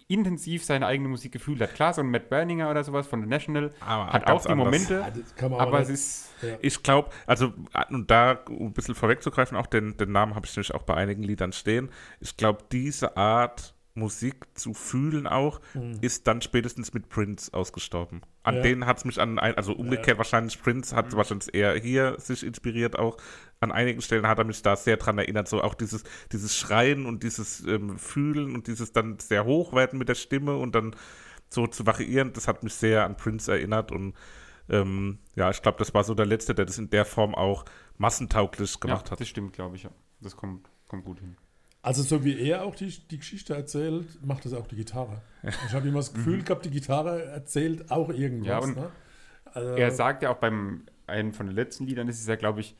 intensiv 0.08 0.66
seine 0.66 0.88
eigene 0.88 1.08
Musik 1.08 1.32
gefühlt 1.32 1.62
hat. 1.62 1.76
Klar, 1.76 1.94
so 1.94 2.02
ein 2.02 2.10
Matt 2.10 2.30
Berninger 2.30 2.70
oder 2.72 2.84
sowas 2.84 3.06
von 3.06 3.22
The 3.22 3.28
National 3.28 3.72
Aber 3.80 4.12
hat 4.12 4.28
auch 4.30 4.42
die 4.42 4.50
anders. 4.50 4.66
Momente, 4.66 5.06
ja, 5.40 5.50
man 5.50 5.60
aber 5.60 5.80
nicht- 5.80 5.90
es 5.90 5.94
ist, 5.94 6.30
ja. 6.42 6.58
Ich 6.62 6.82
glaube, 6.82 7.10
also, 7.28 7.54
und 7.90 8.10
da, 8.10 8.40
um 8.50 8.68
ein 8.68 8.74
bisschen 8.74 8.96
vorwegzugreifen, 8.96 9.56
auch 9.56 9.68
den, 9.68 9.98
den 9.98 10.12
Namen 10.12 10.34
habe 10.34 10.48
ich 10.48 10.56
nämlich 10.56 10.74
auch 10.74 10.82
bei 10.82 10.96
einigen 10.96 11.22
Liedern 11.22 11.52
stehen. 11.54 11.90
Ich 12.20 12.38
glaube, 12.38 12.64
diese 12.72 13.18
Art 13.18 13.76
Musik 13.95 14.45
zu 14.54 14.73
fühlen 14.73 15.28
auch, 15.28 15.60
ist 16.02 16.28
dann 16.28 16.41
spätestens 16.41 16.93
mit 16.93 17.10
Prince 17.10 17.54
ausgestorben. 17.54 18.21
An 18.43 18.56
Ja. 18.58 18.62
denen 18.62 18.86
hat 18.86 18.99
es 18.99 19.06
mich 19.06 19.19
an, 19.19 19.39
ein, 19.39 19.56
also 19.56 19.73
umgekehrt 19.73 20.17
wahrscheinlich, 20.17 20.62
Prince 20.62 20.95
hat 20.95 21.15
wahrscheinlich 21.15 21.54
eher 21.54 21.75
hier 21.75 22.15
sich 22.19 22.45
inspiriert 22.45 22.97
auch. 22.97 23.17
An 23.60 23.71
einigen 23.71 24.02
Stellen 24.02 24.28
hat 24.28 24.38
er 24.38 24.45
mich 24.45 24.62
da 24.62 24.75
sehr 24.75 24.97
dran 24.97 25.17
erinnert, 25.17 25.47
so 25.47 25.62
auch 25.62 25.73
dieses, 25.73 26.04
dieses 26.32 26.56
Schreien 26.56 27.06
und 27.06 27.23
dieses 27.23 27.65
ähm, 27.65 27.97
Fühlen 27.97 28.56
und 28.56 28.67
dieses 28.67 28.93
dann 28.93 29.19
sehr 29.19 29.43
hochwerden 29.45 29.99
mit 29.99 30.08
der 30.08 30.15
Stimme 30.15 30.56
und 30.56 30.75
dann 30.75 30.95
so 31.49 31.67
zu 31.67 31.86
variieren, 31.86 32.32
das 32.34 32.47
hat 32.47 32.63
mich 32.63 32.75
sehr 32.75 33.04
an 33.06 33.17
Prince 33.17 33.52
erinnert 33.52 33.91
und 33.91 34.13
ähm, 34.69 35.17
ja, 35.36 35.49
ich 35.49 35.62
glaube, 35.62 35.80
das 35.80 35.93
war 35.93 36.04
so 36.04 36.13
der 36.13 36.28
Letzte, 36.28 36.54
der 36.54 36.65
das 36.65 36.78
in 36.78 36.89
der 36.91 37.04
Form 37.06 37.34
auch 37.34 37.65
massentauglich 37.97 38.80
gemacht 38.80 39.08
ja, 39.08 39.12
hat. 39.12 39.19
das 39.19 39.28
stimmt, 39.28 39.54
glaube 39.54 39.75
ich. 39.75 39.84
Ja. 39.84 39.89
Das 40.21 40.36
kommt, 40.36 40.69
kommt 40.88 41.06
gut 41.06 41.19
hin. 41.19 41.36
Also 41.82 42.04
so 42.04 42.26
wie 42.26 42.39
er 42.39 42.65
auch 42.65 42.76
die, 42.76 42.89
die 43.10 43.18
Geschichte 43.18 43.56
erzählt, 43.56 44.24
macht 44.26 44.46
das 44.46 44.54
auch 44.54 44.68
die 44.68 44.76
Gitarre. 44.76 45.22
Ich 45.44 45.74
habe 45.74 45.88
immer 45.88 46.00
das 46.00 46.13
Gefühl 46.13 46.44
gehabt, 46.44 46.65
die 46.65 46.72
Gitarre 46.72 47.24
erzählt 47.26 47.89
auch 47.89 48.10
irgendwas. 48.10 48.68
Ja, 48.68 48.74
ne? 48.74 48.92
also, 49.46 49.76
Er 49.76 49.92
sagt 49.92 50.24
ja 50.24 50.32
auch 50.32 50.38
beim 50.38 50.84
einem 51.08 51.34
von 51.34 51.48
den 51.48 51.56
letzten 51.56 51.86
Liedern, 51.86 52.08
das 52.08 52.20
ist 52.20 52.28
ja, 52.28 52.36
glaube 52.36 52.60
ich, 52.60 52.76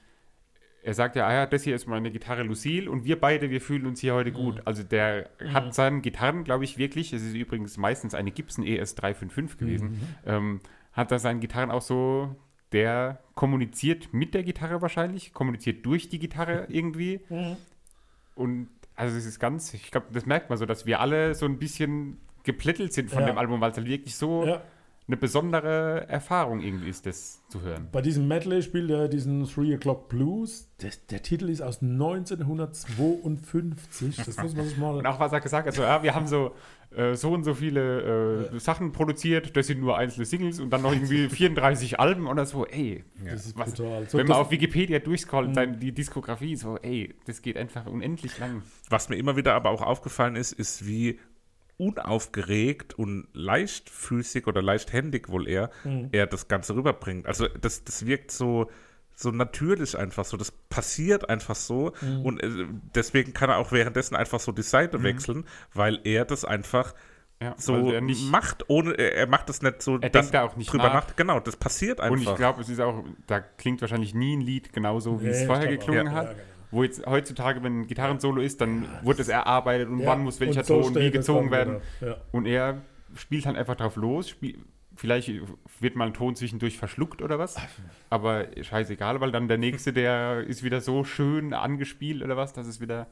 er 0.84 0.94
sagt 0.94 1.16
ja, 1.16 1.28
ah 1.28 1.34
ja, 1.34 1.46
das 1.46 1.64
hier 1.64 1.76
ist 1.76 1.88
meine 1.88 2.12
Gitarre 2.12 2.44
Lucille 2.44 2.90
und 2.90 3.04
wir 3.04 3.20
beide, 3.20 3.50
wir 3.50 3.60
fühlen 3.60 3.86
uns 3.86 4.00
hier 4.00 4.14
heute 4.14 4.32
gut. 4.32 4.62
Also 4.66 4.84
der 4.84 5.30
hat 5.54 5.74
seinen 5.74 6.02
Gitarren, 6.02 6.44
glaube 6.44 6.64
ich, 6.64 6.78
wirklich, 6.78 7.12
es 7.12 7.22
ist 7.22 7.34
übrigens 7.34 7.78
meistens 7.78 8.14
eine 8.14 8.32
Gibson 8.32 8.66
E 8.66 8.78
ES 8.78 8.96
355 8.96 9.58
gewesen, 9.58 10.02
ähm, 10.26 10.60
hat 10.94 11.12
er 11.12 11.20
seinen 11.20 11.42
Gitarren 11.42 11.72
auch 11.72 11.82
so, 11.82 12.36
der 12.72 13.20
kommuniziert 13.36 14.14
mit 14.14 14.34
der 14.34 14.44
Gitarre 14.44 14.82
wahrscheinlich, 14.82 15.34
kommuniziert 15.34 15.86
durch 15.86 16.08
die 16.10 16.20
Gitarre 16.20 16.66
irgendwie. 16.70 17.22
Und 18.36 18.70
also 19.00 19.18
es 19.18 19.26
ist 19.26 19.40
ganz, 19.40 19.74
ich 19.74 19.92
glaube, 19.92 20.08
das 20.12 20.26
merkt 20.26 20.50
man 20.50 20.58
so, 20.60 20.66
dass 20.66 20.86
wir 20.86 21.00
alle 21.00 21.34
so 21.36 21.46
ein 21.46 21.58
bisschen 21.58 22.18
geplättelt 22.44 22.92
sind 22.94 23.10
von 23.10 23.22
Ja. 23.22 23.28
dem 23.28 23.38
Album, 23.38 23.62
weil 23.62 23.72
es 23.72 23.78
halt 23.78 23.88
wirklich 23.88 24.16
so 24.16 24.46
ja, 24.46 24.62
eine 25.08 25.18
besondere 25.18 26.08
Erfahrung 26.08 26.62
irgendwie 26.62 26.90
ist, 26.90 27.06
das 27.06 27.42
zu 27.50 27.62
hören. 27.62 27.88
bei 27.92 28.02
diesem 28.02 28.28
Medley 28.28 28.62
spielt 28.62 28.90
er 28.92 29.08
diesen 29.08 29.44
Three 29.46 29.74
O'Clock 29.76 30.08
Blues. 30.08 30.70
Das, 30.80 31.06
der 31.08 31.22
Titel 31.24 31.50
ist 31.50 31.62
aus 31.62 31.82
1952. 31.82 34.18
Das 34.18 34.38
muss 34.38 34.56
man 34.56 34.66
sich 34.68 34.78
mal. 34.78 34.96
Und 34.98 35.06
auch 35.08 35.20
was 35.20 35.32
er 35.32 35.42
gesagt 35.42 35.68
hat, 35.68 35.74
so, 35.74 35.82
ja, 35.84 36.04
wir 36.04 36.14
haben 36.16 36.28
so, 36.28 36.52
äh, 36.96 37.14
so 37.16 37.32
und 37.34 37.44
so 37.44 37.54
viele 37.54 38.50
äh, 38.54 38.60
Sachen 38.60 38.92
produziert, 38.92 39.56
das 39.56 39.68
sind 39.68 39.80
nur 39.80 39.98
einzelne 39.98 40.26
Singles 40.26 40.60
und 40.60 40.70
dann 40.72 40.82
noch 40.82 40.92
irgendwie 40.92 41.30
34 41.30 42.00
Alben 42.00 42.28
oder 42.28 42.46
so, 42.46 42.66
ey. 42.66 43.04
das 43.26 43.46
ist 43.46 43.58
was- 43.58 43.74
brutal. 43.76 44.10
So, 44.10 44.18
Wenn 44.18 44.28
man 44.28 44.38
auf 44.38 44.52
Wikipedia 44.52 45.00
durchscrollt, 45.00 45.56
dann 45.56 45.80
die 45.80 45.92
Diskografie, 45.92 46.56
so, 46.56 46.78
ey, 46.78 47.14
das 47.26 47.42
geht 47.42 47.58
einfach 47.58 47.86
unendlich 47.86 48.38
lang. 48.40 48.64
Was 48.90 49.10
mir 49.10 49.18
immer 49.18 49.36
wieder 49.38 49.54
aber 49.54 49.70
auch 49.70 49.82
aufgefallen 49.82 50.36
ist, 50.36 50.52
ist, 50.52 50.88
wie 50.88 51.20
unaufgeregt 51.78 52.94
und 53.00 53.28
leichtfüßig 53.34 54.48
oder 54.48 54.62
leichthändig 54.62 55.30
wohl 55.30 55.48
er, 55.48 55.70
Mhm. 55.84 56.10
er 56.12 56.28
das 56.28 56.48
Ganze 56.48 56.76
rüberbringt. 56.76 57.26
Also 57.26 57.48
das, 57.48 57.84
das 57.84 58.06
wirkt 58.06 58.32
so, 58.32 58.70
so 59.22 59.32
natürlich 59.32 59.98
einfach 59.98 60.24
so. 60.26 60.38
Das 60.38 60.52
passiert 60.52 61.30
einfach 61.30 61.56
so. 61.56 61.92
Mhm. 62.02 62.22
Und 62.26 62.44
äh, 62.44 62.50
deswegen 62.96 63.34
kann 63.34 63.50
er 63.50 63.58
auch 63.58 63.72
währenddessen 63.72 64.16
einfach 64.16 64.40
so 64.40 64.52
die 64.52 64.62
Seite 64.62 65.04
wechseln, 65.04 65.46
weil 65.74 66.00
er 66.06 66.24
das 66.26 66.46
einfach 66.46 66.94
Ja, 67.42 67.54
so 67.58 67.92
er 67.92 68.02
nicht, 68.02 68.32
macht, 68.32 68.70
ohne, 68.70 68.94
er 68.94 69.14
er 69.16 69.28
macht 69.28 69.50
das 69.50 69.62
nicht 69.62 69.82
so, 69.82 69.96
Er 69.96 70.10
dass 70.10 70.12
denkt 70.12 70.34
da 70.34 70.44
auch 70.44 70.56
nicht 70.56 70.72
drüber 70.72 70.86
nach. 70.86 71.08
nach. 71.08 71.16
Genau, 71.16 71.40
das 71.40 71.56
passiert 71.58 72.00
einfach. 72.00 72.16
und 72.16 72.22
ich 72.24 72.36
glaube, 72.36 72.62
es 72.62 72.70
ist 72.70 72.80
auch, 72.80 73.04
da 73.28 73.40
klingt 73.42 73.82
wahrscheinlich 73.82 74.14
nie 74.14 74.36
ein 74.38 74.42
Lied 74.42 74.72
genauso, 74.74 75.22
wie 75.22 75.26
Nee, 75.26 75.32
es 75.32 75.44
vorher 75.46 75.68
geklungen 75.68 76.08
Ja, 76.08 76.12
hat. 76.14 76.26
ja, 76.28 76.34
genau. 76.34 76.44
Wo 76.72 76.84
jetzt 76.84 77.06
heutzutage, 77.08 77.64
wenn 77.64 77.82
ein 77.82 77.88
Gitarrensolo 77.88 78.42
ist, 78.42 78.62
dann 78.62 78.86
wird 79.04 79.20
es 79.20 79.28
erarbeitet 79.28 79.90
und 79.90 80.00
Ja, 80.00 80.08
wann 80.08 80.22
muss 80.24 80.40
welcher 80.40 80.60
und 80.60 80.66
so 80.68 80.82
Ton 80.84 80.96
wie 80.96 81.12
gezogen 81.12 81.50
werden. 81.52 81.82
Und 82.32 82.46
er 82.46 82.82
spielt 83.16 83.46
dann 83.48 83.56
einfach 83.56 83.76
drauf 83.76 83.96
los. 83.96 84.30
Spiel, 84.30 84.60
vielleicht 85.00 85.32
wird 85.80 85.96
mal 85.96 86.08
ein 86.08 86.14
Ton 86.14 86.36
zwischendurch 86.36 86.78
verschluckt 86.78 87.22
oder 87.22 87.40
was. 87.40 87.56
Aber 88.10 88.48
scheißegal, 88.62 89.22
weil 89.22 89.32
dann 89.32 89.48
der 89.48 89.58
nächste, 89.58 89.94
der 89.94 90.44
ist 90.46 90.62
wieder 90.62 90.82
so 90.82 91.04
schön 91.04 91.54
angespielt 91.54 92.22
oder 92.22 92.36
was, 92.36 92.54
dass 92.54 92.68
es 92.68 92.82
wieder. 92.82 93.08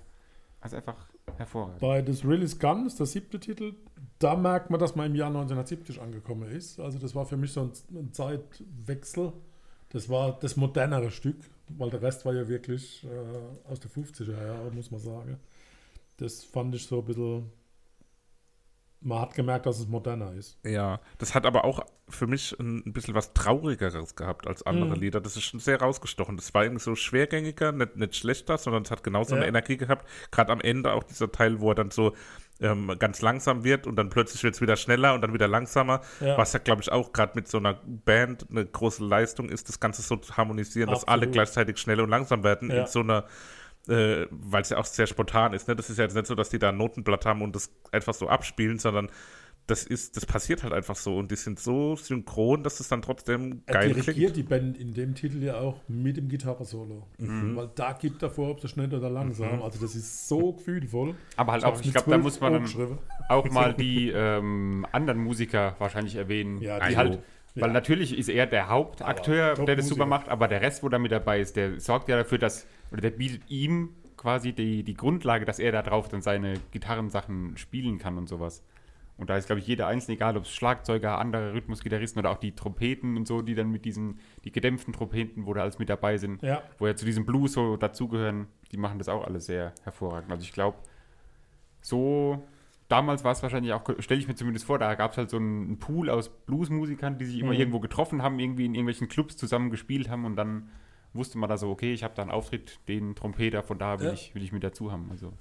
Also 0.59 0.75
einfach 0.75 0.95
hervorragend. 1.37 1.79
Bei 1.79 2.01
Das 2.01 2.25
Real 2.25 2.41
is 2.41 2.59
Gun 2.59 2.87
ist 2.87 2.99
der 2.99 3.05
siebte 3.05 3.39
Titel. 3.39 3.75
Da 4.19 4.35
merkt 4.35 4.69
man, 4.69 4.79
dass 4.79 4.95
man 4.95 5.05
im 5.05 5.15
Jahr 5.15 5.27
1970 5.27 6.01
angekommen 6.01 6.49
ist. 6.49 6.79
Also 6.79 6.97
das 6.97 7.13
war 7.15 7.25
für 7.25 7.37
mich 7.37 7.53
so 7.53 7.61
ein, 7.61 7.71
ein 7.91 8.11
Zeitwechsel. 8.11 9.33
Das 9.89 10.09
war 10.09 10.37
das 10.39 10.57
modernere 10.57 11.11
Stück, 11.11 11.37
weil 11.69 11.89
der 11.91 12.01
Rest 12.01 12.25
war 12.25 12.33
ja 12.33 12.47
wirklich 12.49 13.05
äh, 13.05 13.69
aus 13.71 13.79
den 13.79 13.91
50er 13.91 14.31
Jahren, 14.31 14.75
muss 14.75 14.91
man 14.91 14.99
sagen. 14.99 15.37
Das 16.17 16.43
fand 16.43 16.73
ich 16.75 16.85
so 16.85 16.99
ein 16.99 17.05
bisschen. 17.05 17.51
Man 19.07 19.21
hat 19.21 19.33
gemerkt, 19.35 19.65
dass 19.65 19.79
es 19.79 19.87
moderner 19.87 20.33
ist. 20.33 20.57
Ja, 20.65 20.99
das 21.17 21.33
hat 21.33 21.45
aber 21.45 21.63
auch 21.63 21.79
für 22.09 22.27
mich 22.27 22.53
ein, 22.59 22.83
ein 22.85 22.91
bisschen 22.91 23.15
was 23.15 23.33
Traurigeres 23.33 24.15
gehabt 24.17 24.47
als 24.47 24.63
andere 24.63 24.95
Mhm. 24.95 25.01
Lieder. 25.01 25.21
Das 25.21 25.37
ist 25.37 25.43
schon 25.43 25.61
sehr 25.61 25.79
rausgestochen. 25.79 26.35
Das 26.35 26.53
war 26.53 26.63
irgendwie 26.63 26.83
so 26.83 26.93
schwergängiger, 26.95 27.71
nicht, 27.71 27.95
nicht 27.95 28.15
schlechter, 28.17 28.57
sondern 28.57 28.83
es 28.83 28.91
hat 28.91 29.03
genauso 29.05 29.33
Ja. 29.35 29.37
eine 29.41 29.47
Energie 29.47 29.77
gehabt. 29.77 30.05
Gerade 30.29 30.51
am 30.51 30.59
Ende 30.59 30.91
auch 30.91 31.03
dieser 31.03 31.31
Teil, 31.31 31.61
wo 31.61 31.71
er 31.71 31.75
dann 31.75 31.89
so 31.91 32.13
ähm, 32.59 32.91
ganz 32.99 33.21
langsam 33.21 33.63
wird 33.63 33.87
und 33.87 33.95
dann 33.95 34.09
plötzlich 34.09 34.43
wird 34.43 34.55
es 34.55 34.61
wieder 34.61 34.75
schneller 34.75 35.13
und 35.13 35.21
dann 35.21 35.31
wieder 35.33 35.47
langsamer. 35.47 36.01
Ja. 36.19 36.37
Was 36.37 36.51
ja, 36.53 36.59
glaube 36.59 36.81
ich, 36.81 36.91
auch 36.91 37.13
gerade 37.13 37.31
mit 37.35 37.47
so 37.47 37.59
einer 37.59 37.75
Band 37.85 38.47
eine 38.49 38.65
große 38.65 39.05
Leistung 39.05 39.47
ist, 39.47 39.69
das 39.69 39.79
Ganze 39.79 40.01
so 40.01 40.17
zu 40.17 40.35
harmonisieren, 40.35 40.89
dass 40.89 41.03
alle 41.07 41.19
Absolut. 41.19 41.33
gleichzeitig 41.33 41.77
schnell 41.77 42.01
und 42.01 42.09
langsam 42.09 42.43
werden 42.43 42.71
Ja. 42.71 42.81
in 42.81 42.87
so 42.87 42.99
einer 42.99 43.23
äh, 43.89 44.27
weil 44.31 44.61
es 44.61 44.69
ja 44.69 44.77
auch 44.77 44.85
sehr 44.85 45.07
spontan 45.07 45.53
ist. 45.53 45.67
Ne? 45.67 45.75
Das 45.75 45.89
ist 45.89 45.97
ja 45.97 46.03
jetzt 46.03 46.13
nicht 46.15 46.27
so, 46.27 46.35
dass 46.35 46.49
die 46.49 46.59
da 46.59 46.69
ein 46.69 46.77
Notenblatt 46.77 47.25
haben 47.25 47.41
und 47.41 47.55
das 47.55 47.71
einfach 47.91 48.13
so 48.13 48.27
abspielen, 48.27 48.79
sondern 48.79 49.09
das 49.65 49.83
ist, 49.83 50.15
das 50.15 50.25
passiert 50.25 50.63
halt 50.63 50.71
einfach 50.71 50.95
so 50.95 51.17
und 51.17 51.29
die 51.29 51.35
sind 51.35 51.59
so 51.59 51.97
synchron, 51.97 52.63
dass 52.63 52.79
es 52.79 52.87
dann 52.87 53.01
trotzdem 53.01 53.63
Er 53.65 53.73
geil 53.73 53.87
dirigiert 53.93 54.15
klingt. 54.33 54.35
die 54.37 54.43
Band 54.43 54.77
in 54.77 54.93
dem 54.93 55.13
Titel 55.13 55.43
ja 55.43 55.59
auch 55.59 55.81
mit 55.89 56.15
dem 56.15 56.29
Gitarrensolo. 56.29 57.05
Weil 57.17 57.69
da 57.75 57.91
gibt 57.91 58.23
er 58.23 58.29
vor, 58.29 58.51
ob 58.51 58.63
es 58.63 58.69
schnell 58.71 58.93
oder 58.93 59.09
langsam. 59.09 59.61
Also 59.61 59.77
das 59.81 59.93
ist 59.93 60.29
so 60.29 60.53
gefühlvoll. 60.53 61.15
Aber 61.35 61.51
halt 61.51 61.65
auch, 61.65 61.81
ich 61.81 61.91
glaube, 61.91 62.09
da 62.11 62.21
12 62.21 62.23
muss 62.23 62.39
man 62.39 62.65
auch 63.27 63.49
mal 63.49 63.73
die 63.73 64.09
ähm, 64.09 64.85
anderen 64.93 65.19
Musiker 65.21 65.75
wahrscheinlich 65.79 66.15
erwähnen. 66.15 66.61
Ja, 66.61 66.79
die 66.79 66.89
die- 66.91 66.97
halt, 66.97 67.19
weil 67.61 67.69
ja. 67.69 67.73
natürlich 67.73 68.17
ist 68.17 68.29
er 68.29 68.45
der 68.45 68.69
Hauptakteur, 68.69 69.51
Aber 69.53 69.65
der 69.65 69.75
das 69.75 69.87
super 69.87 70.05
macht, 70.05 70.29
aber 70.29 70.47
der 70.47 70.61
Rest, 70.61 70.83
wo 70.83 70.89
da 70.89 70.99
mit 70.99 71.11
dabei 71.11 71.39
ist, 71.39 71.55
der 71.55 71.79
sorgt 71.79 72.09
ja 72.09 72.17
dafür, 72.17 72.37
dass, 72.37 72.67
oder 72.91 73.01
der 73.01 73.11
bietet 73.11 73.49
ihm 73.49 73.89
quasi 74.15 74.53
die, 74.53 74.83
die 74.83 74.95
Grundlage, 74.95 75.45
dass 75.45 75.59
er 75.59 75.71
da 75.71 75.81
drauf 75.81 76.07
dann 76.09 76.21
seine 76.21 76.55
Gitarrensachen 76.71 77.57
spielen 77.57 77.99
kann 77.99 78.17
und 78.17 78.27
sowas. 78.27 78.63
Und 79.17 79.31
da 79.31 79.37
ist, 79.37 79.47
glaube 79.47 79.59
ich, 79.59 79.67
jeder 79.67 79.87
Einzelne, 79.87 80.15
egal 80.15 80.37
ob 80.37 80.43
es 80.43 80.53
Schlagzeuger, 80.53 81.17
andere 81.17 81.53
Rhythmusgitarristen 81.53 82.19
oder 82.19 82.29
auch 82.29 82.37
die 82.37 82.53
Trompeten 82.53 83.17
und 83.17 83.27
so, 83.27 83.41
die 83.41 83.55
dann 83.55 83.71
mit 83.71 83.83
diesen, 83.83 84.19
die 84.43 84.51
gedämpften 84.51 84.93
Trompeten, 84.93 85.47
wo 85.47 85.53
da 85.55 85.61
alles 85.61 85.79
mit 85.79 85.89
dabei 85.89 86.17
sind, 86.17 86.43
Ja. 86.43 86.61
wo 86.77 86.85
ja 86.85 86.95
zu 86.95 87.05
diesem 87.05 87.25
Blues 87.25 87.53
so 87.53 87.77
dazugehören, 87.77 88.47
die 88.71 88.77
machen 88.77 88.99
das 88.99 89.09
auch 89.09 89.25
alles 89.25 89.47
sehr 89.47 89.73
hervorragend. 89.83 90.31
Also 90.31 90.43
ich 90.43 90.53
glaube, 90.53 90.77
so 91.81 92.43
damals 92.89 93.23
war 93.23 93.31
es 93.31 93.43
wahrscheinlich 93.43 93.73
auch, 93.73 93.83
stelle 93.99 94.19
ich 94.19 94.27
mir 94.27 94.35
zumindest 94.35 94.65
vor, 94.65 94.79
da 94.79 94.95
gab 94.95 95.11
es 95.11 95.17
halt 95.17 95.29
so 95.29 95.37
einen 95.37 95.77
Pool 95.79 96.09
aus 96.09 96.29
Bluesmusikern, 96.29 97.17
die 97.17 97.25
sich 97.25 97.39
immer 97.39 97.53
Mhm. 97.53 97.59
irgendwo 97.59 97.79
getroffen 97.79 98.21
haben, 98.21 98.39
irgendwie 98.39 98.65
in 98.65 98.73
irgendwelchen 98.75 99.07
Clubs 99.07 99.37
zusammen 99.37 99.69
gespielt 99.69 100.09
haben 100.09 100.25
und 100.25 100.35
dann 100.35 100.69
wusste 101.13 101.37
man 101.37 101.49
da 101.49 101.57
so, 101.57 101.69
okay, 101.69 101.93
ich 101.93 102.03
habe 102.03 102.13
da 102.15 102.21
einen 102.21 102.31
Auftritt, 102.31 102.79
den 102.87 103.15
Trompeter, 103.15 103.63
von 103.63 103.79
da 103.79 103.99
will, 103.99 104.07
Ja. 104.07 104.13
ich, 104.13 104.35
will 104.35 104.43
ich 104.43 104.51
mit 104.51 104.63
dazu 104.63 104.91
haben. 104.91 105.07
Also 105.11 105.33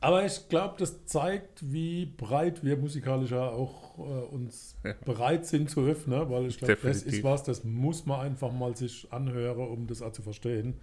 Aber 0.00 0.24
ich 0.24 0.48
glaube, 0.48 0.76
das 0.78 1.04
zeigt, 1.06 1.72
wie 1.72 2.06
breit 2.06 2.62
wir 2.64 2.76
musikalischer 2.76 3.52
auch 3.52 3.98
äh, 3.98 4.02
uns 4.02 4.76
Ja. 4.84 4.94
bereit 5.04 5.44
sind 5.44 5.70
zu 5.70 5.80
öffnen, 5.80 6.30
weil 6.30 6.46
ich 6.46 6.58
glaube, 6.58 6.78
das 6.82 7.02
ist 7.02 7.24
was, 7.24 7.42
das 7.42 7.64
muss 7.64 8.06
man 8.06 8.20
einfach 8.20 8.52
mal 8.52 8.76
sich 8.76 9.12
anhören, 9.12 9.68
um 9.68 9.86
das 9.88 10.00
auch 10.02 10.12
zu 10.12 10.22
verstehen. 10.22 10.74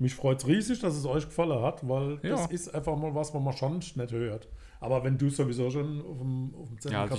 Mich 0.00 0.14
freut 0.16 0.38
es 0.42 0.48
riesig, 0.48 0.80
dass 0.80 0.96
es 0.96 1.06
euch 1.06 1.24
gefallen 1.26 1.62
hat, 1.62 1.88
weil 1.88 2.18
Ja. 2.24 2.30
das 2.30 2.46
ist 2.48 2.74
einfach 2.74 2.96
mal 2.96 3.14
was, 3.14 3.32
was 3.32 3.40
man 3.42 3.52
schon 3.56 3.74
nicht 3.78 4.10
hört. 4.10 4.48
Aber 4.84 5.02
wenn 5.02 5.16
du 5.16 5.30
sowieso 5.30 5.70
schon 5.70 6.02
auf 6.02 6.18
dem, 6.18 6.54
auf 6.60 6.68
dem 6.68 6.78
Zettel 6.78 6.94
ja, 6.94 7.02
also 7.04 7.14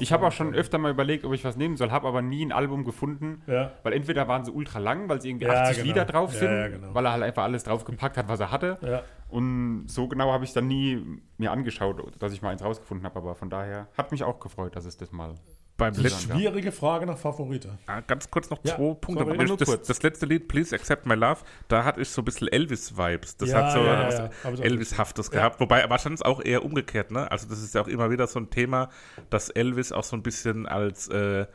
ich 0.00 0.12
habe 0.12 0.24
hab 0.24 0.28
auch 0.28 0.32
schon 0.34 0.54
öfter 0.54 0.78
mal 0.78 0.90
überlegt, 0.90 1.24
ob 1.24 1.34
ich 1.34 1.44
was 1.44 1.56
nehmen 1.56 1.76
soll, 1.76 1.90
habe 1.90 2.08
aber 2.08 2.22
nie 2.22 2.42
ein 2.44 2.50
Album 2.50 2.84
gefunden, 2.84 3.42
Ja, 3.46 3.72
weil 3.82 3.92
entweder 3.92 4.26
waren 4.26 4.44
sie 4.44 4.50
ultra 4.50 4.78
lang, 4.78 5.08
weil 5.10 5.20
sie 5.20 5.28
irgendwie 5.28 5.44
Ja, 5.46 5.62
80 5.64 5.76
genau. 5.76 5.86
Lieder 5.86 6.04
drauf 6.06 6.32
sind, 6.32 6.50
ja, 6.50 6.68
genau. 6.68 6.94
weil 6.94 7.04
er 7.04 7.12
halt 7.12 7.22
einfach 7.22 7.42
alles 7.42 7.64
draufgepackt 7.64 8.16
hat, 8.16 8.28
was 8.28 8.40
er 8.40 8.50
hatte. 8.50 9.04
Und 9.28 9.84
so 9.88 10.08
genau 10.08 10.32
habe 10.32 10.44
ich 10.44 10.52
dann 10.54 10.66
nie 10.66 11.20
mir 11.36 11.52
angeschaut, 11.52 12.02
dass 12.18 12.32
ich 12.32 12.40
mal 12.42 12.50
eins 12.50 12.64
rausgefunden 12.64 13.04
habe. 13.04 13.18
Aber 13.18 13.34
von 13.34 13.50
daher 13.50 13.88
hat 13.96 14.10
mich 14.12 14.24
auch 14.24 14.40
gefreut, 14.40 14.74
dass 14.74 14.86
es 14.86 14.96
das 14.96 15.12
mal. 15.12 15.34
Beim 15.80 15.94
letzten, 15.94 16.32
Schwierige 16.32 16.70
Frage 16.72 17.06
nach 17.06 17.18
Favorite. 17.18 17.70
ah, 17.86 18.00
ganz 18.06 18.30
kurz 18.30 18.48
noch 18.50 18.58
Ja, 18.64 18.76
zwei 18.76 18.94
Punkte. 18.94 19.24
sorry. 19.24 19.56
Das, 19.56 19.82
das, 19.88 20.02
letzte 20.02 20.26
Lied, 20.26 20.46
Please 20.46 20.74
Accept 20.74 21.06
My 21.06 21.14
Love, 21.14 21.40
da 21.68 21.84
hatte 21.84 22.00
ich 22.00 22.08
so 22.10 22.20
ein 22.22 22.24
bisschen 22.26 22.48
Elvis-Vibes. 22.48 23.38
Das 23.38 23.48
Ja, 23.48 23.64
hat 23.64 23.72
so 23.72 23.78
ja, 23.80 24.10
ja, 24.10 24.30
was 24.42 24.60
Elvis-haftes 24.60 25.26
Ja. 25.28 25.32
gehabt. 25.32 25.58
Wobei 25.60 25.88
wahrscheinlich 25.90 26.24
auch 26.24 26.40
eher 26.44 26.64
umgekehrt, 26.64 27.10
ne? 27.10 27.30
Also 27.30 27.48
das 27.48 27.62
ist 27.62 27.74
ja 27.74 27.80
auch 27.80 27.88
immer 27.88 28.10
wieder 28.10 28.26
so 28.26 28.38
ein 28.38 28.50
Thema, 28.50 28.90
dass 29.30 29.48
Elvis 29.48 29.90
auch 29.92 30.04
so 30.04 30.16
ein 30.16 30.22
bisschen 30.22 30.66
als 30.66 31.08
äh, 31.08 31.46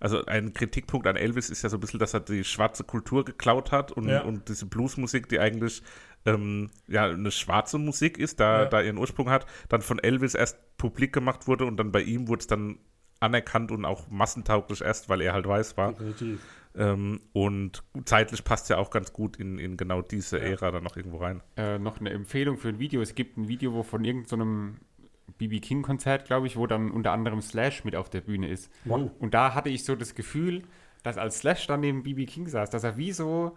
also 0.00 0.24
ein 0.26 0.52
Kritikpunkt 0.54 1.06
an 1.08 1.16
Elvis 1.16 1.50
ist 1.50 1.62
ja 1.62 1.68
so 1.68 1.76
ein 1.76 1.80
bisschen, 1.80 1.98
dass 1.98 2.14
er 2.14 2.20
die 2.20 2.44
schwarze 2.44 2.84
Kultur 2.84 3.24
geklaut 3.24 3.72
hat 3.72 3.90
und, 3.90 4.08
Ja. 4.08 4.22
und 4.22 4.48
diese 4.48 4.66
Bluesmusik, 4.66 5.28
die 5.28 5.40
eigentlich 5.40 5.82
ähm, 6.24 6.70
ja 6.86 7.04
eine 7.06 7.30
schwarze 7.32 7.78
Musik 7.78 8.16
ist, 8.18 8.38
da, 8.40 8.62
Ja. 8.62 8.66
da 8.66 8.80
ihren 8.80 8.98
Ursprung 8.98 9.28
hat, 9.30 9.46
dann 9.68 9.82
von 9.82 9.98
Elvis 9.98 10.34
erst 10.34 10.58
publik 10.76 11.12
gemacht 11.12 11.48
wurde 11.48 11.64
und 11.64 11.76
dann 11.78 11.90
bei 11.90 12.02
ihm 12.02 12.28
wurde 12.28 12.40
es 12.40 12.46
dann 12.46 12.78
anerkannt 13.20 13.70
und 13.70 13.84
auch 13.84 14.08
massentauglich 14.08 14.80
erst, 14.80 15.08
weil 15.08 15.20
er 15.20 15.32
halt 15.32 15.46
weiß 15.46 15.76
war. 15.76 15.92
Definitiv. 15.92 16.40
Ähm, 16.76 17.20
und 17.32 17.82
zeitlich 18.04 18.44
passt 18.44 18.70
ja 18.70 18.76
auch 18.78 18.90
ganz 18.90 19.12
gut 19.12 19.36
in, 19.36 19.58
in 19.58 19.76
genau 19.76 20.02
diese 20.02 20.38
Ja. 20.38 20.44
Ära 20.44 20.70
dann 20.70 20.84
noch 20.84 20.96
irgendwo 20.96 21.18
rein. 21.18 21.42
Äh, 21.56 21.78
noch 21.78 21.98
eine 21.98 22.10
Empfehlung 22.10 22.56
für 22.56 22.68
ein 22.68 22.78
Video. 22.78 23.00
Es 23.00 23.14
gibt 23.14 23.36
ein 23.36 23.48
Video, 23.48 23.72
wo 23.72 23.82
von 23.82 24.04
irgendeinem 24.04 24.78
BB 25.38 25.60
King-Konzert, 25.60 26.26
glaube 26.26 26.46
ich, 26.46 26.56
wo 26.56 26.66
dann 26.66 26.90
unter 26.90 27.12
anderem 27.12 27.40
Slash 27.42 27.84
mit 27.84 27.96
auf 27.96 28.10
der 28.10 28.20
Bühne 28.20 28.48
ist. 28.48 28.72
Wow. 28.84 29.10
Und 29.18 29.34
da 29.34 29.54
hatte 29.54 29.68
ich 29.70 29.84
so 29.84 29.96
das 29.96 30.14
Gefühl, 30.14 30.62
dass 31.02 31.18
als 31.18 31.38
Slash 31.38 31.66
dann 31.66 31.80
neben 31.80 32.02
BB 32.02 32.26
King 32.26 32.48
saß, 32.48 32.70
dass 32.70 32.84
er 32.84 32.96
wie 32.96 33.12
so 33.12 33.56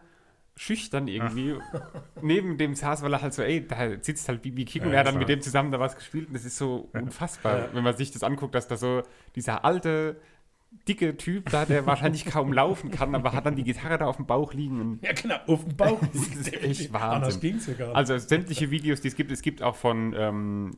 schüchtern 0.61 1.07
irgendwie 1.07 1.55
neben 2.21 2.57
dem 2.59 2.75
saß, 2.75 3.01
weil 3.01 3.13
er 3.13 3.21
halt 3.23 3.33
so, 3.33 3.41
ey, 3.41 3.65
da 3.67 3.75
sitzt 3.99 4.29
halt 4.29 4.43
BB 4.43 4.65
King 4.65 4.83
Ja, 4.83 4.87
und 4.87 4.93
er 4.93 4.99
hat 4.99 5.07
dann 5.07 5.13
klar. 5.15 5.19
mit 5.19 5.29
dem 5.29 5.41
zusammen 5.41 5.71
da 5.71 5.79
was 5.79 5.95
gespielt 5.95 6.27
und 6.27 6.33
das 6.35 6.45
ist 6.45 6.57
so 6.57 6.87
unfassbar, 6.93 7.57
Ja. 7.57 7.69
wenn 7.73 7.83
man 7.83 7.97
sich 7.97 8.11
das 8.11 8.21
anguckt, 8.21 8.53
dass 8.53 8.67
da 8.67 8.77
so 8.77 9.01
dieser 9.35 9.65
alte, 9.65 10.17
dicke 10.87 11.17
Typ 11.17 11.49
da, 11.49 11.65
der 11.65 11.85
wahrscheinlich 11.87 12.25
kaum 12.25 12.53
laufen 12.61 12.91
kann, 12.91 13.15
aber 13.15 13.33
hat 13.33 13.45
dann 13.47 13.55
die 13.55 13.63
Gitarre 13.63 13.97
da 13.97 14.05
auf 14.05 14.17
dem 14.17 14.27
Bauch 14.27 14.53
liegen 14.53 14.99
Ja, 15.01 15.13
genau, 15.13 15.35
auf 15.47 15.63
dem 15.65 15.75
Bauch. 15.75 15.99
Das 16.13 16.27
ist 16.27 16.53
echt 16.53 16.93
Wahnsinn. 16.93 17.59
ja 17.79 17.91
also 17.93 18.17
sämtliche 18.19 18.69
Videos, 18.69 19.01
die 19.01 19.07
es 19.07 19.15
gibt, 19.15 19.31
es 19.31 19.41
gibt 19.41 19.63
auch 19.63 19.75
von 19.75 20.13
ähm, 20.15 20.71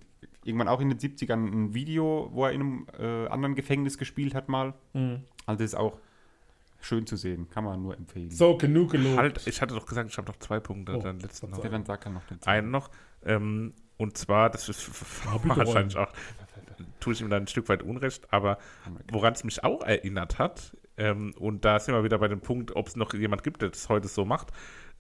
irgendwann 0.46 0.70
auch 0.70 0.80
in 0.80 0.90
den 0.90 0.98
70ern 0.98 1.34
ein 1.46 1.74
Video, 1.74 2.30
wo 2.32 2.46
er 2.46 2.54
in 2.54 2.62
einem 2.62 2.88
äh, 2.98 3.28
anderen 3.28 3.56
Gefängnis 3.56 3.98
gespielt 3.98 4.34
hat 4.34 4.48
mal. 4.48 4.74
Mhm. 4.94 5.24
Also 5.46 5.58
das 5.62 5.74
ist 5.74 5.76
auch 5.76 6.00
schön 6.84 7.08
zu 7.08 7.16
sehen, 7.16 7.50
kann 7.50 7.64
man 7.64 7.82
nur 7.82 7.96
empfehlen. 7.98 8.32
So, 8.32 8.58
genug 8.58 8.92
gelobt. 8.92 9.18
Halt, 9.18 9.48
ich 9.48 9.62
hatte 9.62 9.74
doch 9.74 9.86
gesagt, 9.86 10.10
ich 10.10 10.18
habe 10.18 10.28
noch 10.28 10.38
zwei 10.40 10.60
Punkte, 10.60 10.96
Oh, 10.98 11.02
dann 11.02 11.20
letzten 11.20 11.50
noch. 11.50 11.64
Ja, 11.64 11.70
dann 11.70 11.86
sag 11.86 12.06
er 12.06 12.12
noch 12.12 12.24
dazu. 12.28 12.50
Einen 12.50 12.72
noch. 12.72 12.90
Ähm, 13.26 13.74
und 13.98 14.18
zwar, 14.18 14.50
das 14.50 14.70
ist 14.70 14.86
bitte, 15.44 15.56
wahrscheinlich 15.58 15.98
auch, 15.98 16.12
tue 17.00 17.14
ich 17.14 17.22
ihm 17.22 17.30
dann 17.30 17.44
ein 17.44 17.48
Stück 17.48 17.70
weit 17.70 17.84
Unrecht, 17.84 18.32
aber 18.34 18.58
woran 19.12 19.34
es 19.34 19.44
mich 19.44 19.64
auch 19.64 19.84
erinnert 19.84 20.40
hat, 20.40 20.76
ähm, 20.98 21.34
und 21.40 21.66
da 21.66 21.80
sind 21.80 21.96
wir 21.96 22.04
wieder 22.04 22.20
bei 22.20 22.28
dem 22.28 22.42
Punkt, 22.42 22.76
ob 22.76 22.88
es 22.88 22.96
noch 22.96 23.14
jemand 23.14 23.44
gibt, 23.44 23.62
der 23.62 23.70
das 23.70 23.90
heute 23.90 24.08
so 24.08 24.26
macht. 24.26 24.50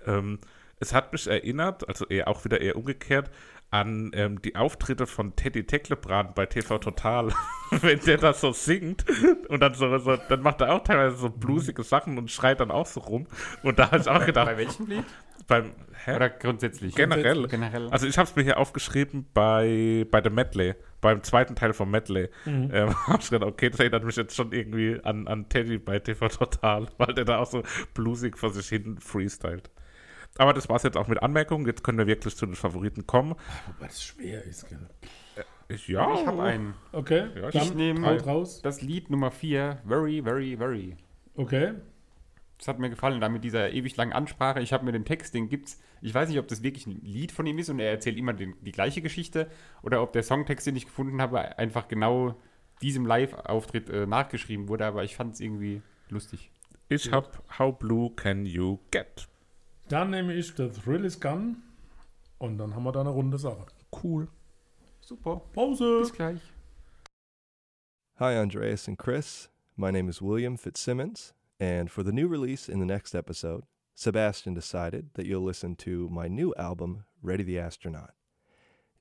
Ähm, 0.05 0.39
es 0.79 0.93
hat 0.93 1.13
mich 1.13 1.27
erinnert, 1.27 1.88
also 1.88 2.05
eher 2.07 2.27
auch 2.27 2.43
wieder 2.45 2.59
eher 2.61 2.75
umgekehrt, 2.75 3.29
an 3.74 4.11
ähm, 4.13 4.39
die 4.41 4.55
Auftritte 4.55 5.07
von 5.07 5.36
Teddy 5.36 5.65
Tecklebrand 5.65 6.36
bei 6.36 6.45
TV 6.45 6.78
Total. 6.78 7.30
Wenn 7.71 7.99
der 8.01 8.17
das 8.17 8.39
so 8.39 8.51
singt 8.51 9.03
und 9.49 9.61
dann 9.61 9.74
so, 9.74 9.97
so, 9.97 10.15
dann 10.15 10.41
macht 10.41 10.61
er 10.61 10.74
auch 10.74 10.84
teilweise 10.84 11.17
so 11.17 11.30
blusige 11.30 11.82
Sachen 11.82 12.19
und 12.19 12.30
schreit 12.30 12.59
dann 12.59 12.69
auch 12.69 12.86
so 12.86 12.99
rum. 12.99 13.26
Und 13.63 13.80
da 13.80 13.89
habe 13.89 13.97
ich 13.97 14.07
auch 14.07 14.24
gedacht, 14.24 14.45
Bei 14.45 14.57
welchem 14.57 14.86
Lied? 14.86 15.05
beim, 15.47 15.71
hä? 16.05 16.15
Oder 16.15 16.30
grundsätzlich? 16.30 16.93
Generell. 16.93 17.47
Generell. 17.47 17.89
Also 17.89 18.05
ich 18.05 18.15
habe 18.19 18.30
es 18.30 18.36
mir 18.36 18.43
hier 18.43 18.59
aufgeschrieben 18.59 19.26
bei, 19.34 20.05
bei 20.11 20.21
dem 20.21 20.36
Medley, 20.36 20.76
beim 21.01 21.24
zweiten 21.24 21.55
Teil 21.55 21.74
vom 21.74 21.89
Medley. 21.89 22.30
Mhm. 22.45 22.69
Ähm, 22.71 22.95
hab 23.07 23.21
ich 23.21 23.30
gedacht, 23.32 23.49
okay, 23.49 23.71
das 23.71 23.80
erinnert 23.80 24.03
mich 24.03 24.15
jetzt 24.15 24.36
schon 24.36 24.51
irgendwie 24.51 24.99
an, 25.03 25.28
an 25.28 25.49
Teddy 25.49 25.80
bei 25.80 25.97
TV 25.97 26.28
Total, 26.28 26.88
weil 26.99 27.15
der 27.15 27.26
da 27.26 27.39
auch 27.39 27.47
so 27.47 27.63
bluesig 27.95 28.38
vor 28.38 28.51
sich 28.51 28.67
hin 28.67 28.99
freestylt. 28.99 29.71
Aber 30.38 30.53
das 30.53 30.67
war's 30.69 30.84
jetzt 30.84 30.97
auch 30.97 31.07
mit 31.07 31.21
Anmerkungen. 31.21 31.65
Jetzt 31.67 31.84
können 31.84 31.97
wir 31.97 32.07
wirklich 32.07 32.36
zu 32.36 32.45
den 32.45 32.55
Favoriten 32.55 33.05
kommen. 33.05 33.36
Wobei 33.67 33.88
das 33.88 34.03
schwer 34.03 34.43
ist, 34.43 34.67
gell? 34.67 34.79
Ich, 35.69 35.88
ja, 35.88 36.13
ich 36.13 36.25
habe 36.27 36.43
einen. 36.43 36.73
Okay, 36.91 37.27
Ja, 37.36 37.49
ich 37.49 37.73
nehme- 37.73 38.21
raus. 38.23 38.61
Das 38.61 38.81
Lied 38.81 39.09
Nummer 39.09 39.31
4, 39.31 39.79
Very, 39.88 40.21
Very, 40.21 40.57
Very. 40.57 40.97
Okay. 41.36 41.73
Das 42.57 42.67
hat 42.67 42.79
mir 42.79 42.89
gefallen, 42.89 43.19
da 43.19 43.29
mit 43.29 43.43
dieser 43.43 43.71
ewig 43.71 43.95
langen 43.97 44.13
Ansprache. 44.13 44.61
Ich 44.61 44.71
habe 44.73 44.86
mir 44.86 44.91
den 44.91 45.05
Text, 45.05 45.34
den 45.34 45.49
gibt's. 45.49 45.79
Ich 46.01 46.13
weiß 46.13 46.29
nicht, 46.29 46.39
ob 46.39 46.47
das 46.47 46.63
wirklich 46.63 46.86
ein 46.88 47.01
Lied 47.01 47.31
von 47.31 47.45
ihm 47.45 47.57
ist 47.59 47.69
und 47.69 47.79
er 47.79 47.89
erzählt 47.91 48.17
immer 48.17 48.34
den, 48.34 48.55
die 48.61 48.71
gleiche 48.71 49.01
Geschichte 49.01 49.49
oder 49.81 50.01
ob 50.01 50.13
der 50.13 50.23
Songtext, 50.23 50.67
den 50.67 50.75
ich 50.75 50.86
gefunden 50.86 51.21
habe, 51.21 51.57
einfach 51.57 51.88
genau 51.88 52.36
diesem 52.81 53.05
Live-Auftritt 53.05 53.89
äh, 53.89 54.05
nachgeschrieben 54.05 54.67
wurde, 54.67 54.86
aber 54.86 55.03
ich 55.03 55.15
fand 55.15 55.34
es 55.34 55.39
irgendwie 55.39 55.81
lustig. 56.09 56.51
Ich 56.89 57.11
habe 57.11 57.29
How 57.57 57.77
Blue 57.77 58.11
Can 58.15 58.45
You 58.45 58.79
Get? 58.91 59.27
Dann 59.89 60.11
nehme 60.11 60.34
ich 60.34 60.53
The 60.55 60.69
Thrill 60.69 61.05
is 61.05 61.19
Gone 61.19 61.57
und 62.39 62.57
dann 62.57 62.75
haben 62.75 62.84
wir 62.84 62.91
da 62.91 63.01
eine 63.01 63.09
runde 63.09 63.38
Sache. 63.38 63.65
Cool. 64.03 64.27
Super, 65.01 65.41
Pause. 65.53 65.99
bis 66.01 66.13
gleich. 66.13 66.41
Hi, 68.19 68.36
Andreas 68.38 68.88
and 68.88 68.97
Chris. 68.97 69.49
My 69.75 69.91
name 69.91 70.07
is 70.07 70.21
William 70.21 70.55
Fitzsimmons, 70.55 71.34
and 71.59 71.91
for 71.91 72.03
the 72.03 72.11
new 72.11 72.27
release 72.27 72.69
in 72.69 72.79
the 72.79 72.86
next 72.86 73.13
episode, 73.13 73.63
Sebastian 73.95 74.53
decided 74.53 75.09
that 75.15 75.25
you'll 75.25 75.43
listen 75.43 75.75
to 75.77 76.07
my 76.09 76.27
new 76.27 76.53
album, 76.57 77.03
Ready 77.21 77.43
the 77.43 77.59
Astronaut. 77.59 78.11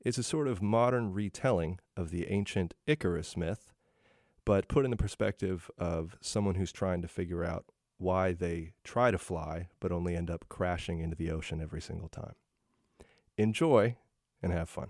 It's 0.05 0.18
a 0.18 0.22
sort 0.24 0.49
of 0.49 0.61
modern 0.61 1.12
retelling 1.12 1.78
of 1.97 2.11
the 2.11 2.26
ancient 2.28 2.74
Icarus 2.87 3.37
myth, 3.37 3.72
but 4.45 4.66
put 4.66 4.85
in 4.85 4.91
the 4.91 4.97
perspective 4.97 5.70
of 5.78 6.16
someone 6.20 6.57
who's 6.57 6.72
trying 6.72 7.03
to 7.03 7.09
figure 7.09 7.45
out 7.45 7.66
why 7.99 8.34
they 8.34 8.74
try 8.84 9.11
to 9.11 9.18
fly 9.18 9.68
but 9.80 9.93
only 9.93 10.16
end 10.16 10.30
up 10.30 10.49
crashing 10.49 11.01
into 11.01 11.16
the 11.16 11.30
ocean 11.30 11.61
every 11.61 11.80
single 11.80 12.09
time. 12.09 12.34
Enjoy 13.36 13.97
and 14.43 14.53
have 14.53 14.66
fun. 14.66 14.88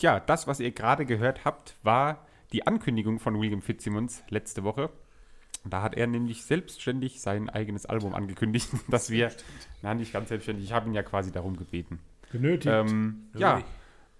Ja, 0.00 0.20
das, 0.20 0.46
was 0.46 0.60
ihr 0.60 0.72
gerade 0.72 1.06
gehört 1.06 1.44
habt, 1.44 1.76
war 1.82 2.26
die 2.52 2.66
Ankündigung 2.66 3.18
von 3.18 3.40
William 3.40 3.62
Fitzsimmons 3.62 4.22
letzte 4.28 4.62
Woche. 4.62 4.90
Da 5.64 5.82
hat 5.82 5.94
er 5.94 6.06
nämlich 6.06 6.44
selbstständig 6.44 7.20
sein 7.20 7.48
eigenes 7.48 7.86
Album 7.86 8.14
angekündigt, 8.14 8.68
dass 8.88 9.10
wir, 9.10 9.32
nein, 9.82 9.96
nicht 9.96 10.12
ganz 10.12 10.28
selbstständig, 10.28 10.64
ich 10.66 10.72
habe 10.72 10.88
ihn 10.88 10.94
ja 10.94 11.02
quasi 11.02 11.32
darum 11.32 11.56
gebeten. 11.56 12.00
Genötigt. 12.30 12.66
Ähm, 12.66 13.28
ja, 13.34 13.62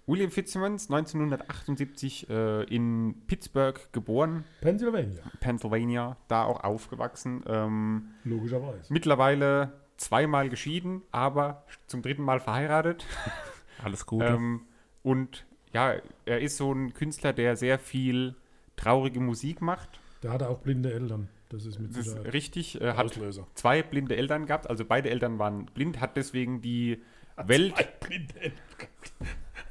William 0.07 0.31
Fitzsimmons, 0.31 0.89
1978 0.89 2.29
äh, 2.29 2.63
in 2.63 3.15
Pittsburgh 3.27 3.79
geboren, 3.91 4.45
Pennsylvania, 4.61 5.21
Pennsylvania, 5.41 6.17
da 6.29 6.45
auch 6.45 6.63
aufgewachsen. 6.63 7.43
Ähm, 7.45 8.07
logischerweise. 8.23 8.91
mittlerweile 8.91 9.73
zweimal 9.97 10.49
geschieden, 10.49 11.01
aber 11.11 11.65
zum 11.87 12.01
dritten 12.01 12.23
Mal 12.23 12.39
verheiratet. 12.39 13.05
Alles 13.83 14.05
Gute. 14.05 14.25
Ähm, 14.27 14.61
und 15.03 15.45
ja, 15.73 15.95
er 16.25 16.39
ist 16.39 16.57
so 16.57 16.71
ein 16.71 16.93
Künstler, 16.93 17.33
der 17.33 17.55
sehr 17.57 17.77
viel 17.77 18.35
traurige 18.77 19.19
Musik 19.19 19.61
macht. 19.61 19.99
Der 20.23 20.31
hatte 20.31 20.49
auch 20.49 20.59
blinde 20.59 20.93
Eltern. 20.93 21.27
Das 21.49 21.65
ist 21.65 21.79
mit 21.79 21.95
Das 21.95 22.07
ist 22.07 22.33
richtig. 22.33 22.79
Äh, 22.81 22.93
hat 22.93 23.05
Auslöser. 23.05 23.47
zwei 23.55 23.83
blinde 23.83 24.15
Eltern 24.15 24.45
gehabt, 24.45 24.69
also 24.69 24.85
beide 24.85 25.09
Eltern 25.09 25.39
waren 25.39 25.65
blind, 25.65 25.99
hat 25.99 26.15
deswegen 26.17 26.61
die 26.61 27.01
Welt. 27.35 27.75
Zwei 27.75 28.07
blinde 28.07 28.39
Eltern. 28.39 28.61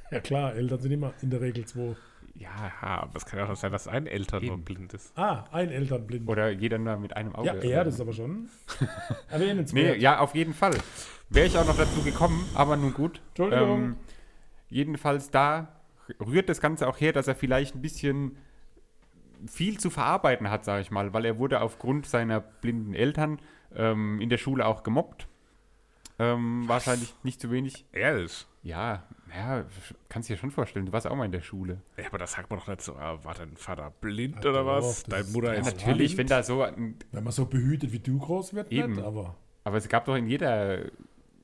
Ja 0.11 0.21
klar, 0.21 0.55
Eltern 0.55 0.81
sind 0.81 0.93
immer 0.93 1.13
in 1.23 1.31
der 1.31 1.41
Regel 1.41 1.65
zwei. 1.65 1.97
ja, 2.35 2.51
aber 2.81 3.17
es 3.17 3.27
kann 3.27 3.39
ja 3.41 3.49
auch 3.51 3.57
sein, 3.57 3.73
dass 3.73 3.89
ein 3.89 4.07
Eltern 4.07 4.45
nur 4.45 4.55
Eben. 4.55 4.65
blind 4.65 4.95
ist. 4.95 5.17
Ah, 5.19 5.45
ein 5.53 5.71
Eltern 5.71 6.07
blind. 6.07 6.29
Oder 6.29 6.51
jeder 6.51 6.79
nur 6.79 6.97
mit 6.97 7.17
einem 7.17 7.35
Auge. 7.35 7.47
ja, 7.49 7.55
er, 7.55 7.85
das 7.85 7.95
ist 7.95 8.01
aber 8.01 8.13
schon 8.13 8.49
Nee, 8.81 8.87
erwähnenswert. 9.31 9.99
ja, 9.99 10.21
auf 10.21 10.35
jeden 10.35 10.55
Fall. 10.55 10.77
Wäre 11.29 11.47
ich 11.47 11.57
auch 11.59 11.67
noch 11.67 11.77
dazu 11.77 12.03
gekommen, 12.03 12.45
aber 12.55 12.77
nun 12.77 12.95
gut. 12.95 13.21
Entschuldigung. 13.31 13.83
Ähm, 13.83 13.97
jedenfalls 14.69 15.31
da 15.31 15.69
rührt 16.21 16.49
das 16.49 16.61
Ganze 16.61 16.87
auch 16.87 17.01
her, 17.01 17.13
dass 17.13 17.27
er 17.27 17.35
vielleicht 17.35 17.75
ein 17.75 17.83
bisschen 17.83 18.37
viel 19.47 19.79
zu 19.79 19.91
verarbeiten 19.91 20.51
hat, 20.51 20.65
sage 20.65 20.83
ich 20.83 20.91
mal, 20.91 21.13
weil 21.13 21.25
er 21.25 21.39
wurde 21.39 21.61
aufgrund 21.61 22.07
seiner 22.07 22.41
blinden 22.41 22.95
Eltern 22.95 23.39
ähm, 23.75 24.21
in 24.21 24.29
der 24.31 24.39
Schule 24.39 24.65
auch 24.67 24.83
gemobbt. 24.83 25.27
Ähm, 26.19 26.65
wahrscheinlich 26.67 27.15
nicht 27.23 27.41
zu 27.41 27.51
wenig. 27.51 27.85
Ehrlich. 27.93 28.47
Ja, 28.63 29.05
ja, 29.35 29.65
kannst 30.09 30.29
du 30.29 30.35
dir 30.35 30.39
schon 30.41 30.51
vorstellen, 30.51 30.87
du 30.87 30.93
warst 30.93 31.07
auch 31.07 31.15
mal 31.15 31.27
in 31.27 31.33
der 31.33 31.43
Schule. 31.43 31.83
Ja, 31.99 32.07
aber 32.07 32.19
das 32.19 32.33
sagt 32.33 32.49
man 32.51 32.59
doch 32.59 32.67
nicht 32.69 32.81
so, 32.81 32.97
ah, 32.97 33.19
war 33.23 33.35
dein 33.35 33.57
Vater 33.57 33.93
blind 34.01 34.37
Ja, 34.43 34.51
oder 34.51 34.61
doch, 34.61 34.67
was? 34.67 35.03
Deine 35.05 35.23
ist- 35.25 35.33
Mutter 35.35 35.53
ja, 35.55 35.61
ist 35.61 35.67
Natürlich, 35.67 36.13
wenn 36.13 36.27
blind? 36.27 36.31
da 36.31 36.43
so 36.43 36.63
ein, 36.63 36.97
Wenn 37.13 37.23
man 37.25 37.33
so 37.33 37.45
behütet 37.47 37.93
wie 37.93 37.99
du 37.99 38.19
groß 38.19 38.55
wird, 38.55 38.73
Eben. 38.73 38.95
nicht, 38.95 39.05
aber 39.05 39.37
Aber 39.65 39.77
es 39.77 39.89
gab 39.89 40.07
doch 40.07 40.17
in 40.17 40.27
jeder 40.27 40.87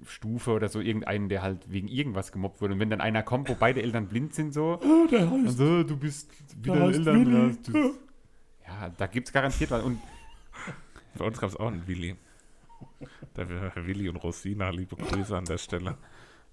Stufe 0.04 0.50
oder 0.52 0.68
so 0.68 0.80
irgendeinen, 0.80 1.28
der 1.28 1.42
halt 1.42 1.70
wegen 1.70 1.86
irgendwas 1.86 2.32
gemobbt 2.32 2.60
wurde. 2.60 2.74
Und 2.74 2.80
wenn 2.80 2.90
dann 2.90 3.00
einer 3.00 3.22
kommt, 3.22 3.48
wo 3.48 3.54
beide 3.54 3.82
Eltern 3.82 4.08
blind 4.08 4.34
sind, 4.34 4.52
so, 4.54 4.80
oh, 4.82 5.06
der 5.10 5.30
heißt, 5.30 5.46
also, 5.46 5.82
du 5.84 5.96
bist 5.96 6.30
der 6.56 6.74
heißt 6.80 7.04
Willi. 7.04 7.56
du, 7.64 7.94
ja, 8.66 8.88
da 8.96 9.06
gibt 9.06 9.28
es 9.28 9.32
garantiert 9.32 9.70
was. 9.70 9.82
Und 9.84 10.00
Bei 11.18 11.24
uns 11.26 11.38
gab 11.38 11.50
es 11.50 11.56
auch 11.56 11.66
einen 11.68 11.86
Willi. 11.86 12.16
Da 13.34 13.48
wäre 13.48 13.86
Willi 13.86 14.08
und 14.08 14.16
Rosina, 14.16 14.70
liebe 14.70 14.96
Grüße 14.96 15.36
an 15.36 15.44
der 15.44 15.58
Stelle. 15.58 15.96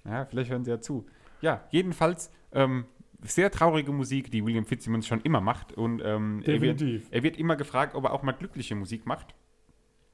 ja, 0.06 0.26
vielleicht 0.26 0.50
hören 0.50 0.64
sie 0.64 0.72
ja 0.72 0.80
zu. 0.80 1.06
Ja, 1.42 1.66
jedenfalls 1.72 2.32
ähm, 2.52 2.86
sehr 3.22 3.52
traurige 3.52 3.92
Musik, 3.92 4.32
die 4.32 4.46
William 4.46 4.66
Fitzsimmons 4.66 5.08
schon 5.08 5.22
immer 5.22 5.42
macht. 5.42 5.74
Und 5.74 6.02
ähm, 6.04 6.42
er, 6.46 6.62
wird, 6.62 6.82
er 7.12 7.24
wird 7.24 7.38
immer 7.38 7.56
gefragt, 7.56 7.96
ob 7.96 8.06
er 8.06 8.14
auch 8.14 8.24
mal 8.24 8.32
glückliche 8.32 8.76
Musik 8.76 9.06
macht. 9.06 9.36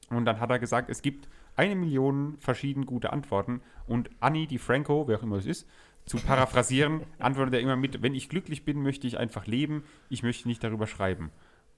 Und 0.09 0.26
dann 0.26 0.39
hat 0.39 0.49
er 0.49 0.59
gesagt, 0.59 0.89
es 0.89 1.01
gibt 1.01 1.28
eine 1.55 1.76
Million 1.76 2.38
verschieden 2.39 2.86
gute 2.86 3.13
Antworten. 3.13 3.61
Und 3.88 4.09
Annie 4.20 4.47
die 4.47 4.57
Franco, 4.57 5.07
wer 5.07 5.18
auch 5.18 5.24
immer 5.24 5.38
es 5.38 5.45
ist, 5.45 5.68
zu 6.05 6.18
paraphrasieren, 6.18 7.01
antwortet 7.20 7.55
er 7.55 7.59
immer 7.61 7.76
mit, 7.76 8.01
wenn 8.01 8.16
ich 8.16 8.30
glücklich 8.30 8.66
bin, 8.66 8.82
möchte 8.82 9.07
ich 9.07 9.18
einfach 9.18 9.47
leben, 9.47 9.84
ich 10.09 10.24
möchte 10.24 10.47
nicht 10.47 10.63
darüber 10.63 10.88
schreiben. 10.88 11.32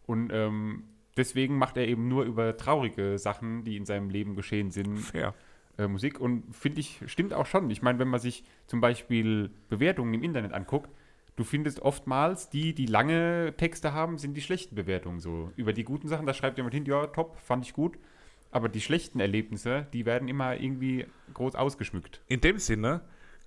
Und 0.05 0.31
ähm, 0.33 0.83
deswegen 1.17 1.57
macht 1.57 1.77
er 1.77 1.87
eben 1.87 2.07
nur 2.07 2.23
über 2.23 2.55
traurige 2.57 3.17
Sachen, 3.17 3.63
die 3.63 3.77
in 3.77 3.85
seinem 3.85 4.09
Leben 4.09 4.35
geschehen 4.35 4.71
sind, 4.71 4.97
Fair. 4.97 5.33
äh, 5.77 5.87
Musik. 5.87 6.19
Und 6.19 6.55
finde 6.55 6.79
ich, 6.79 7.01
stimmt 7.07 7.33
auch 7.33 7.45
schon. 7.45 7.69
Ich 7.69 7.81
meine, 7.81 7.99
wenn 7.99 8.07
man 8.07 8.19
sich 8.19 8.43
zum 8.67 8.81
Beispiel 8.81 9.51
Bewertungen 9.69 10.13
im 10.13 10.23
Internet 10.23 10.53
anguckt, 10.53 10.89
du 11.35 11.43
findest 11.43 11.81
oftmals 11.81 12.49
die, 12.49 12.73
die 12.73 12.85
lange 12.85 13.53
Texte 13.57 13.93
haben, 13.93 14.17
sind 14.17 14.35
die 14.35 14.41
schlechten 14.41 14.75
Bewertungen 14.75 15.19
so. 15.19 15.51
Über 15.55 15.73
die 15.73 15.83
guten 15.83 16.07
Sachen, 16.07 16.25
da 16.25 16.33
schreibt 16.33 16.57
jemand 16.57 16.73
hin, 16.73 16.85
ja, 16.85 17.07
top, 17.07 17.37
fand 17.39 17.65
ich 17.65 17.73
gut. 17.73 17.97
Aber 18.49 18.69
die 18.69 18.81
schlechten 18.81 19.19
Erlebnisse, 19.19 19.87
die 19.93 20.05
werden 20.05 20.27
immer 20.27 20.55
irgendwie 20.55 21.05
groß 21.33 21.55
ausgeschmückt. 21.55 22.21
In 22.27 22.39
dem 22.41 22.59
Sinne, 22.59 23.01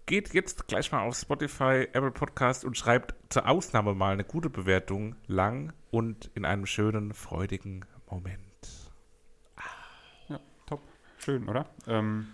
geht 0.06 0.34
jetzt 0.34 0.68
gleich 0.68 0.92
mal 0.92 1.06
auf 1.06 1.16
Spotify, 1.16 1.88
Apple 1.92 2.10
Podcast 2.10 2.64
und 2.64 2.76
schreibt 2.76 3.14
zur 3.28 3.48
Ausnahme 3.48 3.94
mal 3.94 4.12
eine 4.12 4.24
gute 4.24 4.50
Bewertung, 4.50 5.14
lang 5.26 5.72
und 5.90 6.30
in 6.34 6.44
einem 6.44 6.66
schönen, 6.66 7.12
freudigen 7.14 7.84
Moment. 8.10 8.40
Ja, 10.28 10.40
top. 10.66 10.80
Schön, 11.18 11.48
oder? 11.48 11.66
Ähm, 11.86 12.28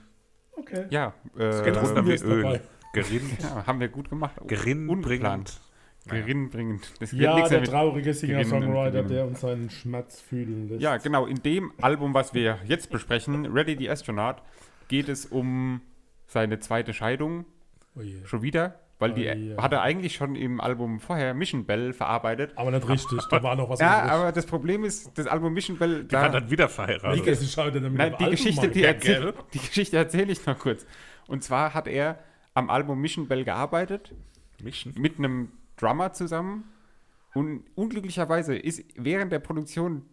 Okay. 0.59 0.87
ja, 0.91 1.13
äh, 1.37 1.63
geht 1.65 1.77
runter 1.77 2.07
wie 2.07 2.13
Öl. 2.15 2.43
dabei. 2.43 2.61
Gerinnt, 2.95 3.43
ja, 3.43 3.67
haben 3.67 3.79
wir 3.79 3.89
gut 3.89 4.09
gemacht. 4.09 4.37
gerinnbringend. 4.47 5.61
Gerinnbringend. 6.07 6.95
Das 7.01 7.13
Ja, 7.13 7.47
der 7.49 7.65
traurige 7.65 8.15
Singer-Songwriter, 8.15 9.03
der 9.03 9.27
uns 9.27 9.41
seinen 9.41 9.69
Schmerz 9.71 10.21
fühlen 10.21 10.69
lässt. 10.69 10.81
Ja, 10.81 10.97
genau. 10.99 11.27
In 11.27 11.43
dem 11.43 11.73
Album, 11.83 12.15
was 12.15 12.33
wir 12.33 12.59
jetzt 12.65 12.91
besprechen, 12.91 13.45
Ready 13.47 13.77
the 13.77 13.91
Astronaut, 13.91 14.37
geht 14.89 15.09
es 15.09 15.27
um 15.27 15.81
seine 16.27 16.61
zweite 16.61 16.95
Scheidung. 16.95 17.45
Oh 17.97 18.03
je. 18.03 18.25
Schon 18.25 18.43
wieder. 18.43 18.79
Weil 18.99 19.13
die 19.13 19.23
je. 19.25 19.57
hat 19.59 19.73
er 19.73 19.83
eigentlich 19.83 20.15
schon 20.15 20.37
im 20.37 20.59
Album 20.61 21.01
vorher 21.01 21.35
Mission 21.35 21.67
Bell 21.67 21.93
verarbeitet. 21.93 22.53
Aber 22.57 22.71
nicht 22.71 22.89
richtig, 22.89 23.19
da 23.31 23.43
war 23.43 23.55
noch 23.55 23.69
was 23.69 23.79
Ja, 23.81 23.99
anderes. 24.01 24.11
aber 24.21 24.33
das 24.33 24.47
Problem 24.47 24.85
ist, 24.85 25.11
das 25.19 25.27
Album 25.27 25.53
Mission 25.53 25.77
Bell, 25.77 26.05
Die 26.05 26.09
da, 26.09 26.29
dann 26.31 26.51
wieder 26.51 26.69
verheiratet. 26.69 27.27
Er 27.27 27.81
mit 27.83 27.93
nein, 27.99 28.15
die 28.19 28.31
Geschichte, 28.31 28.69
die, 28.69 28.81
Ja, 28.81 28.89
erzähl, 28.89 29.35
die 29.53 29.59
Geschichte 29.59 29.99
erzähle 29.99 30.33
ich 30.33 30.47
noch 30.47 30.59
kurz. 30.59 30.87
Und 31.27 31.45
zwar 31.45 31.75
hat 31.75 31.89
er 31.89 32.19
am 32.55 32.71
Album 32.71 32.99
Mission 33.01 33.29
Bell 33.29 33.45
gearbeitet 33.45 34.15
Mission. 34.63 34.95
mit 34.97 35.19
einem 35.19 35.51
Drummer 35.77 36.15
zusammen 36.15 36.65
und 37.35 37.65
unglücklicherweise 37.75 38.57
ist 38.57 38.83
während 38.95 39.31
der 39.31 39.41
Produktion 39.41 40.07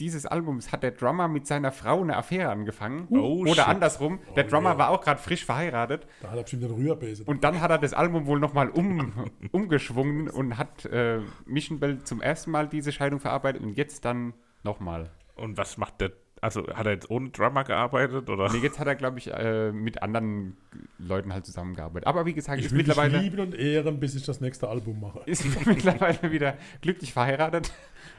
dieses 0.00 0.26
Albums 0.26 0.72
hat 0.72 0.82
der 0.82 0.92
Drummer 0.92 1.28
mit 1.28 1.46
seiner 1.46 1.72
Frau 1.72 2.00
eine 2.00 2.16
Affäre 2.16 2.50
angefangen. 2.50 3.06
Oh, 3.10 3.42
Oder 3.42 3.54
shit. 3.54 3.68
andersrum, 3.68 4.18
der 4.34 4.44
Drummer 4.44 4.70
yeah. 4.70 4.78
war 4.78 4.90
auch 4.90 5.02
gerade 5.02 5.20
frisch 5.20 5.44
verheiratet 5.44 6.06
Da 6.22 6.30
hat 6.30 6.36
er 6.36 6.42
bestimmt 6.42 6.62
den 6.64 6.70
Rührbesen. 6.70 7.26
und 7.26 7.44
dann 7.44 7.60
hat 7.60 7.70
er 7.70 7.78
das 7.78 7.92
Album 7.92 8.26
wohl 8.26 8.40
nochmal 8.40 8.70
um, 8.70 9.30
umgeschwungen 9.52 10.28
und 10.28 10.58
hat 10.58 10.86
äh, 10.86 11.20
Mission 11.44 11.78
Bell 11.78 12.02
zum 12.02 12.20
ersten 12.20 12.50
Mal 12.50 12.68
diese 12.68 12.92
Scheidung 12.92 13.20
verarbeitet 13.20 13.62
und 13.62 13.76
jetzt 13.76 14.04
dann 14.04 14.34
nochmal. 14.62 15.10
Und 15.36 15.56
was 15.56 15.76
macht 15.76 16.00
der? 16.00 16.12
Also 16.42 16.66
hat 16.68 16.86
er 16.86 16.92
jetzt 16.92 17.10
ohne 17.10 17.28
Drummer 17.30 17.64
gearbeitet 17.64 18.30
oder? 18.30 18.50
Nee, 18.50 18.58
jetzt 18.60 18.78
hat 18.78 18.86
er, 18.86 18.94
glaube 18.94 19.18
ich, 19.18 19.30
äh, 19.32 19.72
mit 19.72 20.02
anderen 20.02 20.56
Leuten 20.98 21.34
halt 21.34 21.44
zusammengearbeitet. 21.44 22.06
Aber 22.06 22.24
wie 22.24 22.32
gesagt, 22.32 22.58
ich 22.58 22.66
ist 22.66 22.72
will 22.72 22.78
dich 22.78 22.88
mittlerweile, 22.88 23.18
lieben 23.18 23.40
und 23.40 23.54
ehren, 23.54 24.00
bis 24.00 24.14
ich 24.14 24.24
das 24.24 24.40
nächste 24.40 24.68
Album 24.68 25.00
mache. 25.00 25.20
ist 25.26 25.44
mittlerweile 25.66 26.32
wieder 26.32 26.56
glücklich 26.80 27.12
verheiratet. 27.12 27.72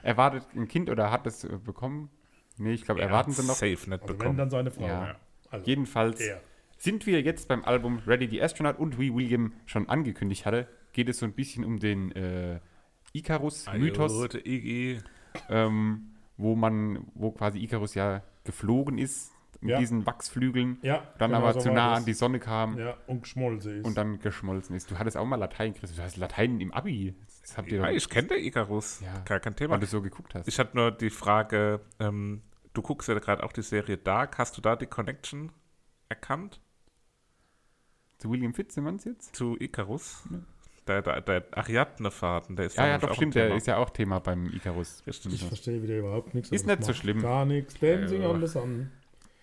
Er 0.03 0.17
wartet 0.17 0.43
ein 0.55 0.67
Kind 0.67 0.89
oder 0.89 1.11
hat 1.11 1.25
es 1.25 1.43
äh, 1.43 1.57
bekommen. 1.63 2.09
Nee, 2.57 2.73
ich 2.73 2.83
glaube, 2.85 3.01
erwarten 3.01 3.31
sie 3.31 3.41
noch. 3.41 3.55
Safe 3.55 3.71
nicht 3.71 3.91
Also 3.91 4.07
wenn 4.09 4.17
bekommen. 4.17 4.37
dann 4.37 4.49
seine 4.51 4.69
Frau. 4.69 4.85
Ja. 4.85 5.15
Also, 5.49 5.65
Jedenfalls 5.65 6.19
er. 6.21 6.41
sind 6.77 7.07
wir 7.07 7.21
jetzt 7.21 7.47
beim 7.47 7.63
Album 7.65 8.03
Ready 8.05 8.27
the 8.27 8.43
Astronaut 8.43 8.77
und 8.77 8.99
wie 8.99 9.13
William 9.13 9.53
schon 9.65 9.89
angekündigt 9.89 10.45
hatte, 10.45 10.67
geht 10.93 11.09
es 11.09 11.17
so 11.17 11.25
ein 11.25 11.33
bisschen 11.33 11.65
um 11.65 11.79
den 11.79 12.11
äh, 12.11 12.59
Icarus-Mythos, 13.13 14.29
ähm, 15.49 16.10
wo 16.41 16.55
man, 16.55 17.05
wo 17.13 17.31
quasi 17.31 17.59
Icarus 17.59 17.93
ja 17.95 18.23
geflogen 18.43 18.97
ist 18.97 19.31
mit 19.61 19.71
Ja. 19.71 19.77
diesen 19.79 20.05
Wachsflügeln, 20.07 20.79
Ja, 20.81 21.03
dann 21.19 21.29
genau 21.31 21.43
aber 21.43 21.53
so 21.53 21.59
zu 21.59 21.71
nah 21.71 21.93
an 21.93 22.03
die 22.05 22.13
Sonne 22.13 22.39
kam 22.39 22.79
Ja, 22.79 22.97
und 23.05 23.21
geschmolzen 23.21 23.79
ist. 23.79 23.85
und 23.85 23.95
dann 23.95 24.19
geschmolzen 24.19 24.75
ist. 24.75 24.89
Du 24.89 24.97
hattest 24.97 25.17
auch 25.17 25.25
mal 25.25 25.35
Latein, 25.35 25.73
Chris. 25.75 25.95
Du 25.95 26.01
hast 26.01 26.17
Latein 26.17 26.59
im 26.59 26.71
Abi. 26.73 27.15
Das 27.41 27.57
habt 27.57 27.71
ihr 27.71 27.77
Ja, 27.79 27.85
doch, 27.87 27.91
ich 27.95 28.09
kenne 28.09 28.29
den 28.29 28.43
Icarus. 28.43 29.01
Ja. 29.01 29.19
Gar 29.25 29.39
kein 29.39 29.55
Thema. 29.55 29.73
weil 29.73 29.79
du 29.81 29.85
so 29.85 30.01
geguckt 30.01 30.33
hast. 30.33 30.47
Ich 30.47 30.57
hatte 30.57 30.75
nur 30.75 30.91
die 30.91 31.11
Frage, 31.11 31.81
ähm, 31.99 32.41
du 32.73 32.81
guckst 32.81 33.07
ja 33.07 33.19
gerade 33.19 33.43
auch 33.43 33.53
die 33.53 33.61
Serie 33.61 33.97
Dark. 33.97 34.39
Hast 34.39 34.57
du 34.57 34.61
da 34.61 34.75
die 34.75 34.87
Connection 34.87 35.51
erkannt 36.09 36.59
Zu 38.17 38.31
William 38.31 38.53
Fitzsimmons 38.55 39.03
jetzt? 39.05 39.35
zu 39.35 39.57
Icarus? 39.59 40.23
Der, 40.91 41.01
der, 41.01 41.21
der 41.21 41.43
Ariadne-Faden, 41.57 42.55
der 42.55 42.65
ist 42.65 42.77
Ja, 42.77 42.87
ja, 42.87 42.97
doch, 42.97 43.11
auch 43.11 43.15
stimmt. 43.15 43.35
Der 43.35 43.45
Thema. 43.45 43.57
ist 43.57 43.67
ja 43.67 43.77
auch 43.77 43.89
Thema 43.89 44.19
beim 44.19 44.47
Icarus. 44.53 45.01
Ich 45.05 45.43
verstehe 45.45 45.81
wieder 45.81 45.97
überhaupt 45.97 46.33
nichts. 46.33 46.51
Ist 46.51 46.65
aber 46.65 46.75
nicht 46.75 46.85
so 46.85 46.93
schlimm. 46.93 47.21
Gar 47.21 47.45
nichts. 47.45 47.79
Dancing 47.79 48.21
Ja. 48.23 48.29
on 48.29 48.41
the 48.41 48.47
Sun. 48.47 48.91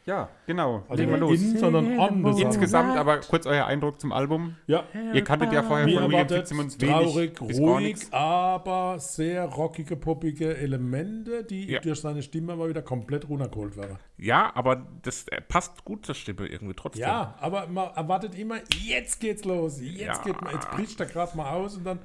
Ja, 0.08 0.30
genau. 0.46 0.84
Also 0.88 1.02
Legen 1.02 1.10
wir 1.20 1.28
nicht 1.28 1.42
los. 1.42 1.52
in, 1.52 1.58
sondern 1.58 1.98
on 1.98 2.34
the. 2.34 2.42
Insgesamt 2.42 2.96
aber 2.96 3.18
kurz 3.18 3.44
euer 3.46 3.66
Eindruck 3.66 4.00
zum 4.00 4.10
Album. 4.10 4.56
Ja, 4.66 4.84
Ihr 5.12 5.22
kanntet 5.22 5.52
ja 5.52 5.62
vorher 5.62 5.86
wie 5.86 5.92
von 5.92 6.04
William 6.04 6.12
erwartet, 6.14 6.38
Fitzsimmons 6.38 6.80
wenig 6.80 6.94
traurig, 6.94 7.38
bis 7.46 7.58
ruhig, 7.60 7.96
aber 8.10 8.98
sehr 8.98 9.44
rockige, 9.44 9.96
poppige 9.96 10.56
Elemente, 10.56 11.44
die 11.44 11.70
Ja. 11.70 11.80
durch 11.80 12.00
seine 12.00 12.22
Stimme 12.22 12.56
mal 12.56 12.70
wieder 12.70 12.80
komplett 12.80 13.28
runtergeholt 13.28 13.76
werden. 13.76 13.98
Ja, 14.16 14.50
aber 14.54 14.86
das 15.02 15.26
passt 15.48 15.84
gut 15.84 16.06
zur 16.06 16.14
Stimme 16.14 16.46
irgendwie 16.46 16.74
trotzdem. 16.74 17.02
Ja, 17.02 17.34
aber 17.40 17.66
man 17.66 17.90
erwartet 17.94 18.34
immer, 18.38 18.56
jetzt 18.82 19.20
geht's 19.20 19.44
los, 19.44 19.78
jetzt 19.80 20.00
Ja. 20.00 20.22
geht 20.24 20.40
man, 20.40 20.54
jetzt 20.54 20.70
bricht 20.70 20.98
er 21.00 21.06
gerade 21.06 21.36
mal 21.36 21.50
aus 21.50 21.76
und 21.76 21.84
dann 21.84 21.98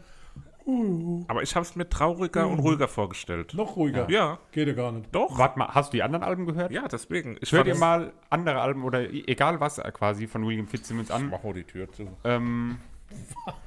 Aber 1.28 1.43
ich 1.43 1.55
habe 1.55 1.66
es 1.66 1.76
mir 1.76 1.89
trauriger 1.89 2.47
und 2.47 2.59
ruhiger 2.59 2.88
vorgestellt. 2.88 3.53
noch 3.53 3.76
ruhiger. 3.76 4.09
Ja, 4.09 4.39
Geht 4.51 4.68
ja 4.68 4.74
gar 4.74 4.91
nicht. 4.91 5.14
doch. 5.14 5.38
Warte 5.38 5.59
mal, 5.59 5.68
hast 5.70 5.91
du 5.91 5.97
die 5.97 6.03
anderen 6.03 6.24
Alben 6.24 6.45
gehört? 6.45 6.72
Ja, 6.72 6.88
deswegen. 6.88 7.38
Ich 7.41 7.51
ihr 7.51 7.66
es- 7.66 7.80
mal 7.80 8.14
andere 8.30 8.61
Alben 8.61 8.84
oder 8.84 9.01
e- 9.09 9.24
egal 9.28 9.59
was 9.59 9.78
äh, 9.78 9.91
quasi 9.91 10.26
von 10.28 10.45
William 10.47 10.68
Fitzsimmons 10.68 11.11
an. 11.11 11.30
Mach 11.30 11.43
mal 11.43 11.53
die 11.53 11.64
Tür 11.66 11.91
zu. 11.91 12.07
Ähm, 12.24 12.78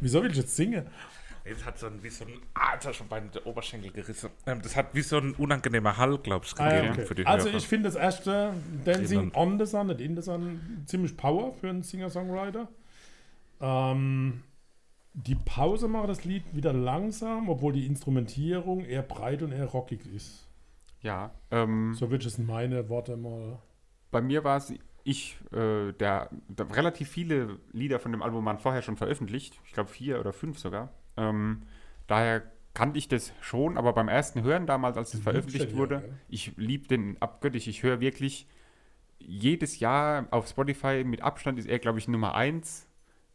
Wieso 0.00 0.22
will 0.22 0.30
ich 0.30 0.36
jetzt 0.36 0.56
singen? 0.56 0.86
Es 1.44 1.64
hat 1.64 1.78
so 1.78 1.86
ein, 1.86 2.02
wie 2.02 2.08
so 2.10 2.24
ein, 2.24 2.32
ah, 2.54 2.72
jetzt 2.74 2.86
hat 2.86 2.96
schon 2.96 3.06
bei 3.06 3.20
der 3.20 3.46
Oberschenkel 3.46 3.92
gerissen. 3.92 4.30
Ähm, 4.46 4.60
das 4.62 4.74
hat 4.74 4.86
wie 4.94 5.02
so 5.02 5.18
ein 5.18 5.32
unangenehmer 5.34 5.96
Hall, 5.96 6.18
glaube 6.18 6.44
ich, 6.44 6.52
Ah, 6.58 6.70
gegeben 6.70 6.92
okay. 6.94 7.06
für 7.06 7.14
die 7.14 7.24
Also 7.26 7.46
Hörer. 7.46 7.56
ich 7.58 7.68
finde 7.68 7.88
das 7.88 7.94
erste 7.94 8.52
Dancing 8.84 9.30
on 9.34 9.56
the 9.58 9.64
Sun, 9.64 9.86
nicht 9.86 10.00
in 10.00 10.16
the 10.16 10.22
Sun, 10.22 10.82
ziemlich 10.86 11.16
Power 11.16 11.52
für 11.54 11.68
einen 11.68 11.82
Singer-Songwriter. 11.84 12.66
Ähm, 13.60 14.42
die 15.16 15.34
Pause 15.34 15.88
macht 15.88 16.10
das 16.10 16.24
Lied 16.24 16.44
wieder 16.52 16.74
langsam, 16.74 17.48
obwohl 17.48 17.72
die 17.72 17.86
Instrumentierung 17.86 18.84
eher 18.84 19.02
breit 19.02 19.42
und 19.42 19.50
eher 19.50 19.64
rockig 19.64 20.06
ist. 20.14 20.46
Ja, 21.00 21.30
ähm, 21.50 21.94
So 21.94 22.10
ich 22.10 22.26
es 22.26 22.38
in 22.38 22.46
meine 22.46 22.88
Worte 22.90 23.16
mal. 23.16 23.58
bei 24.10 24.20
mir 24.20 24.44
war 24.44 24.58
es, 24.58 24.74
ich, 25.04 25.38
äh, 25.52 25.92
der, 25.92 26.28
der, 26.48 26.76
relativ 26.76 27.08
viele 27.08 27.58
Lieder 27.72 27.98
von 27.98 28.12
dem 28.12 28.22
Album 28.22 28.44
waren 28.44 28.58
vorher 28.58 28.82
schon 28.82 28.96
veröffentlicht. 28.96 29.58
Ich 29.64 29.72
glaube 29.72 29.88
vier 29.88 30.20
oder 30.20 30.34
fünf 30.34 30.58
sogar. 30.58 30.92
Ähm, 31.16 31.62
daher 32.06 32.42
kannte 32.74 32.98
ich 32.98 33.08
das 33.08 33.32
schon, 33.40 33.78
aber 33.78 33.94
beim 33.94 34.08
ersten 34.08 34.42
Hören 34.42 34.66
damals, 34.66 34.98
als 34.98 35.14
es 35.14 35.20
veröffentlicht 35.20 35.70
ja, 35.70 35.76
wurde, 35.76 36.00
gell? 36.00 36.12
ich 36.28 36.52
liebe 36.56 36.88
den 36.88 37.20
abgöttisch. 37.22 37.68
Ich 37.68 37.82
höre 37.82 38.00
wirklich 38.00 38.46
jedes 39.18 39.80
Jahr 39.80 40.26
auf 40.30 40.46
Spotify 40.46 41.04
mit 41.04 41.22
Abstand 41.22 41.58
ist 41.58 41.68
er, 41.68 41.78
glaube 41.78 41.98
ich, 41.98 42.06
Nummer 42.06 42.34
eins. 42.34 42.86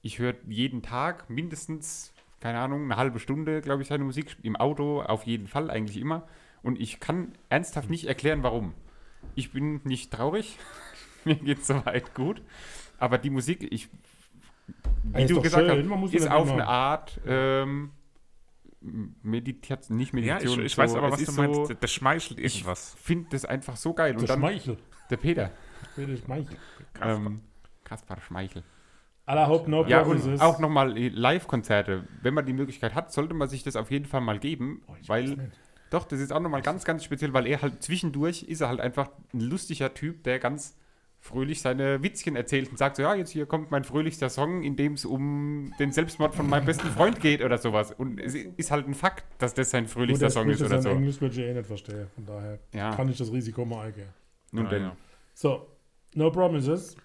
Ich 0.02 0.20
höre 0.20 0.36
jeden 0.47 0.82
Tag 0.82 1.30
mindestens, 1.30 2.14
keine 2.39 2.60
Ahnung, 2.60 2.84
eine 2.86 2.97
halbe 2.97 3.20
Stunde, 3.20 3.62
glaube 3.62 3.82
ich, 3.84 3.88
seine 3.88 4.04
Musik. 4.04 4.36
Im 4.41 4.56
Auto 4.56 5.02
auf 5.02 5.24
jeden 5.26 5.47
Fall, 5.47 5.70
eigentlich 5.70 5.97
immer. 5.97 6.28
Und 6.64 6.80
ich 6.80 6.99
kann 6.99 7.34
ernsthaft 7.49 7.89
nicht 7.89 8.06
erklären, 8.06 8.43
warum. 8.43 8.74
Ich 9.36 9.52
bin 9.52 9.82
nicht 9.84 10.12
traurig. 10.12 10.58
Mir 11.26 11.36
geht 11.36 11.66
soweit 11.66 12.14
gut. 12.16 12.41
Aber 12.97 13.18
die 13.18 13.30
Musik, 13.30 13.68
ich, 13.72 13.89
wie 15.04 15.22
ist 15.24 15.32
du 15.32 15.41
gesagt 15.41 15.68
schön, 15.68 15.88
man 15.88 15.99
muss 15.99 16.12
hast, 16.14 16.20
ja 16.20 16.26
ist 16.26 16.32
auf 16.32 16.52
eine 16.52 16.68
Art 16.68 17.20
ähm, 17.26 17.91
Meditation, 18.82 19.97
nicht 19.97 20.14
ja, 20.14 20.16
Meditation. 20.20 20.60
ich, 20.60 20.66
ich 20.68 20.76
so, 20.76 20.82
weiß 20.82 20.95
aber, 20.95 21.08
es 21.08 21.14
was 21.14 21.24
du 21.36 21.41
meinst. 21.41 21.68
so- 21.68 21.74
der 21.74 21.88
schmeichelt 21.88 22.39
ich 22.39 22.56
irgendwas. 22.56 22.95
finde 22.99 23.30
das 23.32 23.45
einfach 23.45 23.76
so 23.78 23.93
geil. 23.93 24.16
Der 24.16 24.28
dann 24.28 24.39
Schmeichel. 24.39 24.78
der 25.10 25.18
Peter. 25.18 25.52
Der 25.97 26.18
Schmeichel. 26.18 26.58
Ähm, 27.02 27.41
Kaspar 27.84 28.20
Schmeichel. 28.22 28.64
Aller 29.26 29.47
Hope 29.47 29.69
No 29.69 29.86
Ja, 29.86 30.03
Promises. 30.03 30.28
und 30.28 30.41
auch 30.41 30.59
nochmal 30.59 30.97
Live-Konzerte. 30.97 32.05
Wenn 32.22 32.34
man 32.34 32.45
die 32.45 32.53
Möglichkeit 32.53 32.95
hat, 32.95 33.11
sollte 33.13 33.34
man 33.34 33.47
sich 33.49 33.63
das 33.63 33.76
auf 33.76 33.91
jeden 33.91 34.05
Fall 34.05 34.22
mal 34.22 34.39
geben, 34.39 34.82
Oh, 34.88 34.93
weil 35.07 35.51
doch, 35.89 36.05
das 36.05 36.19
ist 36.19 36.32
auch 36.34 36.39
nochmal 36.39 36.61
ganz, 36.61 36.86
ganz 36.86 37.03
speziell, 37.03 37.34
weil 37.34 37.45
er 37.47 37.61
halt 37.61 37.84
zwischendurch 37.84 38.43
ist 38.43 38.61
er 38.61 38.69
halt 38.69 38.80
einfach 38.82 39.09
ein 39.34 39.41
lustiger 39.41 39.93
Typ, 39.93 40.24
der 40.24 40.39
ganz 40.39 40.76
fröhlich 41.19 41.61
seine 41.61 42.01
Witzchen 42.01 42.36
erzählt 42.36 42.72
und 42.72 42.78
sagt 42.80 42.95
so, 42.95 43.03
ja, 43.03 43.13
jetzt 43.13 43.30
hier 43.30 43.45
kommt 43.45 43.69
mein 43.69 43.84
fröhlichster 43.84 44.30
Song, 44.30 44.63
in 44.63 44.76
dem 44.76 44.93
es 44.93 45.05
um 45.05 45.72
den 45.80 45.91
Selbstmord 45.91 46.34
von 46.34 46.49
meinem 46.49 46.65
besten 46.65 46.88
Freund 46.88 47.19
geht 47.19 47.43
oder 47.43 47.59
sowas. 47.59 47.91
Und 47.91 48.19
es 48.19 48.34
ist 48.34 48.72
halt 48.72 48.88
ein 48.88 48.95
Fakt, 48.95 49.24
dass 49.38 49.53
das 49.53 49.69
sein 49.69 49.86
fröhlichster 49.88 50.32
Song 50.32 50.49
ist 50.49 50.61
das 50.61 50.67
oder 50.72 50.82
so. 50.82 50.89
Englisch, 50.89 51.22
würde 51.22 51.36
ich 51.36 51.41
eh 51.47 51.53
nicht 51.53 51.67
verstehen. 51.67 52.07
Von 52.15 52.26
daher 52.26 52.57
Ja. 52.74 52.95
kann 52.95 53.07
ich 53.07 53.17
das 53.19 53.32
Risiko 53.32 53.65
mal 53.65 53.86
eingehen. 53.88 54.09
Nun 54.51 54.67
denn. 54.67 54.82
ja. 54.82 54.95
So, 55.36 55.67
No 56.15 56.32
Promises. 56.32 56.97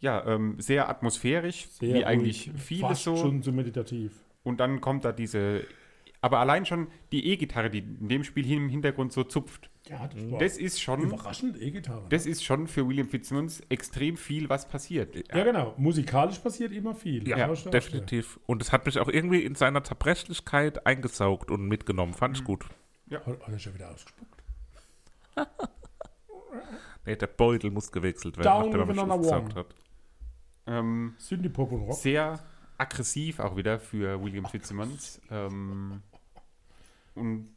Ja, 0.00 0.24
ähm, 0.26 0.56
sehr 0.58 0.88
atmosphärisch, 0.88 1.68
Sehr 1.70 1.94
wie 1.94 2.04
eigentlich 2.04 2.50
vieles 2.56 2.82
Fast 2.88 3.02
so. 3.04 3.16
schon 3.16 3.42
zu 3.42 3.52
meditativ. 3.52 4.12
Und 4.44 4.60
dann 4.60 4.80
kommt 4.80 5.04
da 5.04 5.10
diese, 5.12 5.64
aber 6.20 6.38
allein 6.38 6.66
schon 6.66 6.86
die 7.10 7.26
E-Gitarre, 7.26 7.68
die 7.68 7.78
in 7.80 8.08
dem 8.08 8.22
Spiel 8.24 8.44
hier 8.44 8.56
im 8.58 8.68
Hintergrund 8.68 9.12
so 9.12 9.24
zupft. 9.24 9.70
Ja, 9.88 10.06
das 10.06 10.30
war 10.30 10.38
Das 10.38 10.56
ist 10.58 10.80
schon, 10.80 11.00
überraschend 11.02 11.60
E-Gitarre. 11.60 12.06
das 12.10 12.26
ist 12.26 12.44
schon 12.44 12.68
für 12.68 12.86
William 12.86 13.08
Fitzsimmons 13.08 13.60
extrem 13.70 14.16
viel, 14.16 14.48
was 14.48 14.68
passiert. 14.68 15.16
Ja, 15.34 15.42
genau. 15.44 15.74
Musikalisch 15.78 16.38
passiert 16.38 16.72
immer 16.72 16.94
viel. 16.94 17.26
Ja, 17.26 17.46
ist 17.50 17.72
definitiv. 17.72 18.38
Und 18.46 18.62
es 18.62 18.70
hat 18.70 18.86
mich 18.86 18.98
auch 19.00 19.08
irgendwie 19.08 19.42
in 19.42 19.54
seiner 19.56 19.82
Zerbrechlichkeit 19.82 20.86
eingesaugt 20.86 21.50
und 21.50 21.66
mitgenommen. 21.66 22.14
Fand 22.14 22.34
Mhm. 22.34 22.40
ich 22.40 22.44
gut. 22.44 22.66
Hat 23.10 23.26
hat 23.26 23.48
er 23.48 23.58
schon 23.58 23.74
wieder 23.74 23.90
ausgespuckt? 23.90 24.42
Nee, 27.06 27.16
der 27.16 27.26
Beutel 27.26 27.70
muss 27.70 27.90
gewechselt 27.90 28.36
werden, 28.36 28.44
Down 28.44 28.70
nachdem 28.70 28.98
er 28.98 29.16
mich 29.16 29.26
one. 29.30 29.54
hat. 29.54 29.74
Ähm, 30.68 31.14
Synthie 31.18 31.48
Pop 31.48 31.72
und 31.72 31.82
Rock. 31.82 31.94
sehr 31.96 32.38
aggressiv 32.76 33.40
auch 33.40 33.56
wieder 33.56 33.78
für 33.80 34.22
William 34.22 34.44
Fitzsimmons. 34.44 35.20
Ähm, 35.30 36.02
und 37.14 37.48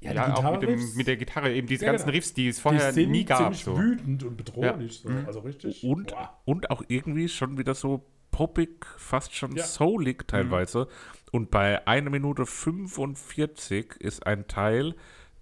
Ja, 0.00 0.10
die 0.10 0.16
ja, 0.16 0.34
auch 0.34 0.52
mit, 0.52 0.62
dem, 0.62 0.94
mit 0.96 1.06
der 1.06 1.16
Gitarre, 1.16 1.52
eben 1.52 1.66
diese 1.66 1.84
Ja, 1.84 1.92
ganzen 1.92 2.06
genau. 2.06 2.16
Riffs, 2.16 2.34
die 2.34 2.48
es 2.48 2.56
die 2.56 2.62
vorher 2.62 2.92
sind 2.92 3.10
nie 3.10 3.24
gab. 3.24 3.38
ziemlich 3.38 3.64
So. 3.64 3.78
wütend 3.78 4.22
und 4.24 4.36
bedrohlich. 4.36 5.00
So. 5.00 5.08
Also 5.26 5.40
richtig. 5.40 5.84
Und, 5.84 6.14
und 6.44 6.70
auch 6.70 6.82
irgendwie 6.88 7.28
schon 7.28 7.56
wieder 7.58 7.74
so 7.74 8.04
poppig, 8.30 8.84
fast 8.98 9.34
schon 9.34 9.54
Ja. 9.54 9.62
soulig 9.64 10.26
teilweise. 10.26 10.88
Und 11.30 11.50
bei 11.50 11.86
1 11.86 12.10
Minute 12.10 12.46
45 12.46 13.92
ist 14.00 14.26
ein 14.26 14.46
Teil, 14.48 14.94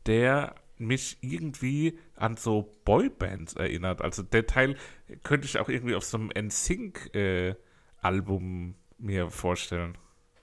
der 0.06 0.54
mich 0.86 1.18
irgendwie 1.20 1.98
an 2.16 2.36
so 2.36 2.72
Boybands 2.84 3.54
erinnert. 3.54 4.02
Also 4.02 4.22
der 4.22 4.46
Teil 4.46 4.76
könnte 5.22 5.46
ich 5.46 5.58
auch 5.58 5.68
irgendwie 5.68 5.94
auf 5.94 6.04
so 6.04 6.18
einem 6.18 6.30
NSYNC-Album 6.34 8.74
mir 8.98 9.30
vorstellen. 9.30 9.96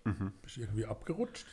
Bin 0.03 0.33
ich 0.45 0.59
irgendwie 0.59 0.85
abgerutscht? 0.85 1.45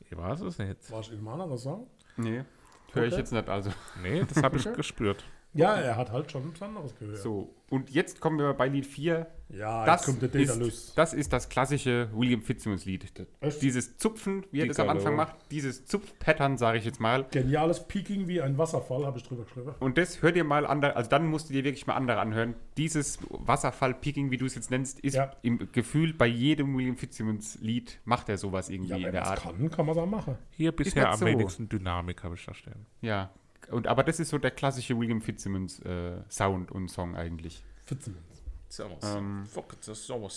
Ich 0.00 0.16
weiß 0.16 0.40
es 0.42 0.58
nicht. 0.58 0.90
War 0.90 1.00
ich 1.00 1.10
in 1.10 1.18
einem 1.18 1.28
anderen 1.28 1.56
Song? 1.56 1.88
Nee, 2.16 2.44
höre 2.92 3.04
ich 3.06 3.12
Okay. 3.12 3.20
jetzt 3.20 3.32
nicht. 3.32 3.48
Also. 3.48 3.70
Nee, 4.02 4.24
das 4.28 4.42
habe 4.42 4.56
ich 4.58 4.66
Okay. 4.66 4.76
gespürt. 4.76 5.24
Ja, 5.54 5.74
er 5.76 5.96
hat 5.96 6.10
halt 6.10 6.30
schon 6.30 6.50
was 6.52 6.62
anderes 6.62 6.94
gehört. 6.98 7.18
So, 7.18 7.54
und 7.68 7.90
jetzt 7.90 8.20
kommen 8.20 8.38
wir 8.38 8.54
bei 8.54 8.68
Lied 8.68 8.86
4. 8.86 9.26
Ja, 9.50 9.84
Das 9.84 10.00
jetzt 10.00 10.06
kommt 10.06 10.22
der 10.22 10.40
ist, 10.40 10.50
Daedalus. 10.50 10.94
das 10.94 11.12
ist 11.12 11.30
das 11.30 11.50
klassische 11.50 12.08
William 12.14 12.40
Fitzsimmons-Lied. 12.40 13.12
Dieses 13.60 13.98
Zupfen, 13.98 14.46
wie 14.50 14.60
er 14.60 14.66
das 14.66 14.80
am. 14.80 14.88
Anfang 14.88 15.14
macht, 15.14 15.34
dieses 15.50 15.84
Zupf-Pattern, 15.84 16.56
sage 16.56 16.78
ich 16.78 16.86
jetzt 16.86 17.00
mal. 17.00 17.26
Geniales 17.30 17.86
Peaking 17.86 18.28
wie 18.28 18.40
ein 18.40 18.56
Wasserfall, 18.56 19.04
habe 19.04 19.18
ich 19.18 19.24
drüber 19.24 19.44
geschrieben. 19.44 19.74
Und 19.80 19.98
das 19.98 20.22
hört 20.22 20.36
ihr 20.36 20.44
mal 20.44 20.64
andere, 20.64 20.96
also 20.96 21.10
dann 21.10 21.26
musst 21.26 21.50
du 21.50 21.52
dir 21.52 21.64
wirklich 21.64 21.86
mal 21.86 21.96
andere 21.96 22.18
anhören. 22.20 22.54
Dieses 22.78 23.18
Wasserfall-Picking, 23.28 24.30
wie 24.30 24.38
du 24.38 24.46
es 24.46 24.54
jetzt 24.54 24.70
nennst, 24.70 25.00
ist 25.00 25.14
Ja. 25.16 25.30
im 25.42 25.70
Gefühl 25.72 26.14
bei 26.14 26.26
jedem 26.26 26.74
William 26.74 26.96
Fitzsimmons-Lied 26.96 28.00
macht 28.06 28.30
er 28.30 28.38
sowas 28.38 28.70
irgendwie 28.70 28.92
Ja, 28.92 29.06
in 29.06 29.12
der 29.12 29.26
Art. 29.26 29.42
kann, 29.42 29.70
kann 29.70 29.84
man 29.84 29.94
es 29.96 30.02
auch 30.02 30.06
machen. 30.06 30.38
Hier 30.50 30.72
bisher 30.72 31.10
am 31.10 31.18
so. 31.18 31.26
wenigsten 31.26 31.68
Dynamik 31.68 32.24
habe 32.24 32.36
ich 32.36 32.44
da 32.46 32.54
stehen. 32.54 32.86
Ja. 33.02 33.30
Und, 33.72 33.86
aber 33.86 34.02
das 34.02 34.20
ist 34.20 34.30
so 34.30 34.38
der 34.38 34.50
klassische 34.50 34.98
William 34.98 35.20
Fitzsimmons 35.20 35.80
äh, 35.80 36.20
Sound 36.28 36.70
und 36.70 36.88
Song 36.88 37.16
eigentlich. 37.16 37.64
Fitzsimmons. 37.84 38.42
Ähm, 38.80 39.44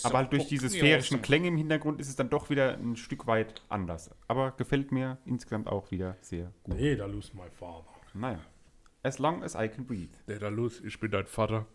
aber 0.02 0.18
halt 0.18 0.32
durch 0.32 0.46
diese 0.46 0.68
sphärischen 0.68 1.22
Klänge 1.22 1.48
im 1.48 1.56
Hintergrund 1.56 2.00
ist 2.00 2.08
es 2.08 2.16
dann 2.16 2.28
doch 2.28 2.50
wieder 2.50 2.74
ein 2.74 2.96
Stück 2.96 3.26
weit 3.26 3.62
anders. 3.70 4.10
Aber 4.28 4.50
gefällt 4.52 4.92
mir 4.92 5.16
insgesamt 5.24 5.68
auch 5.68 5.90
wieder 5.90 6.16
sehr 6.20 6.52
gut. 6.62 6.76
Nee, 6.76 6.96
da 6.96 7.06
lose 7.06 7.30
my 7.34 7.48
father. 7.50 7.86
Naja. 8.12 8.40
As 9.02 9.18
long 9.18 9.42
as 9.42 9.54
I 9.54 9.68
can 9.68 9.86
breathe. 9.86 10.12
Nee, 10.26 10.38
da 10.38 10.48
los, 10.48 10.80
ich 10.80 10.98
bin 11.00 11.10
dein 11.10 11.26
Vater. 11.26 11.66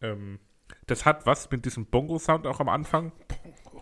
Ähm, 0.00 0.38
das 0.86 1.04
hat 1.04 1.26
was 1.26 1.50
mit 1.50 1.64
diesem 1.64 1.86
Bongo-Sound 1.86 2.46
auch 2.46 2.60
am 2.60 2.68
Anfang. 2.68 3.12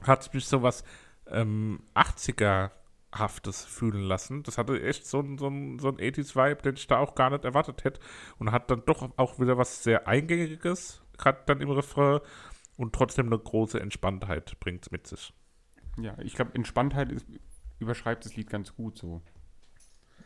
Hat 0.02 0.32
mich 0.32 0.46
sowas 0.46 0.82
ähm, 1.28 1.82
80er 1.94 2.70
Haftes 3.18 3.64
fühlen 3.64 4.02
lassen. 4.02 4.42
Das 4.42 4.58
hatte 4.58 4.80
echt 4.82 5.06
so 5.06 5.18
einen 5.18 5.38
so 5.38 5.46
einen, 5.46 5.78
so 5.78 5.88
ein 5.88 5.96
80s-Vibe, 5.96 6.62
den 6.62 6.74
ich 6.74 6.86
da 6.86 6.98
auch 6.98 7.14
gar 7.14 7.30
nicht 7.30 7.44
erwartet 7.44 7.84
hätte. 7.84 8.00
Und 8.38 8.52
hat 8.52 8.70
dann 8.70 8.84
doch 8.84 9.10
auch 9.16 9.38
wieder 9.38 9.58
was 9.58 9.82
sehr 9.82 10.08
Eingängiges, 10.08 11.02
gerade 11.18 11.42
dann 11.46 11.60
im 11.60 11.70
Refrain 11.70 12.20
und 12.76 12.94
trotzdem 12.94 13.26
eine 13.26 13.38
große 13.38 13.80
Entspanntheit 13.80 14.58
bringt 14.60 14.84
es 14.86 14.90
mit 14.90 15.06
sich. 15.06 15.32
Ja, 15.98 16.16
ich 16.18 16.34
glaube, 16.34 16.54
Entspanntheit 16.54 17.10
ist, 17.10 17.26
überschreibt 17.78 18.24
das 18.24 18.36
Lied 18.36 18.50
ganz 18.50 18.74
gut 18.74 18.98
so. 18.98 19.22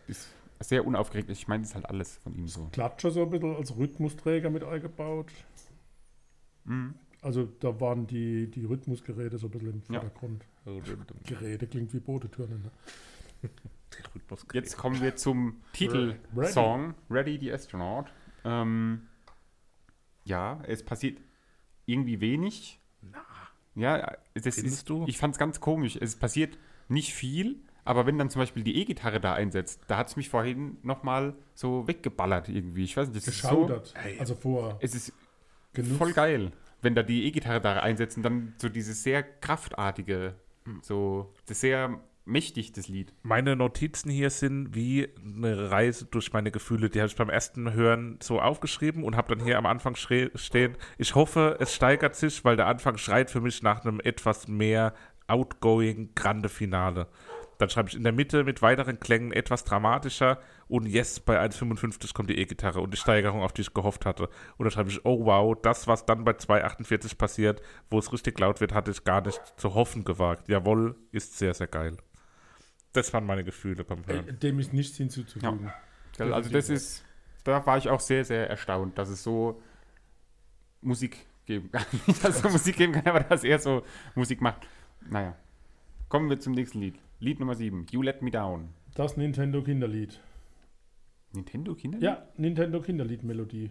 Ist 0.09 0.29
sehr 0.59 0.87
unaufgeregt. 0.87 1.31
Ich 1.31 1.49
meine, 1.49 1.63
das 1.63 1.71
ist 1.71 1.75
halt 1.75 1.87
alles 1.87 2.17
von 2.19 2.35
ihm 2.35 2.49
so. 2.49 2.69
Klatscher 2.73 3.11
so 3.11 3.23
ein 3.23 3.31
bisschen 3.31 3.57
als 3.57 3.77
Rhythmusträger 3.77 4.51
mit 4.51 4.65
eingebaut. 4.65 5.31
Mhm. 6.65 6.95
Also 7.23 7.49
da 7.61 7.81
waren 7.81 8.07
die, 8.07 8.51
die 8.51 8.65
Rhythmusgeräte 8.65 9.39
so 9.39 9.49
ein 9.49 9.51
bisschen 9.51 9.83
im 9.87 9.95
Ja. 9.95 10.01
Vordergrund. 10.01 10.45
Also, 10.65 10.81
der, 10.81 10.97
Geräte 11.27 11.67
klingt 11.67 11.93
wie 11.93 12.01
Bootetürne. 12.01 12.57
Ne? 12.59 12.71
Jetzt 14.53 14.77
kommen 14.77 15.01
wir 15.01 15.17
zum 15.17 15.61
Titelsong, 15.73 16.95
Ready 17.11 17.39
the 17.39 17.53
Astronaut. 17.53 18.07
Ähm, 18.45 19.03
ja, 20.25 20.63
es 20.67 20.85
passiert 20.85 21.19
irgendwie 21.87 22.21
wenig. 22.21 22.81
Ja, 23.75 24.17
das 24.35 24.59
ist, 24.59 24.89
du? 24.89 25.05
ich 25.07 25.19
fand 25.19 25.35
es 25.35 25.39
ganz 25.39 25.61
komisch. 25.61 25.97
Es 25.97 26.17
passiert 26.17 26.59
nicht 26.89 27.15
viel, 27.15 27.61
aber 27.85 28.07
wenn 28.07 28.19
dann 28.19 28.31
zum 28.31 28.41
Beispiel 28.41 28.63
die 28.63 28.77
E-Gitarre 28.77 29.21
da 29.21 29.35
einsetzt, 29.35 29.81
da 29.89 29.97
hat 29.97 30.09
es 30.09 30.17
mich 30.17 30.29
vorhin 30.29 30.79
nochmal 30.83 31.35
so 31.55 31.87
weggeballert 31.89 32.49
irgendwie. 32.49 32.85
Ich 32.85 32.97
weiß 32.97 33.09
nicht, 33.09 33.17
das 33.27 33.35
ist 33.35 33.43
so, 33.43 33.49
Geschaudert. 33.49 33.95
Ey. 34.05 34.19
Also 34.19 34.35
vor 34.35 34.79
es 34.81 34.95
ist 34.95 35.13
Genuss. 35.73 35.97
voll 35.97 36.13
geil, 36.13 36.53
wenn 36.83 36.95
da 36.95 37.03
die 37.03 37.25
E-Gitarre 37.27 37.61
da 37.61 37.81
einsetzt 37.81 38.17
und 38.17 38.23
dann 38.23 38.55
so 38.59 38.69
dieses 38.69 39.03
sehr 39.03 39.23
kraftartige, 39.23 40.35
so 40.83 41.33
das 41.47 41.61
sehr 41.61 42.01
mächtig, 42.25 42.73
das 42.73 42.89
Lied. 42.89 43.13
Meine 43.23 43.57
Notizen 43.57 44.11
hier 44.11 44.31
sind 44.31 44.75
wie 44.75 45.09
eine 45.23 45.71
Reise 45.71 46.05
durch 46.07 46.33
meine 46.33 46.51
Gefühle. 46.51 46.89
Die 46.89 47.01
habe 47.01 47.09
ich 47.09 47.17
beim 47.17 47.31
ersten 47.31 47.73
Hören 47.73 48.19
so 48.23 48.41
aufgeschrieben 48.41 49.05
und 49.05 49.17
habe 49.17 49.35
dann 49.35 49.45
hier 49.45 49.59
am 49.59 49.67
Anfang 49.67 49.97
stehen. 49.97 50.77
Ich 50.99 51.15
hoffe, 51.15 51.57
es 51.61 51.75
steigert 51.75 52.15
sich, 52.17 52.45
weil 52.45 52.57
der 52.57 52.67
Anfang 52.67 52.97
schreit 52.99 53.31
für 53.31 53.41
mich 53.41 53.63
nach 53.63 53.85
einem 53.85 54.01
etwas 54.01 54.49
mehr 54.49 54.95
outgoing 55.27 56.11
grande 56.15 56.49
Finale. 56.49 57.07
Dann 57.61 57.69
schreibe 57.69 57.91
ich 57.91 57.95
in 57.95 58.05
der 58.05 58.13
Mitte 58.13 58.43
mit 58.43 58.63
weiteren 58.63 58.99
Klängen 59.01 59.33
etwas 59.33 59.65
dramatischer 59.65 60.39
und 60.67 60.87
yes, 60.87 61.21
bei 61.21 61.39
1,55 61.39 62.15
kommt 62.15 62.31
die 62.31 62.39
E-Gitarre 62.39 62.81
und 62.81 62.95
die 62.95 62.97
Steigerung, 62.97 63.43
auf 63.43 63.53
die 63.53 63.61
ich 63.61 63.75
gehofft 63.75 64.07
hatte. 64.07 64.31
Und 64.57 64.65
dann 64.65 64.71
schreibe 64.71 64.89
ich, 64.89 65.05
oh 65.05 65.27
wow, 65.27 65.55
das, 65.61 65.87
was 65.87 66.07
dann 66.07 66.25
bei 66.25 66.33
2,48 66.33 67.19
passiert, 67.19 67.61
wo 67.91 67.99
es 67.99 68.15
richtig 68.15 68.39
laut 68.41 68.63
wird, 68.63 68.73
hatte 68.73 68.91
ich 68.91 69.05
gar 69.05 69.21
nicht 69.21 69.39
zu 69.59 69.75
hoffen 69.75 70.05
gewagt. 70.05 70.49
Jawohl, 70.49 70.97
ist 71.13 71.37
sehr, 71.37 71.53
sehr 71.53 71.67
geil. 71.67 71.99
Das 72.95 73.13
waren 73.13 73.27
meine 73.27 73.45
Gefühle 73.45 73.85
beim 73.85 74.07
Hören. 74.07 74.27
Äh, 74.27 74.33
Dem 74.33 74.59
ist 74.59 74.73
nichts 74.73 74.97
hinzuzufügen. 74.97 75.71
Gell, 76.17 76.33
Also 76.33 76.49
das 76.49 76.71
ist, 76.71 77.05
da 77.45 77.67
war 77.67 77.77
ich 77.77 77.91
auch 77.91 78.01
sehr, 78.01 78.25
sehr 78.25 78.49
erstaunt, 78.49 78.97
dass 78.97 79.11
es 79.11 79.23
so 79.23 79.63
Musik 80.81 81.27
geben 81.45 81.71
kann. 81.71 81.85
Nicht, 82.07 82.25
dass 82.25 82.37
es 82.37 82.41
so 82.41 82.49
Musik 82.49 82.79
geben 82.79 82.95
kann, 82.95 83.07
aber 83.07 83.21
dass 83.21 83.45
er 83.45 83.59
so 83.59 83.85
Musik 84.15 84.41
macht. 84.41 84.67
Naja. 85.11 85.37
Kommen 86.09 86.31
wir 86.31 86.41
zum 86.41 86.55
nächsten 86.55 86.81
Lied. 86.81 86.99
Lied 87.21 87.39
Nummer 87.41 87.55
7. 87.55 87.87
You 87.91 88.03
Let 88.03 88.23
Me 88.23 88.31
Down. 88.31 88.71
Das 88.95 89.17
Nintendo 89.17 89.63
Kinderlied. 89.63 90.21
Nintendo 91.33 91.75
Kinder? 91.75 91.99
Ja, 92.01 92.27
Nintendo 92.37 92.81
Kinderlied-Melodie. 92.81 93.71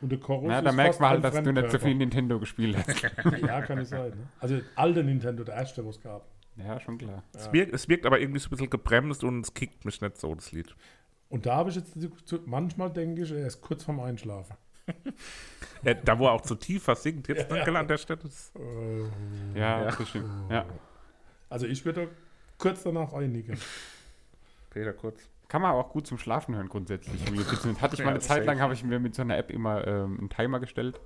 Und 0.00 0.10
der 0.12 0.18
Chorus 0.20 0.48
Na, 0.48 0.60
da 0.60 0.70
ist 0.70 0.76
man 0.76 0.86
ein 0.86 1.22
halt, 1.22 1.24
dass 1.24 1.42
du 1.42 1.52
nicht 1.52 1.70
so 1.70 1.78
viel 1.78 1.94
Nintendo 1.94 2.38
gespielt 2.38 2.76
hast. 2.76 3.02
Ja, 3.46 3.62
kann 3.62 3.78
es 3.78 3.88
sein. 3.90 4.10
Ne? 4.10 4.26
Also 4.38 4.60
alte 4.74 5.02
Nintendo, 5.02 5.44
der 5.44 5.54
erste, 5.54 5.84
was 5.86 5.96
es 5.96 6.02
gab. 6.02 6.26
ja, 6.56 6.78
schon 6.80 6.98
klar. 6.98 7.22
Es, 7.32 7.50
wirkt, 7.52 7.72
es 7.74 7.88
wirkt 7.88 8.04
aber 8.04 8.20
irgendwie 8.20 8.38
so 8.40 8.48
ein 8.48 8.50
bisschen 8.50 8.70
gebremst 8.70 9.24
und 9.24 9.40
es 9.46 9.54
kickt 9.54 9.84
mich 9.84 10.00
nicht 10.00 10.18
so, 10.18 10.34
das 10.34 10.52
Lied. 10.52 10.74
Und 11.30 11.46
da 11.46 11.56
habe 11.56 11.70
ich 11.70 11.76
jetzt 11.76 11.96
manchmal 12.46 12.92
denke 12.92 13.22
ich, 13.22 13.30
er 13.30 13.46
ist 13.46 13.60
kurz 13.62 13.82
vorm 13.84 14.00
Einschlafen. 14.00 14.56
Ja, 15.82 15.94
da, 15.94 16.18
wo 16.18 16.26
er 16.26 16.32
auch 16.32 16.42
zu 16.42 16.54
tief 16.54 16.86
was 16.88 17.02
singt, 17.02 17.26
jetzt 17.28 17.38
Ja. 17.50 17.56
danke 17.64 17.78
an 17.78 17.88
der 17.88 17.96
Stelle. 17.98 18.20
Das- 18.22 18.52
Äh, 18.56 19.58
Ja, 19.58 19.84
das 19.86 20.08
stimmt. 20.08 20.28
Ja. 20.50 20.66
Also 21.54 21.66
ich 21.66 21.84
würde 21.84 22.08
kurz 22.58 22.82
danach 22.82 23.12
einigen. 23.12 23.56
Peter, 24.70 24.92
kurz. 24.92 25.20
Kann 25.48 25.62
man 25.62 25.70
auch 25.72 25.90
gut 25.90 26.06
zum 26.06 26.18
Schlafen 26.18 26.56
hören 26.56 26.68
grundsätzlich. 26.68 27.24
William 27.30 27.44
Fitzsimmons. 27.44 27.80
Hatte 27.80 27.94
ich 27.94 28.00
Ja, 28.00 28.06
mal 28.06 28.10
eine 28.12 28.18
Zeit 28.20 28.38
safe. 28.38 28.46
lang, 28.46 28.60
habe 28.60 28.74
ich 28.74 28.82
mir 28.82 28.98
mit 28.98 29.14
so 29.14 29.22
einer 29.22 29.36
App 29.38 29.50
immer 29.50 29.86
ähm, 29.86 30.18
einen 30.18 30.30
Timer 30.30 30.58
gestellt 30.58 31.00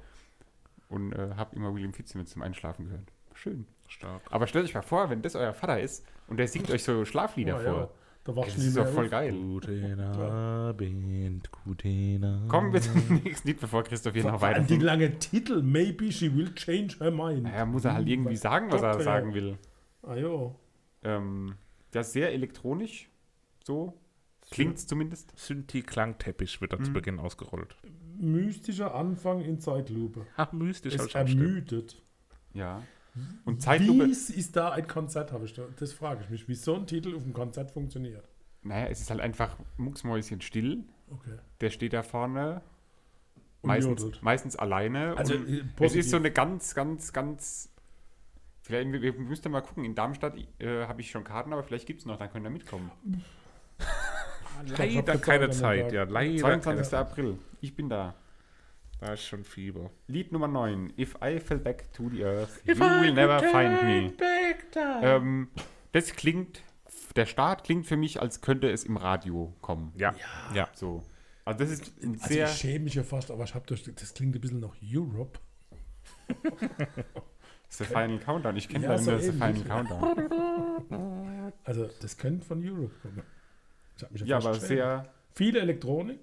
und 0.88 1.12
äh, 1.12 1.32
habe 1.36 1.54
immer 1.54 1.74
William 1.74 1.92
Fitzsimmons 1.92 2.30
zum 2.30 2.40
Einschlafen 2.40 2.86
gehört. 2.86 3.12
Schön. 3.34 3.66
Stark. 3.88 4.22
Aber 4.30 4.46
stellt 4.46 4.64
euch 4.64 4.74
mal 4.74 4.82
vor, 4.82 5.10
wenn 5.10 5.20
das 5.22 5.34
euer 5.36 5.52
Vater 5.52 5.80
ist 5.80 6.06
und 6.28 6.38
der 6.38 6.48
singt 6.48 6.70
euch 6.70 6.82
so 6.82 7.04
Schlaflieder 7.04 7.58
Oh, 7.58 7.62
ja. 7.62 7.72
vor. 7.72 7.90
Da 8.24 8.36
wachst 8.36 8.56
Das 8.56 8.62
du 8.62 8.68
ist 8.68 8.76
doch 8.76 8.86
voll 8.88 9.04
auf. 9.06 9.10
geil. 9.10 9.32
Guten 9.32 10.00
Abend, 10.00 11.50
guten 11.64 12.24
Abend. 12.24 12.48
Kommen 12.48 12.72
wir 12.72 12.80
zum 12.82 13.20
nächsten 13.24 13.48
Lied, 13.48 13.60
bevor 13.60 13.84
Christoph 13.84 14.12
hier 14.14 14.24
noch 14.24 14.40
weiter 14.40 14.56
allem 14.56 14.66
die 14.66 14.74
singt. 14.74 14.82
lange 14.82 15.18
Titel, 15.18 15.62
Maybe 15.62 16.10
she 16.12 16.34
will 16.34 16.54
change 16.54 16.96
her 17.00 17.10
mind. 17.10 17.44
Naja, 17.44 17.64
muss 17.66 17.84
er 17.84 17.94
halt 17.94 18.08
irgendwie 18.08 18.36
sagen, 18.36 18.70
was 18.70 18.82
er 18.82 18.90
Gott, 18.92 18.98
ja. 19.00 19.04
sagen 19.04 19.34
will. 19.34 19.56
Ah 20.02 20.16
jo. 20.16 20.58
Ähm, 21.02 21.54
das 21.90 22.08
ist 22.08 22.12
sehr 22.14 22.32
elektronisch, 22.32 23.08
so 23.64 23.98
klingt 24.50 24.76
es 24.76 24.86
zumindest. 24.86 25.32
Synthi-Klangteppich 25.36 26.60
wird 26.60 26.72
da 26.72 26.82
zu 26.82 26.92
Beginn 26.92 27.18
ausgerollt. 27.18 27.76
Mystischer 28.18 28.94
Anfang 28.94 29.40
in 29.42 29.60
Zeitlupe. 29.60 30.26
Ach, 30.36 30.52
mystisch. 30.52 30.94
Es 30.94 31.00
auch 31.02 31.08
stimmt. 31.08 31.30
ermüdet. 31.30 32.02
Ja. 32.52 32.82
Und 33.44 33.62
Zeitlupe, 33.62 34.06
Wie 34.06 34.10
ist 34.10 34.56
da 34.56 34.70
ein 34.70 34.86
Konzert, 34.86 35.32
habe 35.32 35.44
ich 35.44 35.52
da, 35.52 35.66
das 35.76 35.92
frage 35.92 36.22
ich 36.24 36.30
mich, 36.30 36.48
wie 36.48 36.54
so 36.54 36.74
ein 36.74 36.86
Titel 36.86 37.14
auf 37.16 37.22
dem 37.22 37.32
Konzert 37.32 37.70
funktioniert. 37.70 38.28
naja, 38.62 38.86
es 38.86 39.00
ist 39.00 39.10
halt 39.10 39.20
einfach 39.20 39.56
mucksmäuschen 39.76 40.40
still. 40.40 40.84
Okay. 41.10 41.38
Der 41.60 41.70
steht 41.70 41.92
da 41.94 42.02
vorne, 42.02 42.62
meistens, 43.62 44.22
meistens 44.22 44.56
alleine. 44.56 45.16
Also, 45.16 45.34
und 45.34 45.48
äh, 45.48 45.84
es 45.84 45.94
ist 45.94 46.10
so 46.10 46.16
eine 46.16 46.30
ganz, 46.30 46.74
ganz, 46.74 47.12
ganz. 47.12 47.70
Vielleicht 48.68 48.92
wir, 48.92 49.00
wir 49.00 49.14
müssten 49.14 49.50
mal 49.50 49.62
gucken. 49.62 49.82
In 49.86 49.94
Darmstadt 49.94 50.34
äh, 50.58 50.84
habe 50.84 51.00
ich 51.00 51.10
schon 51.10 51.24
Karten, 51.24 51.54
aber 51.54 51.62
vielleicht 51.62 51.86
gibt 51.86 52.00
es 52.00 52.06
noch, 52.06 52.18
dann 52.18 52.30
könnt 52.30 52.46
ihr 52.46 52.50
mitkommen. 52.50 52.90
Leider 54.76 55.14
hab 55.14 55.22
keine 55.22 55.48
Zeit, 55.48 55.90
ja. 55.90 56.02
Leider 56.04 56.36
22. 56.38 56.90
keine 56.90 57.00
April. 57.00 57.38
Ich 57.62 57.74
bin 57.74 57.88
da. 57.88 58.14
Da 59.00 59.14
ist 59.14 59.24
schon 59.24 59.44
Fieber. 59.44 59.90
Lied 60.06 60.32
Nummer 60.32 60.48
9. 60.48 60.92
If 60.98 61.16
I 61.24 61.40
fell 61.40 61.56
back 61.56 61.90
to 61.94 62.10
the 62.10 62.24
earth, 62.24 62.60
you 62.66 62.78
will 62.78 63.14
never 63.14 63.40
find 63.40 63.82
me. 63.84 64.12
Ähm, 65.02 65.48
das 65.92 66.12
klingt, 66.12 66.62
der 67.16 67.24
Start 67.24 67.64
klingt 67.64 67.86
für 67.86 67.96
mich, 67.96 68.20
als 68.20 68.42
könnte 68.42 68.70
es 68.70 68.84
im 68.84 68.98
Radio 68.98 69.56
kommen. 69.62 69.94
Ja, 69.96 70.14
ja. 70.52 70.68
So. 70.74 71.02
Also 71.46 71.60
das 71.60 71.70
ist 71.70 72.02
ein 72.02 72.18
Also 72.20 72.34
sehr. 72.34 72.48
ich 72.48 72.52
schäme 72.56 72.84
mich 72.84 72.94
ja 72.96 73.02
fast, 73.02 73.30
aber 73.30 73.44
ich 73.44 73.54
habe 73.54 73.64
das, 73.66 73.82
das 73.84 74.12
klingt 74.12 74.34
ein 74.34 74.40
bisschen 74.42 74.60
nach 74.60 74.74
Europe. 74.82 75.38
Das 77.68 77.80
ist 77.80 77.90
der 77.90 77.98
Final 78.00 78.18
Countdown. 78.18 78.56
Ich 78.56 78.68
kenne 78.68 78.84
Ja, 78.86 78.92
ja, 78.92 78.98
so 78.98 79.10
nur 79.10 79.20
das 79.20 79.28
Final. 79.28 79.54
Countdown. 79.64 81.52
Also 81.64 81.88
das 82.00 82.16
könnte 82.16 82.46
von 82.46 82.62
Europe 82.66 82.94
kommen. 83.02 83.22
Ich 83.96 84.02
hab 84.02 84.10
mich 84.10 84.22
Ja, 84.22 84.36
aber 84.38 84.50
geschämt. 84.50 84.66
sehr, 84.68 85.12
Viele 85.34 85.60
Elektronik. 85.60 86.20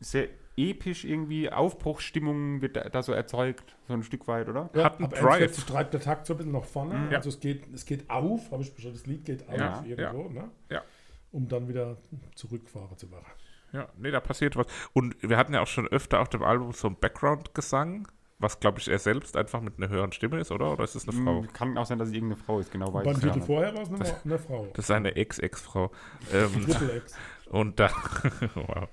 sehr 0.00 0.28
episch 0.56 1.04
irgendwie. 1.04 1.50
Aufbruchsstimmung 1.50 2.60
wird 2.60 2.76
da, 2.76 2.88
da 2.88 3.02
so 3.02 3.12
erzeugt, 3.12 3.74
so 3.88 3.94
ein 3.94 4.02
Stück 4.02 4.26
weit, 4.28 4.48
oder? 4.48 4.70
Hat 4.74 4.96
einen 4.96 5.04
ab 5.06 5.14
Drive. 5.14 5.24
41 5.24 5.64
treibt 5.64 5.94
der 5.94 6.00
Takt 6.00 6.26
so 6.26 6.34
ein 6.34 6.36
bisschen 6.38 6.52
nach 6.52 6.64
vorne. 6.64 7.08
Ja. 7.10 7.18
Also 7.18 7.30
es 7.30 7.40
geht, 7.40 7.72
es 7.72 7.86
geht 7.86 8.08
auf, 8.10 8.50
habe 8.50 8.62
ich 8.62 8.72
schon 8.78 8.92
das 8.92 9.06
Lied 9.06 9.24
geht 9.24 9.48
auf 9.48 9.56
Ja, 9.58 9.82
irgendwo, 9.86 10.28
ne? 10.28 10.50
Ja. 10.70 10.82
Um 11.30 11.48
dann 11.48 11.68
wieder 11.68 11.96
zurückfahren 12.34 12.96
zu 12.98 13.06
machen. 13.06 13.30
Ja, 13.72 13.88
nee, 13.96 14.10
da 14.10 14.20
passiert 14.20 14.56
was. 14.56 14.66
Und 14.92 15.16
wir 15.22 15.38
hatten 15.38 15.54
ja 15.54 15.62
auch 15.62 15.66
schon 15.66 15.86
öfter 15.88 16.20
auf 16.20 16.28
dem 16.28 16.42
Album 16.42 16.72
so 16.72 16.88
einen 16.88 16.96
Background-Gesang, 16.96 18.08
was, 18.42 18.60
glaube 18.60 18.78
ich, 18.80 18.88
er 18.88 18.98
selbst 18.98 19.36
einfach 19.36 19.60
mit 19.60 19.78
einer 19.78 19.88
höheren 19.88 20.12
Stimme 20.12 20.40
ist, 20.40 20.50
oder? 20.50 20.72
Oder 20.72 20.84
ist 20.84 20.94
es 20.94 21.08
eine 21.08 21.16
Frau? 21.22 21.42
Mm, 21.42 21.52
Kann 21.52 21.78
auch 21.78 21.86
sein, 21.86 21.98
dass 21.98 22.08
es 22.08 22.14
irgendeine 22.14 22.42
Frau 22.42 22.58
ist, 22.58 22.70
genau 22.70 22.92
weiß 22.92 23.04
Beim 23.04 23.16
ich 23.16 23.22
Titel 23.22 23.40
vorher 23.40 23.74
war 23.74 23.82
es 23.82 23.88
eine, 23.88 24.16
eine 24.24 24.38
Frau. 24.38 24.68
Das 24.74 24.86
ist 24.86 24.90
eine 24.90 25.14
Ex-Ex-Frau. 25.16 25.90
Ähm, 26.32 26.66
Triple 26.66 26.96
X. 26.98 27.14
und 27.50 27.80
da, 27.80 27.90
wow. 28.54 28.88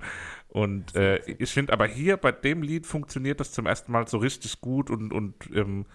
Und 0.49 0.95
äh, 0.95 1.17
ich 1.25 1.51
finde 1.51 1.73
aber 1.73 1.87
hier 1.87 2.17
bei 2.17 2.31
dem 2.31 2.61
Lied 2.63 2.87
funktioniert 2.87 3.39
das 3.39 3.51
zum 3.51 3.65
ersten 3.65 3.91
Mal 3.91 4.07
so 4.07 4.17
richtig 4.17 4.61
gut 4.61 4.89
und, 4.89 5.13
und 5.13 5.35
ähm, 5.53 5.85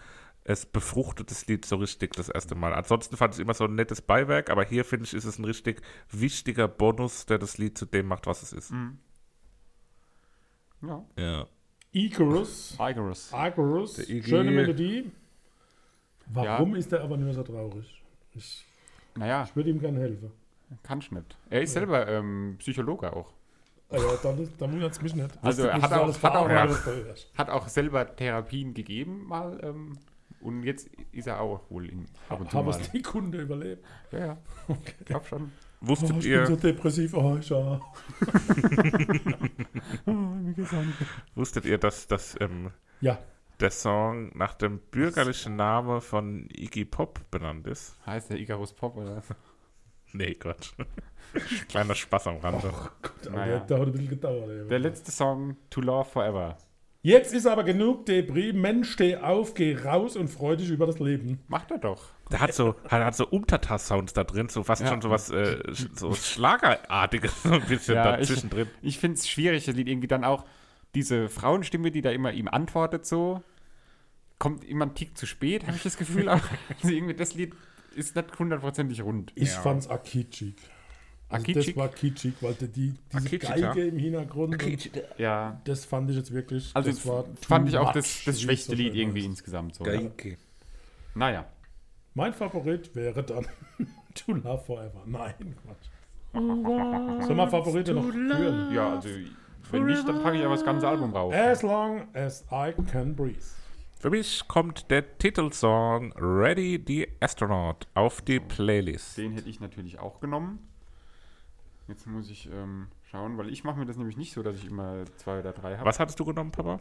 es 0.44 0.66
befruchtet 0.66 1.30
das 1.30 1.46
Lied 1.46 1.64
so 1.64 1.76
richtig 1.76 2.14
das 2.14 2.28
erste 2.28 2.54
Mal. 2.54 2.74
Ansonsten 2.74 3.16
fand 3.16 3.34
ich 3.34 3.38
es 3.38 3.42
immer 3.42 3.54
so 3.54 3.64
ein 3.64 3.74
nettes 3.74 4.02
Beiwerk, 4.02 4.50
aber 4.50 4.64
hier 4.64 4.84
finde 4.84 5.06
ich, 5.06 5.14
ist 5.14 5.24
es 5.24 5.38
ein 5.38 5.44
richtig 5.44 5.80
wichtiger 6.10 6.68
Bonus, 6.68 7.26
der 7.26 7.38
das 7.38 7.58
Lied 7.58 7.78
zu 7.78 7.86
dem 7.86 8.06
macht, 8.06 8.26
was 8.26 8.42
es 8.42 8.52
ist. 8.52 8.70
Mhm. 8.70 8.98
Ja. 10.82 11.04
Ja. 11.16 11.46
Icarus. 11.94 12.74
Icarus. 12.74 13.30
Icarus. 13.32 14.06
Schöne 14.06 14.50
Melodie. 14.50 15.10
Warum 16.26 16.74
ist 16.74 16.92
er 16.92 17.02
aber 17.02 17.16
nicht 17.16 17.26
mehr 17.26 17.34
so 17.34 17.42
traurig? 17.42 18.02
Ich, 18.34 18.64
Naja, 19.14 19.44
ich 19.48 19.54
würde 19.54 19.70
ihm 19.70 19.78
gerne 19.78 20.00
helfen. 20.00 20.30
kann 20.82 20.98
ich 20.98 21.12
nicht. 21.12 21.36
Er 21.50 21.62
ist 21.62 21.72
selber 21.72 22.08
ähm, 22.08 22.56
Psychologe 22.58 23.12
auch. 23.14 23.30
Ah 23.90 23.98
ja, 23.98 24.16
dann, 24.22 24.48
dann 24.58 24.72
wundert 24.72 24.90
es 24.92 25.02
mich 25.02 25.14
nicht. 25.14 25.30
Also 25.40 25.66
er 25.68 25.80
hat 25.80 25.92
auch- 25.92 26.22
hat 26.22 26.34
auch- 26.34 26.48
ja. 26.48 26.68
Hat 27.38 27.50
auch 27.50 27.68
selber 27.68 28.16
Therapien 28.16 28.74
gegeben 28.74 29.24
mal. 29.26 29.60
Ähm, 29.62 29.96
und 30.40 30.64
jetzt 30.64 30.90
ist 31.12 31.28
er 31.28 31.40
auch 31.40 31.60
wohl 31.70 31.88
in, 31.88 32.06
ab 32.28 32.40
und 32.40 32.50
zu 32.50 32.56
Haben 32.58 32.66
mal. 32.66 32.80
es 32.80 32.90
die 32.90 33.02
Kunde 33.02 33.40
überlebt? 33.42 33.84
Ja, 34.10 34.18
ja. 34.18 34.36
Ich 34.98 35.04
glaube 35.06 35.26
schon. 35.26 35.52
Oh, 35.84 35.88
Wusstet 35.88 36.16
ich 36.18 36.26
ihr, 36.26 36.38
bin 36.38 36.46
so 36.46 36.56
depressiv. 36.56 37.14
Oh, 37.14 37.36
ich, 37.38 37.48
ja. 37.50 37.80
wusstet 41.34 41.64
ihr, 41.64 41.78
dass, 41.78 42.06
dass 42.06 42.36
ähm, 42.40 42.70
ja, 43.00 43.18
der 43.60 43.70
Song 43.70 44.30
nach 44.36 44.54
dem 44.54 44.78
bürgerlichen 44.90 45.56
Namen 45.56 46.00
von 46.00 46.48
Iggy 46.50 46.84
Pop 46.84 47.20
benannt 47.30 47.66
ist? 47.66 47.96
Heißt 48.06 48.30
der 48.30 48.38
Icarus 48.38 48.72
Pop 48.72 48.96
oder 48.96 49.16
was? 49.16 49.28
Nee, 50.12 50.34
Quatsch. 50.34 50.72
Kleiner 51.68 51.94
Spaß 51.94 52.28
am 52.28 52.36
Rande. 52.36 52.68
Gut, 53.02 53.26
aber 53.26 53.36
Naja. 53.36 53.58
der, 53.58 53.66
der 53.66 53.78
hat 53.80 53.86
ein 53.86 53.92
bisschen 53.92 54.08
gedauert. 54.10 54.48
ey. 54.48 54.68
Der 54.68 54.78
letzte 54.78 55.10
Song, 55.10 55.56
To 55.70 55.80
Love 55.80 56.08
Forever. 56.08 56.56
Jetzt 57.06 57.34
ist 57.34 57.46
aber 57.46 57.64
genug 57.64 58.06
Debris. 58.06 58.54
Mensch, 58.54 58.92
steh 58.92 59.16
auf, 59.18 59.52
geh 59.52 59.76
raus 59.76 60.16
und 60.16 60.28
freu 60.28 60.56
dich 60.56 60.70
über 60.70 60.86
das 60.86 60.98
Leben. 60.98 61.38
Macht 61.48 61.70
er 61.70 61.76
doch. 61.76 62.02
Der 62.32 62.40
hat 62.40 62.54
so, 62.54 62.76
hat, 62.88 63.04
hat 63.04 63.14
so 63.14 63.26
Umtata-Sounds 63.28 64.14
da 64.14 64.24
drin, 64.24 64.48
so 64.48 64.62
fast 64.64 64.80
Ja. 64.80 64.88
schon 64.88 65.02
so 65.02 65.10
was 65.10 65.28
äh, 65.30 65.58
so 65.94 66.14
Schlagerartiges 66.14 67.42
so 67.42 67.50
ein 67.52 67.60
bisschen 67.66 67.96
Ja, 67.96 68.14
ich- 68.18 68.28
dazwischen 68.28 68.48
drin. 68.48 68.68
Ich 68.80 68.98
finde 68.98 69.18
es 69.18 69.28
schwierig, 69.28 69.66
das 69.66 69.74
Lied 69.76 69.86
irgendwie 69.88 70.08
dann 70.08 70.24
auch 70.24 70.46
diese 70.94 71.28
Frauenstimme, 71.28 71.90
die 71.90 72.00
da 72.00 72.10
immer 72.10 72.32
ihm 72.32 72.48
antwortet, 72.48 73.04
so 73.04 73.42
kommt 74.38 74.64
immer 74.64 74.86
ein 74.86 74.94
Tick 74.94 75.18
zu 75.18 75.26
spät, 75.26 75.66
habe 75.66 75.76
ich 75.76 75.82
das 75.82 75.98
Gefühl. 75.98 76.28
auch. 76.30 76.40
also 76.82 76.88
irgendwie 76.94 77.14
das 77.14 77.34
Lied 77.34 77.52
ist 77.94 78.16
nicht 78.16 78.38
hundertprozentig 78.38 79.02
rund. 79.02 79.30
Ich 79.34 79.52
Ja. 79.54 79.60
fand's 79.60 79.88
akitschig. 79.88 80.54
Also? 81.28 81.52
Das 81.52 81.76
war 81.76 81.88
kitschig, 81.88 82.34
weil 82.40 82.54
die, 82.54 82.68
die, 82.68 82.94
diese 83.12 83.26
Akitschig, 83.26 83.62
Geige 83.62 83.80
ja. 83.82 83.88
im 83.88 83.98
Hintergrund. 83.98 84.62
Und 84.62 84.90
Ja. 85.18 85.60
das 85.64 85.84
fand 85.84 86.10
ich 86.10 86.16
jetzt 86.16 86.32
wirklich. 86.32 86.70
Also 86.74 86.90
das 86.90 87.06
war 87.06 87.24
fand 87.40 87.68
ich 87.68 87.76
auch 87.76 87.92
das, 87.92 88.22
das 88.24 88.40
schwächste 88.40 88.72
so 88.72 88.76
Lied 88.76 88.94
irgendwie 88.94 89.20
heißt. 89.20 89.30
insgesamt 89.30 89.74
so. 89.74 89.84
Geige. 89.84 90.36
Naja. 91.14 91.46
Mein 92.14 92.32
Favorit 92.32 92.94
wäre 92.94 93.22
dann 93.24 93.46
To 94.14 94.32
Love 94.32 94.62
Forever. 94.64 95.02
Nein, 95.06 95.56
Quatsch. 95.64 95.88
Soll 97.26 97.34
mal 97.34 97.48
Favorite 97.48 97.94
noch 97.94 98.10
führen? 98.10 98.72
Ja, 98.72 98.94
also 98.94 99.08
wenn 99.70 99.86
nicht, 99.86 100.06
dann 100.06 100.22
packe 100.22 100.36
ich 100.36 100.44
aber 100.44 100.54
das 100.54 100.64
ganze 100.64 100.86
Album 100.86 101.12
rauf. 101.12 101.32
As 101.32 101.62
long 101.62 102.08
as 102.12 102.44
I 102.52 102.72
can 102.90 103.14
breathe. 103.14 103.38
Für 103.98 104.10
mich 104.10 104.46
kommt 104.48 104.90
der 104.90 105.16
Titelsong 105.18 106.12
Ready 106.16 106.82
the 106.86 107.08
Astronaut 107.20 107.86
auf 107.94 108.20
die 108.20 108.38
Playlist. 108.40 109.16
Den 109.16 109.32
hätte 109.32 109.48
ich 109.48 109.60
natürlich 109.60 109.98
auch 109.98 110.20
genommen. 110.20 110.58
Jetzt 111.88 112.06
muss 112.06 112.30
ich 112.30 112.50
ähm, 112.50 112.88
schauen, 113.02 113.36
weil 113.36 113.50
ich 113.50 113.62
mache 113.64 113.78
mir 113.78 113.86
das 113.86 113.96
nämlich 113.96 114.16
nicht 114.16 114.32
so, 114.32 114.42
dass 114.42 114.56
ich 114.56 114.66
immer 114.66 115.04
zwei 115.16 115.40
oder 115.40 115.52
drei 115.52 115.76
habe. 115.76 115.86
Was 115.86 116.00
hattest 116.00 116.18
du 116.18 116.24
genommen, 116.24 116.50
Papa? 116.50 116.80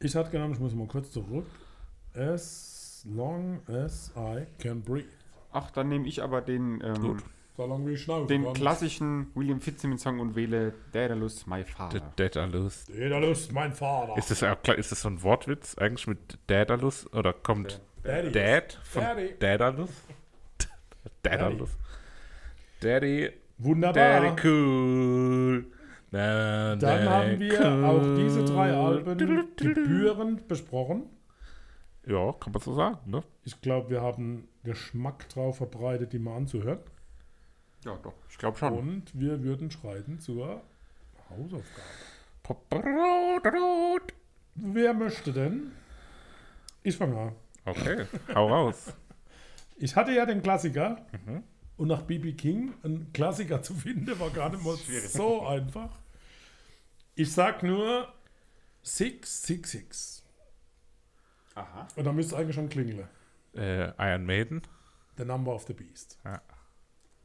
Ich 0.00 0.16
hatte 0.16 0.30
genommen, 0.30 0.54
ich 0.54 0.60
muss 0.60 0.74
mal 0.74 0.86
kurz 0.86 1.10
zurück. 1.10 1.46
As 2.14 3.04
long 3.08 3.60
as 3.68 4.12
I 4.16 4.46
can 4.58 4.82
breathe. 4.82 5.08
Ach, 5.52 5.70
dann 5.70 5.88
nehme 5.88 6.06
ich 6.08 6.22
aber 6.22 6.40
den, 6.40 6.80
ähm. 6.82 7.18
So 7.56 7.66
lange 7.66 7.86
wie 7.86 7.92
ich 7.92 8.02
schnauze. 8.02 8.26
den 8.26 8.52
klassischen 8.52 9.28
William 9.36 9.60
Fitzsimmons 9.60 10.02
Song 10.02 10.18
und 10.18 10.34
wähle 10.34 10.74
Daedalus, 10.90 11.46
My 11.46 11.62
The 11.62 11.70
Father. 11.70 12.12
Daedalus. 12.16 12.86
Daedalus, 12.86 13.52
mein 13.52 13.72
Vater. 13.72 14.16
Ist 14.16 14.30
das, 14.30 14.42
ist 14.76 14.90
das 14.90 15.00
so 15.02 15.08
ein 15.08 15.22
Wortwitz 15.22 15.78
eigentlich 15.78 16.08
mit 16.08 16.38
Daedalus? 16.48 17.06
Oder 17.12 17.32
kommt 17.32 17.80
Daddy. 18.02 18.32
Dad 18.32 18.80
von 18.82 19.02
Daddy. 19.02 19.34
Daedalus? 19.38 19.90
Daedalus. 21.22 21.70
Daddy, 22.80 23.30
Wunderbar. 23.58 24.20
Daddy 24.20 24.48
cool. 24.48 25.66
Na, 26.10 26.76
Dann 26.76 26.78
Daddy 26.78 27.06
haben 27.06 27.40
wir 27.40 27.60
cool. 27.60 27.84
auch 27.84 28.16
diese 28.16 28.44
drei 28.44 28.72
Alben 28.72 29.18
gebührend 29.56 30.46
besprochen. 30.48 31.04
Ja, 32.06 32.32
kann 32.32 32.52
man 32.52 32.62
so 32.62 32.74
sagen, 32.74 32.98
ne? 33.06 33.22
Ich 33.44 33.60
glaube, 33.60 33.90
wir 33.90 34.02
haben 34.02 34.48
Geschmack 34.62 35.28
drauf 35.30 35.56
verbreitet, 35.56 36.12
die 36.12 36.18
mal 36.18 36.36
anzuhören. 36.36 36.78
Ja, 37.84 37.96
doch, 38.02 38.14
ich 38.30 38.38
glaube 38.38 38.58
schon. 38.58 38.72
Und 38.74 39.18
wir 39.18 39.42
würden 39.42 39.70
schreiten 39.70 40.18
zur 40.18 40.62
Hausaufgabe. 41.30 41.88
Wer 44.54 44.94
möchte 44.94 45.32
denn? 45.32 45.72
Ich 46.82 46.96
fange 46.96 47.18
an. 47.18 47.32
Okay, 47.64 48.06
hau 48.34 48.48
raus. 48.48 48.92
Ich 49.76 49.96
hatte 49.96 50.12
ja 50.12 50.26
den 50.26 50.42
Klassiker. 50.42 50.98
Mhm. 51.26 51.42
Und 51.76 51.88
nach 51.88 52.02
BB 52.02 52.36
King 52.36 52.74
einen 52.82 53.12
Klassiker 53.12 53.62
zu 53.62 53.74
finden, 53.74 54.18
war 54.18 54.30
gar 54.30 54.50
nicht 54.50 54.62
mal 54.62 54.76
so 54.76 55.46
einfach. 55.46 55.90
Ich 57.16 57.32
sag 57.32 57.62
nur 57.62 58.12
666. 58.82 60.22
Aha. 61.54 61.88
Und 61.96 62.04
da 62.04 62.12
müsste 62.12 62.36
eigentlich 62.36 62.54
schon 62.54 62.68
klingeln. 62.68 63.08
Äh, 63.54 63.90
Iron 63.98 64.24
Maiden. 64.24 64.62
The 65.16 65.24
Number 65.24 65.54
of 65.54 65.64
the 65.66 65.72
Beast. 65.72 66.18
Ja. 66.24 66.40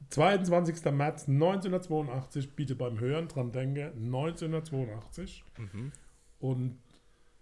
22. 0.10 0.86
März 0.92 1.28
1982, 1.28 2.56
bitte 2.56 2.76
beim 2.76 3.00
Hören 3.00 3.28
dran 3.28 3.52
denke, 3.52 3.92
1982. 3.96 5.44
Mhm. 5.58 5.92
Und 6.40 6.80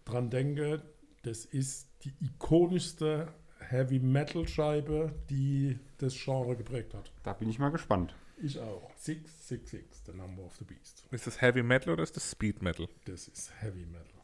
dran 0.05 0.29
denke, 0.29 0.81
das 1.23 1.45
ist 1.45 1.89
die 2.03 2.13
ikonischste 2.19 3.33
Heavy 3.69 3.99
Metal 3.99 4.47
Scheibe, 4.47 5.13
die 5.29 5.77
das 5.97 6.15
Genre 6.15 6.55
geprägt 6.55 6.93
hat. 6.93 7.11
Da 7.23 7.33
bin 7.33 7.49
ich 7.49 7.59
mal 7.59 7.69
gespannt. 7.69 8.15
Ich 8.37 8.59
auch. 8.59 8.91
666, 8.95 10.03
The 10.05 10.13
Number 10.13 10.43
of 10.43 10.55
the 10.57 10.63
Beast. 10.63 11.05
Ist 11.11 11.27
das 11.27 11.41
Heavy 11.41 11.63
Metal 11.63 11.93
oder 11.93 12.03
ist 12.03 12.15
das 12.15 12.31
Speed 12.31 12.61
Metal? 12.61 12.87
Das 13.05 13.27
ist 13.27 13.51
Heavy 13.61 13.85
Metal. 13.85 14.21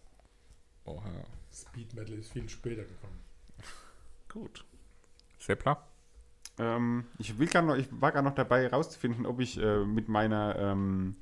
Oha. 0.85 1.25
Speed 1.51 1.93
Metal 1.93 2.17
ist 2.17 2.31
viel 2.31 2.47
später 2.47 2.83
gekommen. 2.83 3.19
Gut. 4.29 4.65
Seppler? 5.39 5.83
Ähm, 6.59 7.05
ich 7.17 7.37
will 7.39 7.47
gar 7.47 7.63
noch, 7.63 7.75
ich 7.75 7.87
war 7.91 8.11
gerade 8.11 8.27
noch 8.27 8.35
dabei 8.35 8.63
herauszufinden, 8.63 9.25
ob 9.25 9.39
ich 9.39 9.59
äh, 9.59 9.83
mit 9.83 10.07
meiner, 10.07 10.55
ähm, 10.57 11.15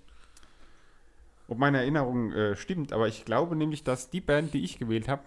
ob 1.47 1.57
meine 1.57 1.79
Erinnerung 1.79 2.33
äh, 2.33 2.55
stimmt, 2.55 2.91
aber 2.91 3.07
ich 3.07 3.23
glaube 3.23 3.55
nämlich, 3.55 3.83
dass 3.83 4.09
die 4.09 4.21
Band, 4.21 4.53
die 4.53 4.63
ich 4.63 4.77
gewählt 4.77 5.07
habe, 5.07 5.23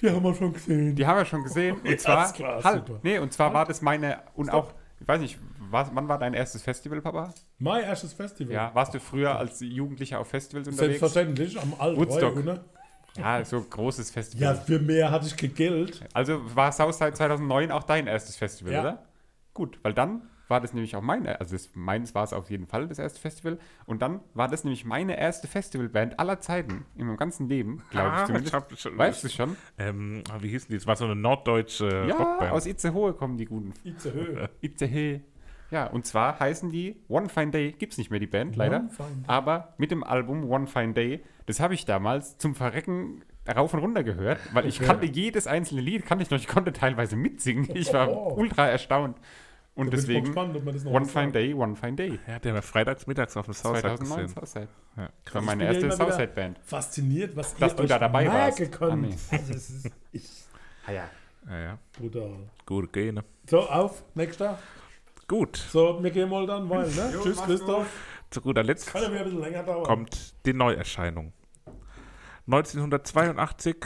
Die 0.00 0.10
haben 0.10 0.22
wir 0.22 0.34
schon 0.34 0.52
gesehen. 0.52 0.94
die 0.94 1.06
haben 1.06 1.18
wir 1.18 1.24
schon 1.24 1.42
gesehen. 1.42 1.76
Und 1.82 1.88
Ja, 1.90 1.96
zwar, 1.98 2.26
ist 2.26 2.34
klar, 2.34 2.62
halt, 2.64 2.86
super. 2.86 3.00
nee, 3.02 3.18
und 3.18 3.32
zwar 3.32 3.52
war 3.54 3.64
das 3.64 3.80
meine, 3.82 4.18
und 4.34 4.46
Stopp. 4.48 4.64
auch, 4.68 4.74
ich 5.00 5.08
weiß 5.08 5.20
nicht, 5.20 5.38
was, 5.70 5.88
wann 5.94 6.06
war 6.08 6.18
dein 6.18 6.34
erstes 6.34 6.62
Festival, 6.62 7.00
Papa? 7.00 7.32
mein 7.58 7.82
erstes 7.84 8.12
Festival. 8.12 8.54
Ja, 8.54 8.70
warst 8.74 8.94
du 8.94 9.00
früher 9.00 9.36
als 9.36 9.60
Jugendlicher 9.60 10.20
auf 10.20 10.28
Festivals 10.28 10.68
unterwegs? 10.68 11.00
Selbstverständlich, 11.00 11.60
am 11.60 11.74
Altroy, 11.78 11.98
Woodstock. 12.06 12.36
oder? 12.36 12.64
Ja, 13.18 13.42
so 13.44 13.60
großes 13.62 14.08
Ja, 14.10 14.12
Festival. 14.12 14.56
für 14.66 14.78
mehr 14.78 15.10
hatte 15.10 15.26
ich 15.26 15.36
kein 15.36 15.54
Geld. 15.54 16.00
Also 16.12 16.40
war 16.54 16.70
Southside 16.72 17.14
2009 17.14 17.70
auch 17.72 17.82
dein 17.84 18.06
erstes 18.06 18.36
Festival, 18.36 18.72
Ja. 18.74 18.80
oder? 18.82 19.02
Gut, 19.54 19.78
weil 19.82 19.94
dann 19.94 20.22
war 20.48 20.60
das 20.60 20.72
nämlich 20.72 20.94
auch 20.96 21.02
meine, 21.02 21.40
also 21.40 21.54
das, 21.56 21.70
meins 21.74 22.14
war 22.14 22.22
es 22.24 22.32
auf 22.32 22.50
jeden 22.50 22.66
Fall 22.66 22.86
das 22.88 22.98
erste 22.98 23.20
Festival. 23.20 23.58
Und 23.84 24.02
dann 24.02 24.20
war 24.34 24.48
das 24.48 24.64
nämlich 24.64 24.84
meine 24.84 25.18
erste 25.18 25.48
Festivalband 25.48 26.18
aller 26.20 26.40
Zeiten 26.40 26.84
in 26.96 27.06
meinem 27.06 27.16
ganzen 27.16 27.48
Leben, 27.48 27.82
glaube 27.90 28.08
ich 28.08 28.14
Ah, 28.14 28.24
zumindest. 28.26 28.48
ich 28.48 28.54
hab 28.54 28.78
schon- 28.78 28.96
weißt 28.98 29.24
du 29.24 29.28
schon? 29.28 29.56
Ähm, 29.78 30.22
wie 30.40 30.48
hießen 30.48 30.68
die? 30.70 30.76
Es 30.76 30.86
war 30.86 30.96
so 30.96 31.04
eine 31.04 31.16
norddeutsche 31.16 32.06
ja, 32.08 32.14
Rockband. 32.16 32.52
aus 32.52 32.66
Itzehoe 32.66 33.12
kommen 33.14 33.36
die 33.38 33.46
guten. 33.46 33.72
Itzehoe. 33.84 34.48
Itzehoe. 34.60 35.20
Ja, 35.72 35.88
und 35.88 36.06
zwar 36.06 36.38
heißen 36.38 36.70
die 36.70 36.94
One 37.08 37.28
Fine 37.28 37.50
Day, 37.50 37.72
gibt 37.72 37.92
es 37.92 37.98
nicht 37.98 38.10
mehr 38.12 38.20
die 38.20 38.28
Band, 38.28 38.54
leider. 38.54 38.78
One 38.80 38.88
Fine 38.90 39.08
Day. 39.08 39.24
Aber 39.26 39.74
mit 39.78 39.90
dem 39.90 40.04
Album 40.04 40.48
One 40.48 40.68
Fine 40.68 40.92
Day, 40.92 41.24
das 41.46 41.58
habe 41.58 41.74
ich 41.74 41.84
damals 41.86 42.38
zum 42.38 42.54
Verrecken 42.54 43.24
rauf 43.52 43.74
und 43.74 43.80
runter 43.80 44.04
gehört, 44.04 44.38
weil 44.54 44.66
ich 44.66 44.78
Okay. 44.78 44.86
kannte 44.86 45.06
jedes 45.06 45.46
einzelne 45.48 45.80
Lied, 45.80 46.06
kannte 46.06 46.22
ich 46.22 46.30
noch, 46.30 46.38
ich 46.38 46.46
konnte 46.48 46.72
teilweise 46.72 47.16
mitsingen. 47.16 47.68
Ich 47.74 47.92
war 47.92 48.08
Oh. 48.08 48.34
ultra 48.36 48.68
erstaunt. 48.68 49.16
Und 49.76 49.92
Da 49.92 49.96
deswegen 49.96 50.24
gespannt, 50.24 50.56
ob 50.56 50.64
man 50.64 50.74
das 50.74 50.84
noch 50.84 50.92
One 50.92 51.04
Fine. 51.04 51.32
Day, 51.32 51.52
One 51.54 51.76
Fine 51.76 51.96
Day. 51.96 52.18
ja, 52.26 52.38
der 52.38 52.54
war 52.54 52.62
freitags 52.62 53.06
mittags 53.06 53.36
auf 53.36 53.44
dem 53.44 53.52
Southside 53.54 53.82
2009 53.96 54.22
gesehen. 54.22 54.34
Southside. 54.34 54.68
Ja. 54.96 55.08
Das 55.24 55.34
war 55.34 55.40
Ich 55.42 55.46
meine 55.46 55.64
erste 55.64 55.92
Southside-Band. 55.92 56.58
Fasziniert, 56.64 57.36
was 57.36 57.54
Dass 57.56 57.72
ihr 57.72 57.76
du 57.76 57.82
euch 57.82 57.88
da 57.90 57.98
dabei 57.98 58.26
warst. 58.26 58.58
merken 58.58 58.72
könnt. 58.74 59.14
Ah. 59.14 59.16
Also, 59.36 59.52
es 59.54 59.70
ist 59.70 59.90
ich, 60.12 60.28
Ah 60.86 60.92
ja. 60.92 61.10
Ja, 61.48 61.58
ja. 61.60 61.78
brutal. 61.98 62.30
Gute 62.64 62.88
Gene. 62.88 63.22
So, 63.48 63.60
auf, 63.68 64.02
nächster. 64.14 64.58
Gut. 65.28 65.56
So, 65.56 66.02
wir 66.02 66.10
gehen 66.10 66.28
mal 66.30 66.46
dann, 66.46 66.68
weil, 66.70 66.88
ne? 66.88 67.10
Jo, 67.12 67.22
Tschüss, 67.22 67.42
Christoph. 67.42 67.86
Zu 68.30 68.40
guter 68.40 68.62
Letzt 68.64 68.86
Kann 68.88 69.02
ja 69.02 69.08
wieder 69.10 69.18
ein 69.20 69.24
bisschen 69.26 69.40
länger 69.40 69.62
dauern. 69.62 69.84
kommt 69.84 70.34
die 70.46 70.52
Neuerscheinung. 70.54 71.32
1982, 72.46 73.76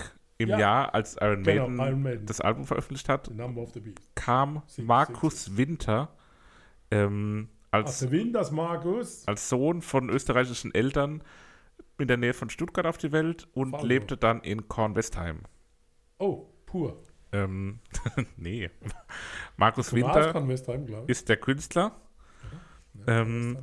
im 0.41 0.49
Ja. 0.49 0.59
Jahr, 0.59 0.95
als 0.95 1.17
Iron 1.21 1.43
Genau, 1.43 1.69
Maiden, 1.69 1.87
Iron 1.89 2.03
Maiden. 2.03 2.27
das 2.27 2.41
Album 2.41 2.65
veröffentlicht 2.65 3.09
hat, 3.09 3.31
kam 4.15 4.63
Sing- 4.67 4.87
Markus 4.87 5.57
Winter 5.57 6.09
ähm, 6.91 7.49
Ach, 7.71 7.79
als, 7.85 8.11
Wind, 8.11 8.35
das 8.35 8.51
Markus. 8.51 9.29
als 9.29 9.49
Sohn 9.49 9.81
von 9.83 10.09
österreichischen 10.11 10.75
Eltern 10.75 11.23
in 11.99 12.09
der 12.09 12.17
Nähe 12.17 12.33
von 12.35 12.51
Stuttgart 12.51 12.87
auf 12.87 12.99
die 12.99 13.13
Welt 13.13 13.47
und 13.55 13.71
Falco. 13.71 13.87
lebte 13.87 14.17
dann 14.17 14.41
in 14.41 14.67
Kornwestheim. 14.69 15.43
Oh, 16.19 16.47
pur. 16.67 17.01
Ähm, 17.33 17.79
nee. 18.37 18.71
Markus 19.57 19.93
Winter 19.93 20.35
ist 21.07 21.29
der 21.29 21.37
Künstler 21.37 21.93
ähm, 23.07 23.57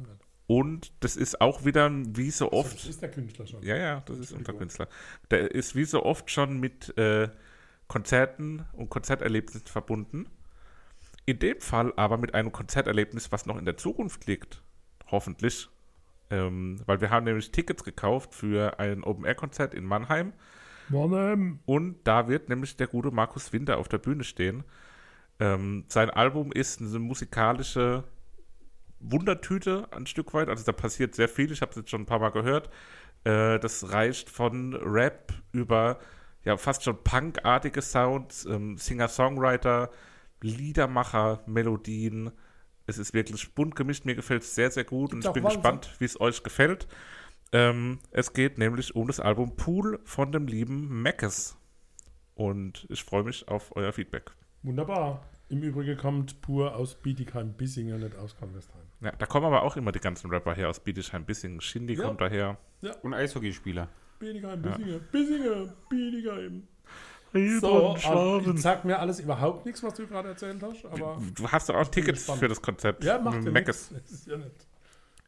und 0.48 0.92
das 1.02 1.16
ist 1.18 1.42
auch 1.42 1.66
wieder 1.66 1.92
wie 1.92 2.32
so 2.32 2.46
Das 2.46 2.54
oft. 2.54 2.86
ist 2.90 3.02
der 3.02 3.12
Künstler 3.12 3.46
schon. 3.46 3.62
Ja, 3.64 3.76
ja, 3.76 4.02
das 4.06 4.18
ist 4.20 4.32
unser. 4.32 4.54
Künstler. 4.54 4.88
Der 5.30 5.52
ist 5.52 5.76
wie 5.76 5.84
so 5.86 6.04
oft 6.04 6.32
schon 6.32 6.60
mit 6.60 6.98
äh, 6.98 7.30
Konzerten 7.88 8.66
und 8.74 8.90
Konzerterlebnissen 8.90 9.68
verbunden. 9.68 10.28
In 11.26 11.40
dem 11.40 11.60
Fall 11.60 11.92
aber 11.98 12.18
mit 12.18 12.34
einem 12.34 12.52
Konzerterlebnis, 12.54 13.32
was 13.32 13.46
noch 13.46 13.58
in 13.58 13.66
der 13.66 13.76
Zukunft 13.78 14.26
liegt. 14.28 14.62
Hoffentlich. 15.12 15.70
Ähm, 16.30 16.82
weil 16.86 17.02
wir 17.02 17.10
haben 17.10 17.26
nämlich 17.26 17.52
Tickets 17.52 17.84
gekauft 17.84 18.34
für 18.34 18.80
ein 18.80 19.04
Open-Air-Konzert 19.04 19.74
in 19.74 19.84
Mannheim. 19.86 20.34
Mann, 20.90 21.60
Und 21.66 21.98
da 22.06 22.30
wird 22.30 22.48
nämlich 22.48 22.78
der 22.78 22.88
gute 22.88 23.12
Markus 23.12 23.52
Winter 23.52 23.78
auf 23.78 23.90
der 23.90 23.98
Bühne 23.98 24.24
stehen. 24.24 24.64
Ähm, 25.40 25.84
sein 25.90 26.10
Album 26.10 26.52
ist 26.54 26.80
eine 26.82 27.00
musikalische 27.00 28.06
Wundertüte 29.00 29.88
ein 29.92 30.06
Stück 30.08 30.34
weit. 30.34 30.50
Also 30.50 30.64
da 30.64 30.72
passiert 30.72 31.16
sehr 31.16 31.30
viel. 31.30 31.52
Ich 31.52 31.62
habe 31.62 31.72
es 31.72 31.78
jetzt 31.78 31.90
schon 31.90 32.02
ein 32.02 32.06
paar 32.06 32.20
Mal 32.20 32.30
gehört. 32.30 32.70
Äh, 33.24 33.60
das 33.60 33.92
reicht 33.92 34.30
von 34.30 34.74
Rap 34.76 35.34
über 35.52 36.00
ja 36.44 36.58
fast 36.58 36.84
schon 36.84 37.04
punkartige 37.04 37.82
Sounds, 37.82 38.46
ähm, 38.46 38.78
Singer-Songwriter, 38.78 39.92
Liedermacher, 40.42 41.44
Melodien. 41.46 42.32
Es 42.86 42.98
ist 42.98 43.14
wirklich 43.14 43.54
bunt 43.54 43.76
gemischt. 43.76 44.06
Mir 44.06 44.16
gefällt 44.16 44.44
es 44.44 44.56
sehr, 44.56 44.72
sehr 44.72 44.86
gut. 44.86 45.12
Gibt's 45.12 45.26
und 45.26 45.30
ich 45.30 45.34
bin 45.34 45.44
Walzer? 45.44 45.58
gespannt, 45.58 45.96
wie 46.00 46.06
es 46.06 46.20
euch 46.22 46.42
gefällt. 46.42 46.88
Ähm, 47.52 48.00
es 48.12 48.34
geht 48.34 48.58
nämlich 48.58 48.96
um 48.96 49.08
das 49.08 49.20
Album 49.20 49.56
Pool 49.56 50.00
von 50.04 50.32
dem 50.32 50.48
lieben 50.48 51.02
Mackes. 51.02 51.58
Und 52.36 52.86
ich 52.90 53.04
freue 53.04 53.24
mich 53.24 53.48
auf 53.48 53.76
euer 53.76 53.92
Feedback. 53.92 54.32
wunderbar. 54.64 55.28
Im 55.50 55.62
Übrigen 55.62 55.98
kommt 55.98 56.42
pur 56.42 56.76
aus 56.76 56.96
Bietigheim-Bissingen, 56.96 58.00
nicht 58.02 58.16
aus 58.18 58.36
Kornwestheim. 58.38 58.82
Ja, 59.02 59.12
da 59.12 59.26
kommen 59.26 59.46
aber 59.46 59.64
auch 59.64 59.78
immer 59.78 59.92
die 59.92 60.00
ganzen 60.00 60.30
Rapper 60.30 60.54
her 60.54 60.70
aus 60.70 60.80
Bietigheim, 60.80 61.24
Bissingen. 61.26 61.62
Shindy 61.62 61.94
Ja. 61.94 62.06
kommt 62.06 62.20
daher. 62.22 62.58
Und 63.04 63.14
Eishockeyspieler. 63.14 63.88
Bietigheim, 64.20 64.62
Bissingen, 64.62 65.02
Bissingen, 65.12 65.74
Bietigheim. 65.90 66.68
So, 67.60 67.90
also, 67.92 68.52
ich 68.52 68.62
sag 68.62 68.84
mir 68.86 68.98
alles 69.00 69.20
überhaupt 69.20 69.66
nichts, 69.66 69.84
was 69.84 69.94
du 69.94 70.08
gerade 70.08 70.30
erzählt 70.30 70.62
hast, 70.64 70.86
aber 70.86 71.22
Du 71.36 71.48
hast 71.52 71.70
doch 71.70 71.76
auch 71.76 71.88
Tickets 71.88 72.20
gespannt. 72.22 72.40
für 72.40 72.48
das 72.48 72.62
Konzert. 72.62 73.04
ja, 73.04 73.20
macht 73.20 73.44
ja 73.46 73.52
Meckes. 73.52 73.94
ja. 74.26 74.38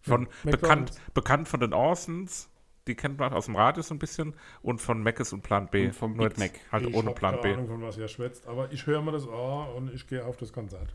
Von 0.01 0.27
Ja, 0.45 0.51
bekannt, 0.51 0.91
bekannt 1.13 1.47
von 1.47 1.59
den 1.59 1.73
Orsons, 1.73 2.48
die 2.89 2.95
kennt 2.95 3.19
man 3.19 3.31
aus 3.31 3.45
dem 3.45 3.55
Radio 3.55 3.81
so 3.83 3.93
ein 3.93 3.99
bisschen, 3.99 4.33
und 4.61 4.81
von 4.81 5.01
Meckes 5.01 5.31
und 5.31 5.41
Plan 5.41 5.67
B. 5.69 5.85
Und 5.87 5.95
vom 5.95 6.17
Nur 6.17 6.29
Big 6.29 6.37
Mac. 6.37 6.51
Halt 6.71 6.87
ich 6.87 6.95
ohne 6.95 7.11
Plan 7.11 7.35
keine 7.35 7.41
B. 7.43 7.53
Ahnung, 7.53 7.67
von 7.67 7.81
was 7.83 7.97
ihr 7.97 8.07
schwätzt, 8.07 8.47
aber 8.47 8.71
ich 8.71 8.85
höre 8.85 9.01
mir 9.01 9.11
das 9.11 9.27
an 9.27 9.69
und 9.75 9.93
ich 9.93 10.07
gehe 10.07 10.25
auf 10.25 10.35
das 10.37 10.51
Konzert. 10.51 10.93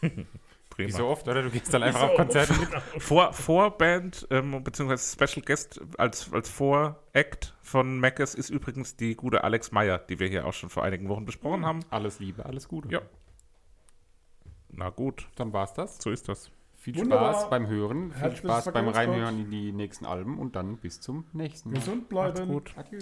Prima. 0.70 0.88
Wie 0.88 0.92
so 0.92 1.06
oft, 1.06 1.28
oder? 1.28 1.42
Du 1.42 1.50
gehst 1.50 1.72
dann 1.74 1.82
einfach 1.82 2.00
So 2.00 2.06
auf 2.06 2.14
Konzerte 2.16 2.54
mit. 2.54 2.68
Vor, 3.02 3.32
Vorband, 3.34 4.26
ähm, 4.30 4.64
beziehungsweise 4.64 5.12
Special 5.12 5.44
Guest 5.44 5.80
als, 5.98 6.32
als 6.32 6.48
Voract 6.48 7.54
von 7.62 8.00
Meckes 8.00 8.34
ist 8.34 8.48
übrigens 8.48 8.96
die 8.96 9.14
gute 9.14 9.44
Alex 9.44 9.70
Meyer, 9.70 9.98
die 9.98 10.18
wir 10.18 10.28
hier 10.28 10.46
auch 10.46 10.54
schon 10.54 10.70
vor 10.70 10.82
einigen 10.82 11.08
Wochen 11.10 11.26
besprochen 11.26 11.66
haben. 11.66 11.80
Alles 11.90 12.20
Liebe, 12.20 12.46
alles 12.46 12.68
Gute. 12.68 12.88
Ja. 12.88 13.02
Na 14.70 14.88
gut, 14.88 15.28
Dann 15.36 15.52
war's 15.52 15.74
das. 15.74 15.98
so 15.98 16.10
ist 16.10 16.28
das. 16.28 16.50
Viel 16.82 16.96
Wunderbar. 16.96 17.34
Spaß 17.34 17.50
beim 17.50 17.68
Hören, 17.68 18.10
viel 18.10 18.20
Herzliches 18.20 18.40
Spaß 18.40 18.72
beim 18.72 18.88
Reinhören 18.88 19.38
in 19.38 19.50
die 19.52 19.70
nächsten 19.70 20.04
Alben 20.04 20.36
und 20.36 20.56
dann 20.56 20.78
bis 20.78 21.00
zum 21.00 21.26
nächsten 21.32 21.70
Mal. 21.70 21.78
Gesund 21.78 22.08
bleiben. 22.08 22.52
Macht's 22.52 22.74
gut. 22.74 22.74
Adieu. 22.76 22.98